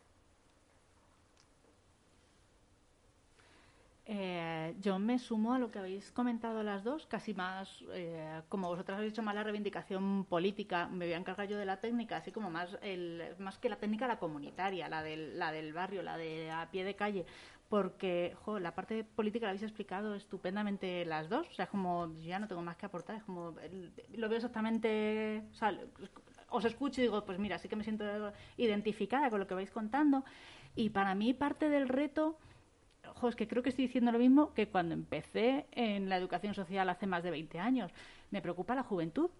Eh, 4.04 4.74
yo 4.80 4.98
me 4.98 5.18
sumo 5.18 5.54
a 5.54 5.58
lo 5.58 5.70
que 5.70 5.78
habéis 5.78 6.10
comentado 6.12 6.62
las 6.62 6.84
dos, 6.84 7.06
casi 7.06 7.32
más, 7.32 7.82
eh, 7.92 8.42
como 8.50 8.68
vosotras 8.68 8.98
habéis 8.98 9.12
dicho, 9.12 9.22
más 9.22 9.34
la 9.34 9.42
reivindicación 9.42 10.26
política. 10.26 10.86
Me 10.88 11.06
voy 11.06 11.14
a 11.14 11.18
encargar 11.18 11.48
yo 11.48 11.56
de 11.56 11.64
la 11.64 11.80
técnica, 11.80 12.18
así 12.18 12.30
como 12.30 12.50
más, 12.50 12.78
el, 12.82 13.22
más 13.38 13.58
que 13.58 13.70
la 13.70 13.76
técnica, 13.76 14.06
la 14.06 14.18
comunitaria, 14.18 14.88
la 14.88 15.02
del, 15.02 15.38
la 15.38 15.50
del 15.52 15.72
barrio, 15.72 16.02
la 16.02 16.18
de 16.18 16.50
a 16.50 16.70
pie 16.70 16.84
de 16.84 16.94
calle. 16.94 17.24
Porque, 17.68 18.34
jo, 18.44 18.58
la 18.58 18.74
parte 18.74 19.04
política 19.04 19.46
la 19.46 19.50
habéis 19.50 19.62
explicado 19.62 20.14
estupendamente 20.14 21.04
las 21.04 21.28
dos. 21.28 21.46
O 21.48 21.52
sea, 21.52 21.66
es 21.66 21.70
como, 21.70 22.14
ya 22.20 22.38
no 22.38 22.48
tengo 22.48 22.62
más 22.62 22.76
que 22.76 22.86
aportar. 22.86 23.16
Es 23.16 23.24
como, 23.24 23.54
lo 24.14 24.28
veo 24.28 24.36
exactamente. 24.36 25.42
Os 26.48 26.64
escucho 26.64 27.00
y 27.00 27.04
digo, 27.04 27.24
pues 27.24 27.38
mira, 27.38 27.58
sí 27.58 27.68
que 27.68 27.76
me 27.76 27.84
siento 27.84 28.32
identificada 28.56 29.28
con 29.28 29.40
lo 29.40 29.46
que 29.46 29.54
vais 29.54 29.70
contando. 29.70 30.24
Y 30.74 30.90
para 30.90 31.14
mí, 31.14 31.34
parte 31.34 31.68
del 31.68 31.88
reto 31.88 32.38
Ojo, 33.10 33.28
es 33.28 33.36
que 33.36 33.48
creo 33.48 33.62
que 33.62 33.70
estoy 33.70 33.86
diciendo 33.86 34.12
lo 34.12 34.18
mismo 34.18 34.52
que 34.54 34.68
cuando 34.68 34.94
empecé 34.94 35.66
en 35.72 36.08
la 36.08 36.16
educación 36.16 36.54
social 36.54 36.88
hace 36.88 37.06
más 37.06 37.22
de 37.22 37.30
20 37.30 37.58
años. 37.58 37.90
Me 38.30 38.42
preocupa 38.42 38.74
la 38.74 38.82
juventud. 38.82 39.30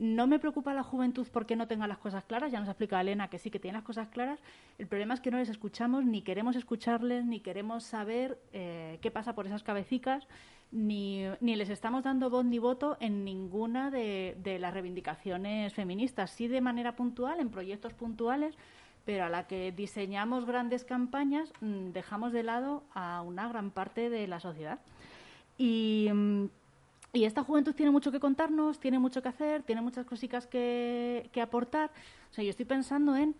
No 0.00 0.26
me 0.26 0.38
preocupa 0.38 0.72
la 0.72 0.82
juventud 0.82 1.28
porque 1.30 1.56
no 1.56 1.68
tenga 1.68 1.86
las 1.86 1.98
cosas 1.98 2.24
claras, 2.24 2.50
ya 2.50 2.58
nos 2.58 2.68
ha 2.68 2.72
explicado 2.72 3.02
Elena 3.02 3.28
que 3.28 3.36
sí 3.36 3.50
que 3.50 3.58
tiene 3.58 3.76
las 3.76 3.84
cosas 3.84 4.08
claras. 4.08 4.40
El 4.78 4.86
problema 4.86 5.12
es 5.12 5.20
que 5.20 5.30
no 5.30 5.36
les 5.36 5.50
escuchamos, 5.50 6.06
ni 6.06 6.22
queremos 6.22 6.56
escucharles, 6.56 7.26
ni 7.26 7.40
queremos 7.40 7.84
saber 7.84 8.38
eh, 8.54 8.98
qué 9.02 9.10
pasa 9.10 9.34
por 9.34 9.46
esas 9.46 9.62
cabecicas, 9.62 10.26
ni, 10.72 11.24
ni 11.42 11.54
les 11.54 11.68
estamos 11.68 12.02
dando 12.02 12.30
voz 12.30 12.46
ni 12.46 12.58
voto 12.58 12.96
en 12.98 13.26
ninguna 13.26 13.90
de, 13.90 14.38
de 14.42 14.58
las 14.58 14.72
reivindicaciones 14.72 15.74
feministas. 15.74 16.30
Sí 16.30 16.48
de 16.48 16.62
manera 16.62 16.96
puntual, 16.96 17.38
en 17.38 17.50
proyectos 17.50 17.92
puntuales, 17.92 18.56
pero 19.04 19.26
a 19.26 19.28
la 19.28 19.46
que 19.46 19.70
diseñamos 19.70 20.46
grandes 20.46 20.84
campañas 20.84 21.52
mm, 21.60 21.90
dejamos 21.90 22.32
de 22.32 22.42
lado 22.42 22.84
a 22.94 23.20
una 23.20 23.46
gran 23.48 23.70
parte 23.70 24.08
de 24.08 24.26
la 24.26 24.40
sociedad. 24.40 24.78
Y, 25.58 26.08
mm, 26.10 26.46
y 27.12 27.24
esta 27.24 27.42
juventud 27.42 27.74
tiene 27.74 27.90
mucho 27.90 28.12
que 28.12 28.20
contarnos, 28.20 28.78
tiene 28.78 28.98
mucho 28.98 29.20
que 29.22 29.28
hacer, 29.28 29.62
tiene 29.64 29.80
muchas 29.82 30.06
cositas 30.06 30.46
que, 30.46 31.28
que 31.32 31.40
aportar. 31.40 31.90
O 32.30 32.34
sea, 32.34 32.44
yo 32.44 32.50
estoy 32.50 32.66
pensando 32.66 33.16
en... 33.16 33.34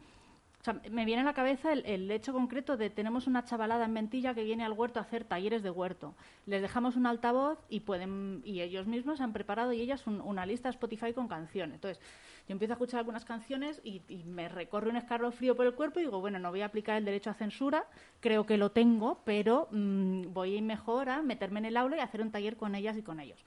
O 0.60 0.62
sea, 0.62 0.78
me 0.90 1.06
viene 1.06 1.22
a 1.22 1.24
la 1.24 1.32
cabeza 1.32 1.72
el, 1.72 1.86
el 1.86 2.10
hecho 2.10 2.34
concreto 2.34 2.76
de 2.76 2.90
tenemos 2.90 3.26
una 3.26 3.44
chavalada 3.46 3.86
en 3.86 3.94
Mentilla 3.94 4.34
que 4.34 4.44
viene 4.44 4.62
al 4.62 4.72
huerto 4.74 4.98
a 4.98 5.02
hacer 5.04 5.24
talleres 5.24 5.62
de 5.62 5.70
huerto. 5.70 6.14
Les 6.44 6.60
dejamos 6.60 6.96
un 6.96 7.06
altavoz 7.06 7.58
y 7.70 7.80
pueden 7.80 8.42
y 8.44 8.60
ellos 8.60 8.86
mismos 8.86 9.22
han 9.22 9.32
preparado 9.32 9.72
y 9.72 9.80
ellas 9.80 10.06
un- 10.06 10.20
una 10.20 10.44
lista 10.44 10.68
Spotify 10.68 11.14
con 11.14 11.28
canciones. 11.28 11.76
Entonces, 11.76 11.98
yo 12.46 12.52
empiezo 12.52 12.72
a 12.72 12.76
escuchar 12.76 12.98
algunas 12.98 13.24
canciones 13.24 13.80
y, 13.84 14.02
y 14.08 14.24
me 14.24 14.50
recorre 14.50 14.90
un 14.90 14.96
escalofrío 14.96 15.56
por 15.56 15.64
el 15.64 15.72
cuerpo 15.72 15.98
y 15.98 16.02
digo, 16.02 16.20
bueno, 16.20 16.38
no 16.38 16.50
voy 16.50 16.60
a 16.60 16.66
aplicar 16.66 16.98
el 16.98 17.06
derecho 17.06 17.30
a 17.30 17.34
censura, 17.34 17.86
creo 18.20 18.44
que 18.44 18.58
lo 18.58 18.70
tengo, 18.70 19.22
pero 19.24 19.66
mm, 19.70 20.24
voy 20.34 20.52
a 20.52 20.56
ir 20.58 20.62
mejor 20.62 21.08
a 21.08 21.22
meterme 21.22 21.60
en 21.60 21.64
el 21.66 21.76
aula 21.78 21.96
y 21.96 22.00
hacer 22.00 22.20
un 22.20 22.32
taller 22.32 22.58
con 22.58 22.74
ellas 22.74 22.98
y 22.98 23.02
con 23.02 23.18
ellos. 23.18 23.42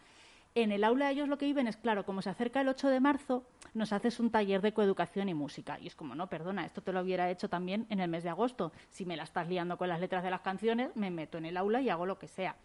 En 0.56 0.72
el 0.72 0.84
aula 0.84 1.10
ellos 1.10 1.28
lo 1.28 1.38
que 1.38 1.45
viven 1.45 1.68
es, 1.68 1.78
claro, 1.78 2.06
como 2.06 2.22
se 2.22 2.30
acerca 2.30 2.62
el 2.62 2.68
8 2.68 2.89
de 2.89 2.99
marzo, 2.99 3.43
nos 3.74 3.91
haces 3.91 4.20
un 4.20 4.30
taller 4.30 4.62
de 4.62 4.72
coeducación 4.72 5.28
y 5.30 5.34
música. 5.34 5.80
Y 5.80 5.88
es 5.88 5.95
como, 5.95 6.14
no, 6.14 6.28
perdona, 6.28 6.66
esto 6.66 6.82
te 6.82 6.93
lo 6.93 7.01
hubiera 7.01 7.30
hecho 7.32 7.49
también 7.49 7.88
en 7.89 7.99
el 7.99 8.08
mes 8.08 8.24
de 8.24 8.30
agosto. 8.30 8.72
Si 8.89 9.04
me 9.06 9.18
la 9.18 9.24
estás 9.24 9.47
liando 9.47 9.78
con 9.78 9.89
las 9.89 9.99
letras 9.99 10.24
de 10.24 10.30
las 10.30 10.41
canciones, 10.41 10.95
me 10.95 11.10
meto 11.10 11.39
en 11.39 11.45
el 11.45 11.58
aula 11.58 11.82
y 11.82 11.89
hago 11.89 12.06
lo 12.06 12.20
que 12.20 12.28
sea. 12.28 12.56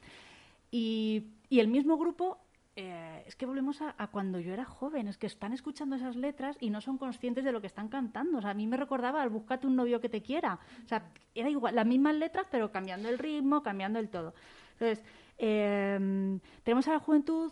Y, 0.70 1.28
el 1.50 1.68
mismo 1.68 1.96
grupo, 1.96 2.36
eh, 2.76 3.24
es 3.26 3.36
que 3.36 3.46
volvemos 3.46 3.80
a, 3.80 3.94
a 3.96 4.08
cuando 4.08 4.38
yo 4.38 4.52
era 4.52 4.66
joven, 4.66 5.08
es 5.08 5.16
que 5.16 5.26
están 5.26 5.54
escuchando 5.54 5.96
esas 5.96 6.14
letras 6.14 6.58
y 6.60 6.68
no 6.68 6.82
son 6.82 6.98
conscientes 6.98 7.42
de 7.42 7.52
lo 7.52 7.62
que 7.62 7.68
están 7.68 7.88
cantando. 7.88 8.36
O 8.36 8.42
sea, 8.42 8.50
a 8.50 8.54
mí 8.54 8.66
me 8.66 8.76
recordaba 8.76 9.22
al 9.22 9.30
Búscate 9.30 9.66
un 9.66 9.76
novio 9.76 9.98
que 9.98 10.10
te 10.10 10.20
quiera. 10.20 10.58
O 10.84 10.88
sea, 10.88 11.10
era 11.34 11.48
igual, 11.48 11.74
las 11.74 11.86
mismas 11.86 12.16
letras, 12.16 12.46
pero 12.50 12.70
cambiando 12.70 13.08
el 13.08 13.18
ritmo, 13.18 13.62
cambiando 13.62 13.98
el 13.98 14.10
todo. 14.10 14.34
Entonces, 14.72 15.02
eh, 15.38 16.38
tenemos 16.62 16.86
a 16.86 16.92
la 16.92 16.98
juventud 16.98 17.50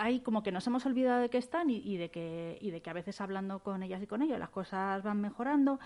hay 0.00 0.20
como 0.20 0.42
que 0.42 0.50
nos 0.50 0.66
hemos 0.66 0.86
olvidado 0.86 1.20
de 1.20 1.28
que 1.28 1.38
están 1.38 1.68
y, 1.68 1.96
de 1.98 2.10
que 2.10 2.58
y 2.60 2.70
de 2.70 2.80
que 2.80 2.90
a 2.90 2.94
veces 2.94 3.20
hablando 3.20 3.58
con 3.60 3.82
ellas 3.82 4.02
y 4.02 4.06
con 4.06 4.22
ellos 4.22 4.38
las 4.38 4.48
cosas 4.50 5.02
van 5.02 5.20
mejorando. 5.20 5.78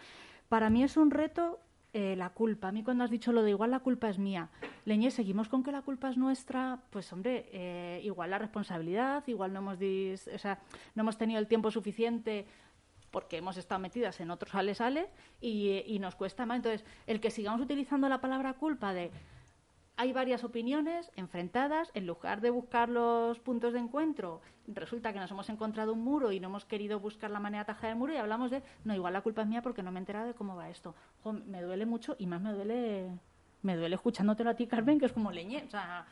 Para 0.48 0.70
mí 0.70 0.84
es 0.84 0.96
un 0.96 1.10
reto 1.10 1.58
eh, 1.92 2.14
la 2.16 2.30
culpa. 2.30 2.68
A 2.68 2.72
mí 2.72 2.84
cuando 2.84 3.02
has 3.04 3.10
dicho 3.10 3.32
lo 3.32 3.42
de 3.42 3.50
igual 3.50 3.72
la 3.72 3.80
culpa 3.80 4.08
es 4.08 4.18
mía, 4.18 4.50
Leñé, 4.84 5.10
seguimos 5.10 5.48
con 5.48 5.62
que 5.64 5.72
la 5.72 5.82
culpa 5.82 6.08
es 6.10 6.16
nuestra, 6.16 6.78
pues 6.90 7.12
hombre, 7.12 7.48
eh, 7.52 8.00
igual 8.04 8.30
la 8.30 8.38
responsabilidad, 8.38 9.24
igual 9.26 9.52
no 9.52 9.58
hemos, 9.60 9.78
dis- 9.78 10.32
o 10.32 10.38
sea, 10.38 10.60
no 10.94 11.02
hemos 11.02 11.18
tenido 11.18 11.40
el 11.40 11.46
tiempo 11.48 11.70
suficiente 11.70 12.46
porque 13.10 13.36
hemos 13.36 13.56
estado 13.56 13.80
metidas 13.80 14.20
en 14.20 14.30
otros 14.30 14.52
sale-sale 14.52 15.08
y, 15.40 15.82
y 15.86 15.98
nos 15.98 16.14
cuesta 16.14 16.46
más. 16.46 16.56
Entonces, 16.56 16.84
el 17.06 17.20
que 17.20 17.30
sigamos 17.30 17.60
utilizando 17.60 18.08
la 18.08 18.20
palabra 18.20 18.54
culpa 18.54 18.92
de 18.92 19.10
hay 19.96 20.12
varias 20.12 20.44
opiniones 20.44 21.10
enfrentadas, 21.16 21.90
en 21.94 22.06
lugar 22.06 22.40
de 22.40 22.50
buscar 22.50 22.88
los 22.88 23.38
puntos 23.38 23.72
de 23.72 23.78
encuentro, 23.78 24.40
resulta 24.66 25.12
que 25.12 25.20
nos 25.20 25.30
hemos 25.30 25.48
encontrado 25.48 25.92
un 25.92 26.02
muro 26.02 26.32
y 26.32 26.40
no 26.40 26.48
hemos 26.48 26.64
querido 26.64 26.98
buscar 26.98 27.30
la 27.30 27.40
manera 27.40 27.64
de 27.64 27.72
atajar 27.72 27.90
el 27.90 27.96
muro 27.96 28.12
y 28.12 28.16
hablamos 28.16 28.50
de, 28.50 28.62
no, 28.84 28.94
igual 28.94 29.12
la 29.12 29.20
culpa 29.20 29.42
es 29.42 29.48
mía 29.48 29.62
porque 29.62 29.82
no 29.82 29.92
me 29.92 29.98
he 29.98 30.02
enterado 30.02 30.26
de 30.26 30.34
cómo 30.34 30.56
va 30.56 30.68
esto. 30.68 30.94
Me 31.46 31.62
duele 31.62 31.86
mucho 31.86 32.16
y 32.18 32.26
más 32.26 32.40
me 32.40 32.52
duele, 32.52 33.08
me 33.62 33.76
duele 33.76 33.94
escuchándotelo 33.94 34.50
a 34.50 34.54
ti, 34.54 34.66
Carmen, 34.66 34.98
que 34.98 35.06
es 35.06 35.12
como 35.12 35.30
leñe. 35.30 35.64
O 35.66 35.70
sea, 35.70 36.06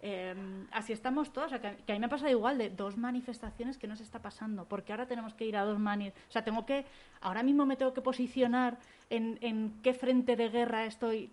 eh, 0.00 0.34
así 0.72 0.92
estamos 0.92 1.32
todos. 1.32 1.52
Que, 1.60 1.66
a 1.66 1.94
mí 1.94 1.98
me 1.98 2.06
ha 2.06 2.08
pasado 2.10 2.30
igual 2.30 2.58
de 2.58 2.70
dos 2.70 2.96
manifestaciones 2.96 3.76
que 3.76 3.86
nos 3.86 4.00
está 4.00 4.20
pasando, 4.20 4.66
porque 4.66 4.92
ahora 4.92 5.06
tenemos 5.06 5.34
que 5.34 5.46
ir 5.46 5.56
a 5.56 5.64
dos 5.64 5.78
manis. 5.78 6.12
O 6.28 6.32
sea, 6.32 6.42
tengo 6.44 6.64
que, 6.64 6.86
ahora 7.20 7.42
mismo 7.42 7.66
me 7.66 7.76
tengo 7.76 7.92
que 7.92 8.02
posicionar 8.02 8.78
en, 9.10 9.38
en 9.40 9.80
qué 9.82 9.94
frente 9.94 10.36
de 10.36 10.48
guerra 10.48 10.86
estoy. 10.86 11.30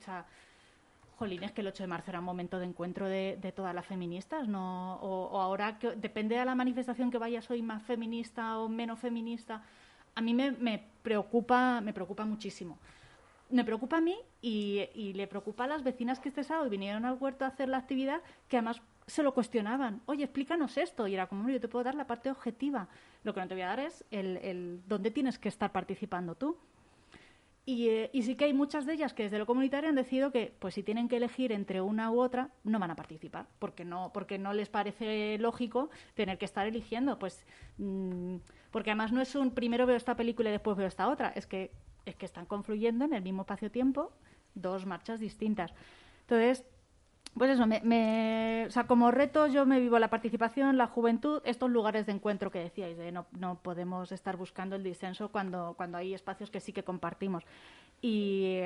Jolín, 1.23 1.41
es 1.43 1.53
que 1.53 1.61
el 1.61 1.67
8 1.67 1.83
de 1.83 1.87
marzo 1.87 2.11
era 2.11 2.19
un 2.19 2.25
momento 2.25 2.59
de 2.59 2.65
encuentro 2.65 3.07
de, 3.07 3.53
todas 3.55 3.73
las 3.73 3.85
feministas, 3.85 4.45
¿no? 4.45 4.95
O, 4.95 5.29
o 5.31 5.39
ahora, 5.39 5.79
que, 5.79 5.91
depende 5.95 6.35
de 6.35 6.43
la 6.43 6.53
manifestación 6.53 7.09
que 7.09 7.17
vaya, 7.17 7.41
soy 7.41 7.61
más 7.61 7.81
feminista 7.83 8.59
o 8.59 8.67
menos 8.67 8.99
feminista. 8.99 9.63
A 10.15 10.21
mí 10.21 10.33
me, 10.33 10.83
preocupa, 11.01 11.79
me 11.79 11.93
preocupa 11.93 12.25
muchísimo. 12.25 12.77
Me 13.49 13.63
preocupa 13.63 13.97
a 13.97 14.01
mí 14.01 14.17
y, 14.41 15.13
le 15.15 15.27
preocupa 15.27 15.63
a 15.63 15.67
las 15.67 15.81
vecinas 15.81 16.19
que 16.19 16.27
este 16.27 16.43
sábado 16.43 16.69
vinieron 16.69 17.05
al 17.05 17.17
huerto 17.17 17.45
a 17.45 17.49
hacer 17.49 17.69
la 17.69 17.77
actividad, 17.77 18.21
que 18.49 18.57
además 18.57 18.81
se 19.07 19.23
lo 19.23 19.33
cuestionaban. 19.33 20.01
Oye, 20.05 20.25
explícanos 20.25 20.77
esto. 20.77 21.07
Y 21.07 21.13
era 21.13 21.27
como, 21.27 21.41
"Hombre, 21.41 21.53
yo 21.53 21.61
te 21.61 21.69
puedo 21.69 21.85
dar 21.85 21.95
la 21.95 22.05
parte 22.05 22.31
objetiva. 22.31 22.89
Lo 23.23 23.33
que 23.33 23.39
no 23.39 23.47
te 23.47 23.53
voy 23.53 23.63
a 23.63 23.67
dar 23.67 23.79
es 23.79 24.03
el, 24.11 24.37
el 24.37 24.81
dónde 24.87 25.09
tienes 25.09 25.39
que 25.39 25.47
estar 25.47 25.71
participando 25.71 26.35
tú. 26.35 26.57
Y, 27.65 27.87
eh, 27.87 28.09
y 28.11 28.23
sí 28.23 28.35
que 28.35 28.45
hay 28.45 28.53
muchas 28.53 28.85
de 28.85 28.93
ellas 28.93 29.13
que 29.13 29.23
desde 29.23 29.37
lo 29.37 29.45
comunitario 29.45 29.89
han 29.89 29.95
decidido 29.95 30.31
que, 30.31 30.53
pues 30.59 30.73
si 30.73 30.83
tienen 30.83 31.07
que 31.07 31.15
elegir 31.15 31.53
entre 31.53 31.79
una 31.79 32.11
u 32.11 32.19
otra, 32.19 32.49
no 32.65 32.77
van 32.77 32.91
a 32.91 32.95
participar, 32.95 33.47
porque 33.57 33.85
no, 33.85 34.11
porque 34.13 34.37
no 34.37 34.51
les 34.53 34.67
parece 34.67 35.37
lógico 35.37 35.89
tener 36.13 36.37
que 36.37 36.45
estar 36.45 36.67
eligiendo, 36.67 37.17
pues 37.17 37.45
mm, 37.77 38.35
porque 38.69 38.89
además 38.89 39.13
no 39.13 39.21
es 39.21 39.33
un 39.35 39.51
primero 39.51 39.85
veo 39.85 39.95
esta 39.95 40.17
película 40.17 40.49
y 40.49 40.51
después 40.51 40.75
veo 40.75 40.87
esta 40.87 41.07
otra, 41.07 41.29
es 41.29 41.47
que 41.47 41.71
es 42.05 42.15
que 42.15 42.25
están 42.25 42.45
confluyendo 42.45 43.05
en 43.05 43.13
el 43.13 43.21
mismo 43.21 43.43
espacio-tiempo 43.43 44.11
dos 44.55 44.85
marchas 44.85 45.19
distintas. 45.19 45.73
Entonces, 46.21 46.65
pues 47.37 47.51
eso, 47.51 47.65
me, 47.67 47.81
me- 47.83 48.65
o 48.67 48.71
sea, 48.71 48.85
como 48.85 49.11
reto 49.11 49.47
yo 49.47 49.65
me 49.65 49.79
vivo 49.79 49.97
la 49.99 50.09
participación, 50.09 50.77
la 50.77 50.87
juventud, 50.87 51.41
estos 51.45 51.69
lugares 51.69 52.05
de 52.05 52.13
encuentro 52.13 52.51
que 52.51 52.59
decíais, 52.59 52.97
de 52.97 53.11
no, 53.11 53.25
no 53.39 53.55
podemos 53.61 54.11
estar 54.11 54.37
buscando 54.37 54.75
el 54.75 54.83
disenso 54.83 55.29
cuando, 55.29 55.73
cuando 55.75 55.97
hay 55.97 56.13
espacios 56.13 56.51
que 56.51 56.59
sí 56.59 56.73
que 56.73 56.83
compartimos. 56.83 57.43
Y, 58.01 58.57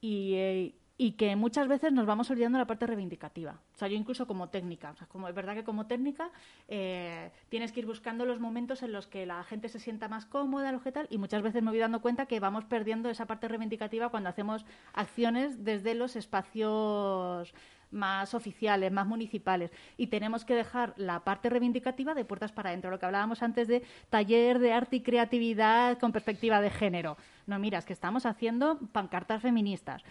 y, 0.00 0.34
eh, 0.34 0.74
y 0.96 1.12
que 1.12 1.34
muchas 1.34 1.66
veces 1.66 1.92
nos 1.92 2.06
vamos 2.06 2.30
olvidando 2.30 2.58
la 2.58 2.66
parte 2.66 2.86
reivindicativa. 2.86 3.58
O 3.74 3.78
sea, 3.78 3.88
yo 3.88 3.96
incluso 3.96 4.26
como 4.26 4.48
técnica, 4.48 4.92
o 4.92 4.96
sea, 4.96 5.08
como, 5.08 5.28
es 5.28 5.34
verdad 5.34 5.54
que 5.54 5.64
como 5.64 5.86
técnica 5.86 6.30
eh, 6.68 7.30
tienes 7.48 7.72
que 7.72 7.80
ir 7.80 7.86
buscando 7.86 8.24
los 8.24 8.38
momentos 8.38 8.82
en 8.82 8.92
los 8.92 9.08
que 9.08 9.26
la 9.26 9.42
gente 9.42 9.68
se 9.68 9.80
sienta 9.80 10.08
más 10.08 10.24
cómoda, 10.24 10.70
lo 10.70 10.80
que 10.82 10.92
tal, 10.92 11.08
y 11.10 11.18
muchas 11.18 11.42
veces 11.42 11.62
me 11.62 11.70
voy 11.70 11.80
dando 11.80 12.00
cuenta 12.00 12.26
que 12.26 12.38
vamos 12.38 12.64
perdiendo 12.64 13.10
esa 13.10 13.26
parte 13.26 13.48
reivindicativa 13.48 14.08
cuando 14.08 14.28
hacemos 14.28 14.64
acciones 14.92 15.64
desde 15.64 15.94
los 15.94 16.14
espacios 16.14 17.52
más 17.90 18.34
oficiales, 18.34 18.92
más 18.92 19.06
municipales. 19.06 19.72
Y 19.96 20.08
tenemos 20.08 20.44
que 20.44 20.54
dejar 20.54 20.94
la 20.96 21.20
parte 21.24 21.48
reivindicativa 21.48 22.14
de 22.14 22.24
puertas 22.24 22.52
para 22.52 22.70
adentro, 22.70 22.90
lo 22.90 22.98
que 22.98 23.06
hablábamos 23.06 23.42
antes 23.42 23.68
de 23.68 23.82
taller 24.10 24.58
de 24.58 24.72
arte 24.72 24.96
y 24.96 25.00
creatividad 25.00 25.98
con 25.98 26.12
perspectiva 26.12 26.60
de 26.60 26.70
género. 26.70 27.16
No, 27.46 27.58
mira, 27.58 27.78
es 27.78 27.84
que 27.84 27.92
estamos 27.92 28.26
haciendo 28.26 28.78
pancartas 28.92 29.42
feministas 29.42 30.04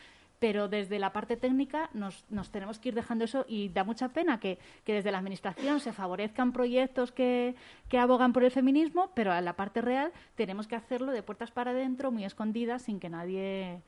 pero 0.43 0.67
desde 0.67 0.99
la 0.99 1.13
parte 1.13 1.37
técnica 1.37 1.89
nos, 1.93 2.25
tenemos 2.51 2.77
que 2.77 2.89
ir 2.89 2.95
dejando 2.95 3.23
eso 3.23 3.45
y 3.47 3.69
da 3.69 3.85
mucha 3.85 4.09
pena 4.09 4.41
que, 4.41 4.59
que 4.83 4.91
desde 4.91 5.09
la 5.09 5.19
Administración 5.19 5.79
se 5.79 5.93
favorezcan 5.93 6.51
proyectos 6.51 7.13
que, 7.13 7.55
que 7.87 7.97
abogan 7.97 8.33
por 8.33 8.43
el 8.43 8.51
feminismo, 8.51 9.09
pero 9.15 9.31
a 9.31 9.39
la 9.39 9.53
parte 9.53 9.79
real 9.79 10.11
tenemos 10.35 10.67
que 10.67 10.75
hacerlo 10.75 11.13
de 11.13 11.23
puertas 11.23 11.51
para 11.51 11.71
adentro, 11.71 12.11
muy 12.11 12.25
escondidas, 12.25 12.81
sin 12.81 12.99
que 12.99 13.07
nadie 13.07 13.79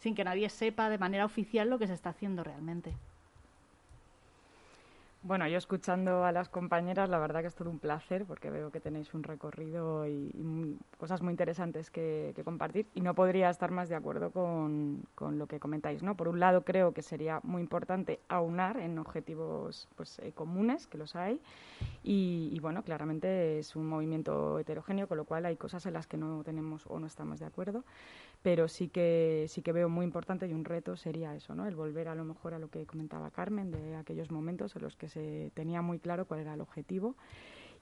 sin 0.00 0.14
que 0.14 0.24
nadie 0.24 0.50
sepa 0.50 0.90
de 0.90 0.98
manera 0.98 1.24
oficial 1.24 1.70
lo 1.70 1.78
que 1.78 1.86
se 1.86 1.94
está 1.94 2.10
haciendo 2.10 2.44
realmente. 2.44 2.92
Bueno, 5.26 5.48
yo 5.48 5.56
escuchando 5.56 6.26
a 6.26 6.32
las 6.32 6.50
compañeras, 6.50 7.08
la 7.08 7.18
verdad 7.18 7.40
que 7.40 7.46
es 7.46 7.54
todo 7.54 7.70
un 7.70 7.78
placer 7.78 8.26
porque 8.26 8.50
veo 8.50 8.70
que 8.70 8.78
tenéis 8.78 9.14
un 9.14 9.22
recorrido 9.22 10.06
y, 10.06 10.30
y 10.34 10.76
cosas 10.98 11.22
muy 11.22 11.30
interesantes 11.30 11.90
que, 11.90 12.34
que 12.36 12.44
compartir 12.44 12.88
y 12.94 13.00
no 13.00 13.14
podría 13.14 13.48
estar 13.48 13.70
más 13.70 13.88
de 13.88 13.94
acuerdo 13.94 14.32
con, 14.32 15.02
con 15.14 15.38
lo 15.38 15.46
que 15.46 15.58
comentáis. 15.58 16.02
¿no? 16.02 16.14
Por 16.14 16.28
un 16.28 16.40
lado, 16.40 16.62
creo 16.62 16.92
que 16.92 17.00
sería 17.00 17.40
muy 17.42 17.62
importante 17.62 18.20
aunar 18.28 18.76
en 18.76 18.98
objetivos 18.98 19.88
pues, 19.96 20.18
eh, 20.18 20.32
comunes, 20.32 20.86
que 20.86 20.98
los 20.98 21.16
hay, 21.16 21.40
y, 22.02 22.50
y, 22.52 22.60
bueno, 22.60 22.82
claramente 22.82 23.58
es 23.58 23.76
un 23.76 23.86
movimiento 23.88 24.58
heterogéneo, 24.58 25.08
con 25.08 25.16
lo 25.16 25.24
cual 25.24 25.46
hay 25.46 25.56
cosas 25.56 25.86
en 25.86 25.94
las 25.94 26.06
que 26.06 26.18
no 26.18 26.44
tenemos 26.44 26.84
o 26.86 27.00
no 27.00 27.06
estamos 27.06 27.40
de 27.40 27.46
acuerdo, 27.46 27.82
pero 28.42 28.68
sí 28.68 28.88
que, 28.88 29.46
sí 29.48 29.62
que 29.62 29.72
veo 29.72 29.88
muy 29.88 30.04
importante 30.04 30.46
y 30.46 30.52
un 30.52 30.66
reto 30.66 30.96
sería 30.96 31.34
eso, 31.34 31.54
¿no? 31.54 31.66
el 31.66 31.74
volver 31.74 32.08
a 32.08 32.14
lo 32.14 32.24
mejor 32.24 32.52
a 32.52 32.58
lo 32.58 32.68
que 32.68 32.84
comentaba 32.84 33.30
Carmen, 33.30 33.70
de 33.70 33.96
aquellos 33.96 34.30
momentos 34.30 34.76
en 34.76 34.82
los 34.82 34.96
que 34.96 35.08
tenía 35.54 35.82
muy 35.82 35.98
claro 35.98 36.26
cuál 36.26 36.40
era 36.40 36.54
el 36.54 36.60
objetivo. 36.60 37.16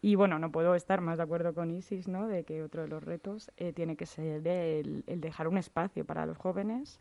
Y 0.04 0.16
bueno, 0.16 0.40
no 0.40 0.50
puedo 0.50 0.74
estar 0.74 1.00
más 1.00 1.18
de 1.18 1.22
acuerdo 1.22 1.54
con 1.54 1.70
Isis, 1.70 2.08
¿no? 2.08 2.26
De 2.26 2.42
que 2.42 2.64
otro 2.64 2.82
de 2.82 2.88
los 2.88 3.04
retos 3.04 3.52
eh, 3.56 3.72
tiene 3.72 3.94
que 3.94 4.04
ser 4.04 4.46
el, 4.48 5.04
el 5.06 5.20
dejar 5.20 5.46
un 5.46 5.58
espacio 5.58 6.04
para 6.04 6.26
los 6.26 6.36
jóvenes 6.36 6.98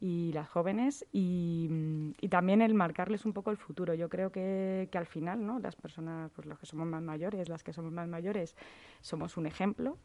y 0.00 0.30
las 0.32 0.48
jóvenes 0.48 1.04
y, 1.12 1.66
mm, 1.68 2.10
y 2.20 2.28
también 2.28 2.62
el 2.62 2.74
marcarles 2.74 3.24
un 3.24 3.32
poco 3.32 3.50
el 3.50 3.56
futuro. 3.56 3.92
Yo 3.94 4.08
creo 4.08 4.30
que, 4.30 4.88
que 4.92 4.98
al 4.98 5.06
final, 5.06 5.44
¿no? 5.44 5.58
Las 5.58 5.74
personas, 5.74 6.30
pues 6.30 6.46
los 6.46 6.56
que 6.60 6.66
somos 6.66 6.86
más 6.86 7.02
mayores, 7.02 7.48
las 7.48 7.64
que 7.64 7.72
somos 7.72 7.90
más 7.90 8.06
mayores, 8.06 8.54
somos 9.00 9.36
un 9.36 9.46
ejemplo 9.46 9.98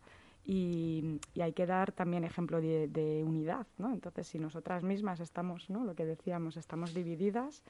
y, 0.44 1.20
y 1.36 1.42
hay 1.42 1.54
que 1.54 1.68
dar 1.68 1.92
también 1.92 2.24
ejemplo 2.24 2.62
de, 2.62 2.88
de 2.88 3.24
unidad, 3.24 3.68
¿no? 3.78 3.94
Entonces, 3.94 4.26
si 4.26 4.40
nosotras 4.40 4.84
mismas 4.84 5.20
estamos, 5.20 5.70
¿no? 5.70 5.84
Lo 5.86 5.94
que 5.94 6.06
decíamos, 6.06 6.58
estamos 6.58 6.96
divididas 6.96 7.62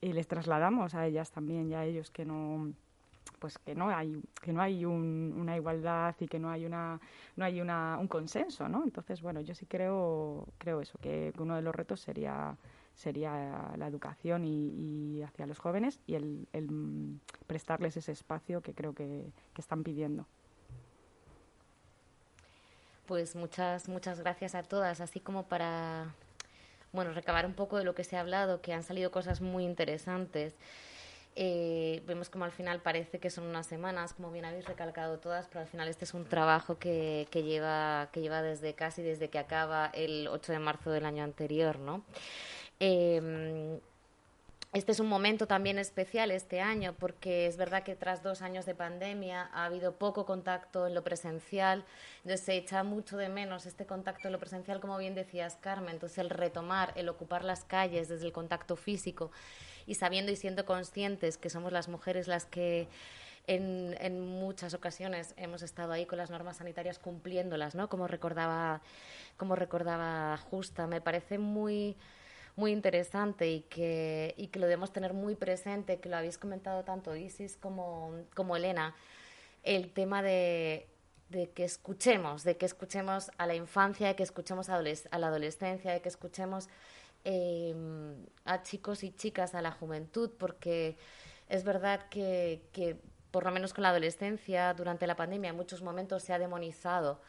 y 0.00 0.12
les 0.12 0.28
trasladamos 0.28 0.94
a 0.94 1.06
ellas 1.06 1.30
también 1.30 1.68
y 1.70 1.74
a 1.74 1.84
ellos 1.84 2.10
que 2.10 2.24
no 2.24 2.72
pues 3.38 3.58
que 3.58 3.74
no 3.74 3.88
hay 3.90 4.20
que 4.40 4.52
no 4.52 4.60
hay 4.60 4.84
un- 4.84 5.34
una 5.38 5.56
igualdad 5.56 6.14
y 6.18 6.26
que 6.26 6.38
no 6.38 6.50
hay 6.50 6.64
una 6.64 7.00
no 7.36 7.44
hay 7.44 7.60
una, 7.60 7.98
un 8.00 8.08
consenso 8.08 8.68
no 8.68 8.84
entonces 8.84 9.20
bueno 9.22 9.40
yo 9.40 9.54
sí 9.54 9.66
creo 9.66 10.46
creo 10.58 10.80
eso 10.80 10.98
que 11.00 11.32
uno 11.38 11.54
de 11.56 11.62
los 11.62 11.74
retos 11.74 12.00
sería 12.00 12.56
sería 12.94 13.74
la 13.76 13.86
educación 13.86 14.44
y, 14.44 15.22
hacia 15.22 15.46
los 15.46 15.60
jóvenes 15.60 16.00
y 16.06 16.16
el, 16.16 16.48
el, 16.52 17.20
prestarles 17.46 17.96
ese 17.96 18.10
espacio 18.10 18.60
que 18.60 18.74
creo 18.74 18.92
que, 18.92 19.30
que 19.54 19.60
están 19.60 19.84
pidiendo. 19.84 20.26
Pues 23.06 23.36
muchas, 23.36 23.88
muchas 23.88 24.18
gracias 24.18 24.56
a 24.56 24.64
todas, 24.64 25.00
así 25.00 25.20
como 25.20 25.44
para, 25.44 26.12
bueno, 26.98 27.12
recabar 27.12 27.46
un 27.46 27.54
poco 27.54 27.76
de 27.76 27.84
lo 27.84 27.94
que 27.94 28.02
se 28.02 28.16
ha 28.16 28.20
hablado, 28.20 28.60
que 28.60 28.72
han 28.72 28.82
salido 28.82 29.12
cosas 29.12 29.40
muy 29.40 29.62
interesantes. 29.62 30.56
Eh, 31.36 32.02
vemos 32.08 32.28
como 32.28 32.44
al 32.44 32.50
final 32.50 32.80
parece 32.80 33.20
que 33.20 33.30
son 33.30 33.44
unas 33.44 33.68
semanas, 33.68 34.14
como 34.14 34.32
bien 34.32 34.44
habéis 34.44 34.64
recalcado 34.64 35.20
todas, 35.20 35.46
pero 35.46 35.60
al 35.60 35.68
final 35.68 35.86
este 35.86 36.04
es 36.04 36.12
un 36.12 36.24
trabajo 36.24 36.80
que, 36.80 37.28
lleva, 37.32 38.08
que 38.10 38.20
lleva 38.20 38.42
desde 38.42 38.74
casi 38.74 39.02
desde 39.02 39.30
que 39.30 39.38
acaba 39.38 39.92
el 39.94 40.26
8 40.26 40.50
de 40.50 40.58
marzo 40.58 40.90
del 40.90 41.06
año 41.06 41.22
anterior, 41.22 41.78
¿no? 41.78 42.02
Eh, 42.80 43.78
este 44.74 44.92
es 44.92 45.00
un 45.00 45.06
momento 45.08 45.46
también 45.46 45.78
especial 45.78 46.30
este 46.30 46.60
año 46.60 46.94
porque 46.98 47.46
es 47.46 47.56
verdad 47.56 47.82
que 47.82 47.96
tras 47.96 48.22
dos 48.22 48.42
años 48.42 48.66
de 48.66 48.74
pandemia 48.74 49.48
ha 49.54 49.64
habido 49.64 49.96
poco 49.96 50.26
contacto 50.26 50.86
en 50.86 50.94
lo 50.94 51.02
presencial, 51.02 51.86
entonces 52.18 52.44
se 52.44 52.56
echa 52.56 52.82
mucho 52.82 53.16
de 53.16 53.30
menos 53.30 53.64
este 53.64 53.86
contacto 53.86 54.28
en 54.28 54.32
lo 54.32 54.38
presencial, 54.38 54.80
como 54.80 54.98
bien 54.98 55.14
decías 55.14 55.56
Carmen, 55.56 55.94
entonces 55.94 56.18
el 56.18 56.28
retomar, 56.28 56.92
el 56.96 57.08
ocupar 57.08 57.44
las 57.44 57.64
calles 57.64 58.08
desde 58.08 58.26
el 58.26 58.32
contacto 58.32 58.76
físico 58.76 59.30
y 59.86 59.94
sabiendo 59.94 60.32
y 60.32 60.36
siendo 60.36 60.66
conscientes 60.66 61.38
que 61.38 61.48
somos 61.48 61.72
las 61.72 61.88
mujeres 61.88 62.28
las 62.28 62.44
que 62.44 62.88
en, 63.46 63.96
en 64.00 64.20
muchas 64.20 64.74
ocasiones 64.74 65.32
hemos 65.38 65.62
estado 65.62 65.92
ahí 65.92 66.04
con 66.04 66.18
las 66.18 66.28
normas 66.28 66.58
sanitarias 66.58 66.98
cumpliéndolas, 66.98 67.74
¿no? 67.74 67.88
Como 67.88 68.06
recordaba, 68.06 68.82
como 69.38 69.56
recordaba 69.56 70.36
Justa, 70.36 70.86
me 70.86 71.00
parece 71.00 71.38
muy 71.38 71.96
muy 72.58 72.72
interesante 72.72 73.48
y 73.48 73.60
que, 73.60 74.34
y 74.36 74.48
que 74.48 74.58
lo 74.58 74.66
debemos 74.66 74.92
tener 74.92 75.14
muy 75.14 75.36
presente, 75.36 76.00
que 76.00 76.08
lo 76.08 76.16
habéis 76.16 76.38
comentado 76.38 76.82
tanto 76.82 77.14
Isis 77.14 77.56
como, 77.56 78.12
como 78.34 78.56
Elena, 78.56 78.96
el 79.62 79.92
tema 79.92 80.22
de, 80.22 80.88
de 81.28 81.50
que 81.50 81.62
escuchemos, 81.62 82.42
de 82.42 82.56
que 82.56 82.66
escuchemos 82.66 83.30
a 83.38 83.46
la 83.46 83.54
infancia, 83.54 84.08
de 84.08 84.16
que 84.16 84.24
escuchemos 84.24 84.68
a, 84.70 84.74
a 84.74 85.18
la 85.18 85.26
adolescencia, 85.28 85.92
de 85.92 86.00
que 86.00 86.08
escuchemos 86.08 86.68
eh, 87.24 87.76
a 88.44 88.62
chicos 88.64 89.04
y 89.04 89.12
chicas, 89.12 89.54
a 89.54 89.62
la 89.62 89.70
juventud, 89.70 90.32
porque 90.36 90.96
es 91.48 91.62
verdad 91.62 92.08
que, 92.08 92.62
que, 92.72 92.96
por 93.30 93.44
lo 93.44 93.52
menos 93.52 93.72
con 93.72 93.82
la 93.82 93.90
adolescencia, 93.90 94.74
durante 94.74 95.06
la 95.06 95.14
pandemia, 95.14 95.50
en 95.50 95.56
muchos 95.56 95.80
momentos 95.80 96.24
se 96.24 96.32
ha 96.32 96.40
demonizado 96.40 97.20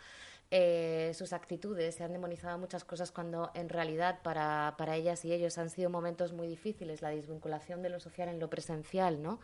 eh, 0.51 1.11
sus 1.13 1.33
actitudes, 1.33 1.95
se 1.95 2.03
han 2.03 2.13
demonizado 2.13 2.57
muchas 2.57 2.83
cosas 2.83 3.11
cuando 3.11 3.51
en 3.53 3.69
realidad 3.69 4.19
para, 4.23 4.73
para 4.77 4.95
ellas 4.95 5.23
y 5.25 5.31
ellos 5.31 5.57
han 5.57 5.69
sido 5.69 5.89
momentos 5.89 6.33
muy 6.33 6.47
difíciles, 6.47 7.01
la 7.01 7.09
desvinculación 7.09 7.81
de 7.81 7.89
lo 7.89 7.99
social 7.99 8.29
en 8.29 8.39
lo 8.39 8.49
presencial, 8.49 9.21
¿no? 9.21 9.39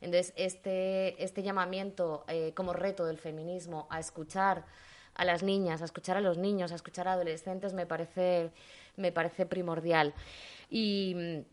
Entonces, 0.00 0.32
este, 0.36 1.22
este 1.22 1.42
llamamiento 1.42 2.24
eh, 2.28 2.52
como 2.54 2.72
reto 2.72 3.04
del 3.04 3.18
feminismo 3.18 3.86
a 3.90 3.98
escuchar 4.00 4.64
a 5.14 5.24
las 5.24 5.42
niñas, 5.42 5.82
a 5.82 5.84
escuchar 5.84 6.16
a 6.16 6.20
los 6.20 6.38
niños, 6.38 6.72
a 6.72 6.76
escuchar 6.76 7.08
a 7.08 7.14
adolescentes, 7.14 7.74
me 7.74 7.86
parece, 7.86 8.50
me 8.96 9.12
parece 9.12 9.44
primordial. 9.44 10.14
Y, 10.70 11.44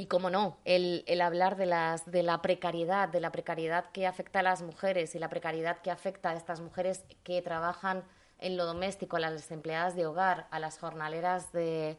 y 0.00 0.06
cómo 0.06 0.30
no, 0.30 0.56
el, 0.64 1.04
el 1.06 1.20
hablar 1.20 1.56
de, 1.56 1.66
las, 1.66 2.10
de 2.10 2.22
la 2.22 2.40
precariedad, 2.40 3.10
de 3.10 3.20
la 3.20 3.30
precariedad 3.30 3.84
que 3.92 4.06
afecta 4.06 4.38
a 4.38 4.42
las 4.42 4.62
mujeres 4.62 5.14
y 5.14 5.18
la 5.18 5.28
precariedad 5.28 5.82
que 5.82 5.90
afecta 5.90 6.30
a 6.30 6.36
estas 6.36 6.60
mujeres 6.60 7.04
que 7.22 7.42
trabajan 7.42 8.02
en 8.38 8.56
lo 8.56 8.64
doméstico, 8.64 9.16
a 9.16 9.20
las 9.20 9.50
empleadas 9.50 9.94
de 9.96 10.06
hogar, 10.06 10.46
a 10.50 10.58
las 10.58 10.78
jornaleras 10.78 11.52
de, 11.52 11.98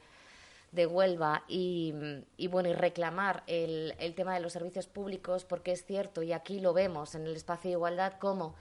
de 0.72 0.86
Huelva 0.88 1.44
y, 1.48 1.94
y, 2.38 2.48
bueno, 2.48 2.70
y 2.70 2.74
reclamar 2.74 3.44
el, 3.46 3.94
el 4.00 4.16
tema 4.16 4.34
de 4.34 4.40
los 4.40 4.54
servicios 4.54 4.88
públicos 4.88 5.46
porque 5.46 5.72
es 5.72 5.86
cierto, 5.86 6.24
y 6.24 6.34
aquí 6.34 6.60
lo 6.60 6.74
vemos 6.74 7.14
en 7.14 7.28
el 7.28 7.36
espacio 7.36 7.70
de 7.70 7.74
igualdad, 7.74 8.14
cómo 8.20 8.56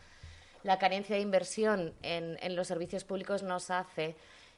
la 0.65 0.79
carencia 0.79 1.17
de 1.17 1.23
inversión 1.23 1.95
en, 2.03 2.37
en 2.43 2.57
los 2.57 2.69
servicios 2.69 3.05
públicos 3.05 3.43
nos 3.43 3.71
hace 3.71 4.17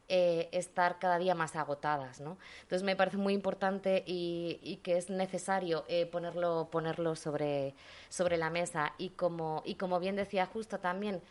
eh, 0.09 0.49
estar 0.53 0.99
cada 0.99 1.19
día 1.19 1.35
más 1.35 1.57
agotadas, 1.57 2.21
¿no? 2.21 2.37
Entonces 2.63 2.83
me 2.83 2.97
parece 2.97 3.17
muy 3.17 3.33
importante 3.35 4.03
y, 4.07 4.81
que 4.83 4.99
es 4.99 5.11
necesario 5.11 5.85
eh, 5.89 6.07
ponerlo, 6.07 6.69
ponerlo 6.71 7.17
sobre, 7.17 7.75
sobre 8.09 8.37
la 8.37 8.51
mesa 8.51 8.93
y 8.99 9.11
como, 9.11 9.63
y 9.65 9.77
como 9.77 10.01
bien 10.01 10.17
decía 10.17 10.47
justo 10.47 10.79
también 10.79 11.23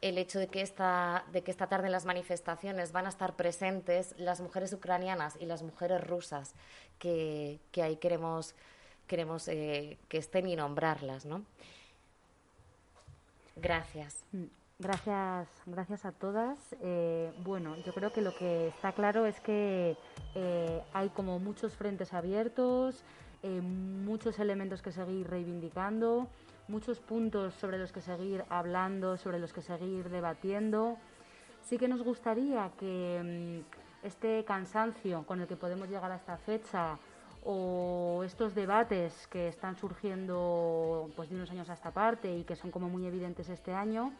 el 0.00 0.16
hecho 0.18 0.38
de 0.38 0.48
que 0.48 0.62
esta, 0.62 1.24
de 1.32 1.42
que 1.42 1.50
esta 1.50 1.66
tarde 1.66 1.86
en 1.86 1.92
las 1.92 2.04
manifestaciones 2.04 2.92
van 2.92 3.06
a 3.06 3.10
estar 3.10 3.36
presentes 3.36 4.14
las 4.18 4.40
mujeres 4.40 4.72
ucranianas 4.72 5.36
y 5.40 5.46
las 5.46 5.62
mujeres 5.62 6.06
rusas 6.06 6.54
que, 6.98 7.58
que 7.72 7.82
ahí 7.82 7.96
queremos, 7.96 8.54
queremos 9.06 9.48
eh, 9.48 9.98
que 10.08 10.18
estén 10.18 10.46
y 10.46 10.56
nombrarlas, 10.56 11.26
¿no? 11.26 11.44
Gracias. 13.56 14.24
Gracias, 14.80 15.46
gracias 15.66 16.06
a 16.06 16.12
todas. 16.12 16.58
Eh, 16.80 17.34
bueno, 17.44 17.76
yo 17.84 17.92
creo 17.92 18.14
que 18.14 18.22
lo 18.22 18.34
que 18.34 18.68
está 18.68 18.92
claro 18.92 19.26
es 19.26 19.38
que 19.40 19.94
eh, 20.34 20.82
hay 20.94 21.10
como 21.10 21.38
muchos 21.38 21.76
frentes 21.76 22.14
abiertos, 22.14 23.04
eh, 23.42 23.60
muchos 23.60 24.38
elementos 24.38 24.80
que 24.80 24.90
seguir 24.90 25.28
reivindicando, 25.28 26.28
muchos 26.66 26.98
puntos 26.98 27.52
sobre 27.56 27.76
los 27.76 27.92
que 27.92 28.00
seguir 28.00 28.42
hablando, 28.48 29.18
sobre 29.18 29.38
los 29.38 29.52
que 29.52 29.60
seguir 29.60 30.08
debatiendo. 30.08 30.96
Sí 31.62 31.76
que 31.76 31.86
nos 31.86 32.02
gustaría 32.02 32.70
que 32.78 33.62
mm, 33.62 34.06
este 34.06 34.46
cansancio 34.46 35.26
con 35.26 35.42
el 35.42 35.46
que 35.46 35.56
podemos 35.56 35.90
llegar 35.90 36.10
a 36.10 36.16
esta 36.16 36.38
fecha 36.38 36.98
o 37.44 38.22
estos 38.24 38.54
debates 38.54 39.26
que 39.26 39.48
están 39.48 39.76
surgiendo 39.76 41.10
pues 41.16 41.28
de 41.28 41.36
unos 41.36 41.50
años 41.50 41.68
a 41.68 41.74
esta 41.74 41.90
parte 41.90 42.34
y 42.34 42.44
que 42.44 42.56
son 42.56 42.70
como 42.70 42.88
muy 42.88 43.06
evidentes 43.06 43.50
este 43.50 43.74
año, 43.74 44.12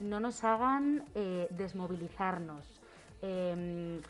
no 0.00 0.20
nos 0.20 0.44
hagan 0.44 1.04
eh, 1.14 1.48
desmovilizarnos. 1.50 2.64
Eh, 3.22 4.00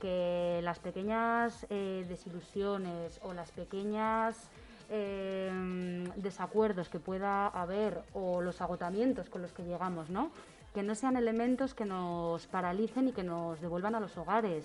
que 0.00 0.60
las 0.64 0.78
pequeñas 0.80 1.66
eh, 1.70 2.04
desilusiones 2.08 3.20
o 3.22 3.32
las 3.34 3.52
pequeñas 3.52 4.48
eh, 4.88 6.04
desacuerdos 6.16 6.88
que 6.88 6.98
pueda 6.98 7.46
haber 7.46 8.02
o 8.14 8.40
los 8.40 8.60
agotamientos 8.60 9.28
con 9.28 9.42
los 9.42 9.52
que 9.52 9.62
llegamos, 9.62 10.10
¿no? 10.10 10.32
Que 10.74 10.82
no 10.82 10.94
sean 10.94 11.16
elementos 11.16 11.74
que 11.74 11.84
nos 11.84 12.46
paralicen 12.46 13.08
y 13.08 13.12
que 13.12 13.22
nos 13.22 13.60
devuelvan 13.60 13.94
a 13.94 14.00
los 14.00 14.16
hogares. 14.16 14.64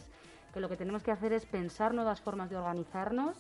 Que 0.54 0.60
lo 0.60 0.70
que 0.70 0.78
tenemos 0.78 1.04
que 1.04 1.12
hacer 1.12 1.34
es 1.34 1.46
pensar 1.46 1.94
nuevas 1.94 2.22
formas 2.22 2.50
de 2.50 2.56
organizarnos. 2.56 3.36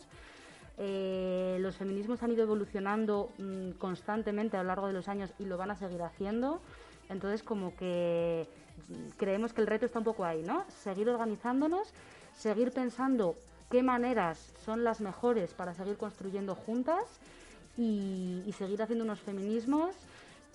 Eh, 0.77 1.57
los 1.61 1.77
feminismos 1.77 2.21
han 2.21 2.31
ido 2.31 2.43
evolucionando 2.43 3.29
mm, 3.37 3.71
constantemente 3.71 4.57
a 4.57 4.63
lo 4.63 4.67
largo 4.67 4.87
de 4.87 4.93
los 4.93 5.07
años 5.07 5.31
y 5.39 5.45
lo 5.45 5.57
van 5.57 5.71
a 5.71 5.75
seguir 5.75 6.01
haciendo. 6.01 6.59
Entonces, 7.09 7.43
como 7.43 7.75
que 7.75 8.47
mm, 8.89 9.09
creemos 9.17 9.53
que 9.53 9.61
el 9.61 9.67
reto 9.67 9.85
está 9.85 9.99
un 9.99 10.05
poco 10.05 10.25
ahí, 10.25 10.43
¿no? 10.43 10.65
Seguir 10.83 11.09
organizándonos, 11.09 11.93
seguir 12.35 12.71
pensando 12.71 13.35
qué 13.69 13.83
maneras 13.83 14.53
son 14.63 14.83
las 14.83 15.01
mejores 15.01 15.53
para 15.53 15.73
seguir 15.73 15.97
construyendo 15.97 16.55
juntas 16.55 17.03
y, 17.77 18.43
seguir 18.57 18.81
haciendo 18.81 19.03
unos 19.03 19.19
feminismos 19.19 19.95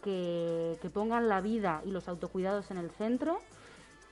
que, 0.03 0.79
que 0.81 0.89
pongan 0.89 1.29
la 1.29 1.41
vida 1.41 1.83
y 1.85 1.91
los 1.91 2.09
autocuidados 2.09 2.71
en 2.71 2.79
el 2.79 2.91
centro 2.91 3.41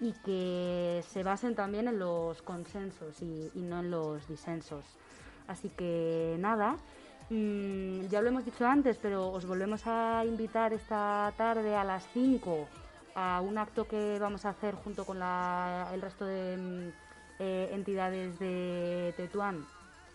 y 0.01 0.13
que 0.13 1.03
se 1.09 1.23
basen 1.23 1.55
también 1.55 1.89
en 1.89 1.99
los 1.99 2.43
consensos 2.43 3.21
y, 3.23 3.51
y 3.55 3.63
no 3.63 3.81
en 3.81 3.91
los 3.91 4.29
disensos. 4.29 4.85
Así 5.47 5.71
que 5.71 6.37
nada, 6.39 6.77
mm, 7.31 8.07
ya 8.09 8.21
lo 8.21 8.29
hemos 8.29 8.45
dicho 8.45 8.67
antes, 8.67 8.99
pero 8.99 9.29
os 9.33 9.47
volvemos 9.47 9.83
a 9.87 10.25
invitar 10.25 10.73
esta 10.73 11.33
tarde 11.37 11.75
a 11.77 11.85
las 11.85 12.07
5 12.13 12.69
a 13.15 13.41
un 13.41 13.59
acto 13.59 13.87
que 13.89 14.19
vamos 14.21 14.45
a 14.45 14.51
hacer 14.51 14.75
junto 14.75 15.05
con 15.05 15.19
la- 15.19 15.89
el 15.93 16.01
resto 16.01 16.25
de 16.25 16.57
mm, 16.57 16.89
eh, 17.41 17.71
entidades 17.73 18.39
de 18.39 19.15
Tetuán 19.17 19.65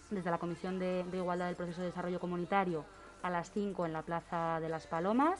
desde 0.09 0.29
la 0.29 0.37
Comisión 0.37 0.77
de, 0.79 1.03
de 1.09 1.17
Igualdad 1.17 1.47
del 1.47 1.55
Proceso 1.55 1.81
de 1.81 1.87
Desarrollo 1.87 2.19
Comunitario 2.19 2.85
a 3.23 3.29
las 3.29 3.49
5 3.51 3.85
en 3.85 3.93
la 3.93 4.01
Plaza 4.01 4.59
de 4.59 4.69
las 4.69 4.85
Palomas 4.87 5.39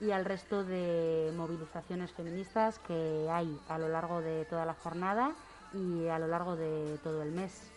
y 0.00 0.10
al 0.10 0.24
resto 0.24 0.64
de 0.64 1.32
movilizaciones 1.36 2.12
feministas 2.12 2.78
que 2.80 3.28
hay 3.30 3.58
a 3.68 3.78
lo 3.78 3.88
largo 3.88 4.20
de 4.20 4.44
toda 4.44 4.66
la 4.66 4.74
jornada 4.74 5.32
y 5.72 6.06
a 6.08 6.18
lo 6.18 6.26
largo 6.28 6.56
de 6.56 6.98
todo 7.02 7.22
el 7.22 7.32
mes. 7.32 7.71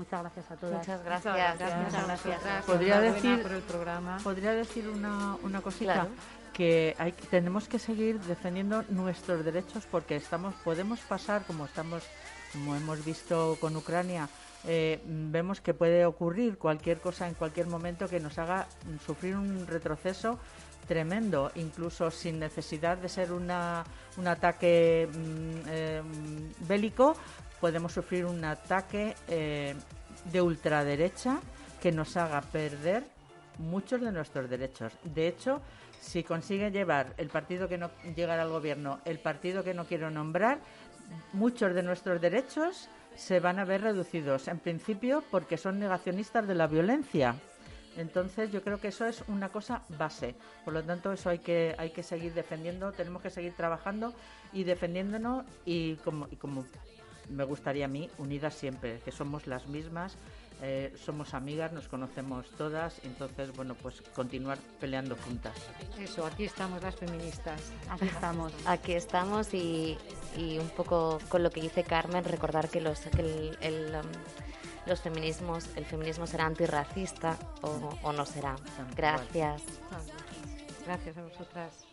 Muchas 0.00 0.22
gracias 0.22 0.50
a 0.50 0.56
todas. 0.56 0.78
Muchas 0.78 1.04
gracias. 1.04 1.36
Muchas 1.58 2.06
gracias. 2.06 2.64
Podría 2.64 2.94
Enhorabuena 2.96 3.14
decir, 3.14 3.42
por 3.42 3.52
el 3.52 3.62
programa. 3.62 4.18
podría 4.24 4.52
decir 4.52 4.88
una, 4.88 5.36
una 5.42 5.60
cosita. 5.60 5.92
Claro. 5.92 6.08
que 6.54 6.96
hay, 6.98 7.12
tenemos 7.12 7.68
que 7.68 7.78
seguir 7.78 8.18
defendiendo 8.20 8.82
nuestros 8.88 9.44
derechos 9.44 9.84
porque 9.90 10.16
estamos 10.16 10.54
podemos 10.64 11.00
pasar 11.00 11.44
como 11.46 11.66
estamos 11.66 12.02
como 12.52 12.74
hemos 12.74 13.04
visto 13.04 13.56
con 13.60 13.76
Ucrania 13.76 14.28
eh, 14.66 15.00
vemos 15.04 15.60
que 15.60 15.74
puede 15.74 16.04
ocurrir 16.04 16.58
cualquier 16.58 16.98
cosa 16.98 17.28
en 17.28 17.34
cualquier 17.34 17.66
momento 17.66 18.08
que 18.08 18.20
nos 18.20 18.36
haga 18.38 18.66
sufrir 19.06 19.36
un 19.36 19.66
retroceso 19.66 20.38
tremendo 20.88 21.52
incluso 21.54 22.10
sin 22.10 22.40
necesidad 22.40 22.98
de 22.98 23.08
ser 23.08 23.32
una, 23.32 23.84
un 24.16 24.26
ataque 24.26 25.08
mm, 25.08 25.68
eh, 25.68 26.02
bélico 26.68 27.14
podemos 27.60 27.92
sufrir 27.92 28.24
un 28.24 28.44
ataque 28.44 29.14
eh, 29.28 29.74
de 30.32 30.42
ultraderecha 30.42 31.40
que 31.80 31.92
nos 31.92 32.16
haga 32.16 32.40
perder 32.40 33.04
muchos 33.58 34.00
de 34.00 34.12
nuestros 34.12 34.48
derechos. 34.48 34.92
De 35.04 35.28
hecho, 35.28 35.60
si 36.00 36.24
consigue 36.24 36.70
llevar 36.70 37.14
el 37.18 37.28
partido 37.28 37.68
que 37.68 37.78
no 37.78 37.90
llegar 38.16 38.40
al 38.40 38.48
gobierno, 38.48 39.00
el 39.04 39.18
partido 39.18 39.62
que 39.62 39.74
no 39.74 39.84
quiero 39.84 40.10
nombrar, 40.10 40.58
muchos 41.32 41.74
de 41.74 41.82
nuestros 41.82 42.20
derechos 42.20 42.88
se 43.16 43.40
van 43.40 43.58
a 43.58 43.64
ver 43.64 43.82
reducidos. 43.82 44.48
En 44.48 44.58
principio, 44.58 45.22
porque 45.30 45.56
son 45.56 45.78
negacionistas 45.78 46.46
de 46.46 46.54
la 46.54 46.66
violencia. 46.66 47.34
Entonces, 47.96 48.52
yo 48.52 48.62
creo 48.62 48.80
que 48.80 48.88
eso 48.88 49.04
es 49.04 49.24
una 49.28 49.48
cosa 49.50 49.82
base. 49.98 50.34
Por 50.64 50.74
lo 50.74 50.82
tanto, 50.82 51.12
eso 51.12 51.28
hay 51.28 51.40
que 51.40 51.74
hay 51.76 51.90
que 51.90 52.02
seguir 52.02 52.32
defendiendo. 52.34 52.92
Tenemos 52.92 53.20
que 53.20 53.30
seguir 53.30 53.52
trabajando 53.54 54.14
y 54.52 54.64
defendiéndonos 54.64 55.44
y 55.64 55.96
como 55.96 56.28
y 56.30 56.36
como 56.36 56.64
me 57.30 57.44
gustaría 57.44 57.86
a 57.86 57.88
mí 57.88 58.10
unidas 58.18 58.54
siempre, 58.54 59.00
que 59.04 59.12
somos 59.12 59.46
las 59.46 59.66
mismas. 59.66 60.16
eh, 60.62 60.94
somos 61.04 61.32
amigas, 61.34 61.72
nos 61.72 61.88
conocemos 61.88 62.50
todas, 62.58 63.00
entonces, 63.04 63.54
bueno, 63.56 63.74
pues 63.74 64.02
continuar 64.14 64.58
peleando 64.78 65.16
juntas. 65.16 65.54
Eso, 65.98 66.26
aquí 66.26 66.44
estamos 66.44 66.82
las 66.82 66.96
feministas. 66.96 67.72
Aquí 67.88 68.06
estamos. 68.06 68.52
Aquí 68.66 68.92
estamos 68.92 69.54
y, 69.54 69.96
y 70.36 70.58
un 70.58 70.68
poco 70.70 71.18
con 71.28 71.42
lo 71.42 71.50
que 71.50 71.62
dice 71.62 71.82
Carmen, 71.82 72.24
recordar 72.24 72.68
que 72.68 72.80
los, 72.80 73.00
que 73.00 73.22
el, 73.22 73.58
el, 73.62 73.94
um, 73.94 74.10
los 74.86 75.00
feminismos, 75.00 75.68
el 75.76 75.86
feminismo 75.86 76.26
será 76.26 76.44
antirracista 76.46 77.38
o, 77.62 77.96
o 78.02 78.12
no 78.12 78.26
será. 78.26 78.56
Gracias. 78.94 79.62
Gracias 80.84 81.16
a 81.16 81.22
vosotras. 81.22 81.86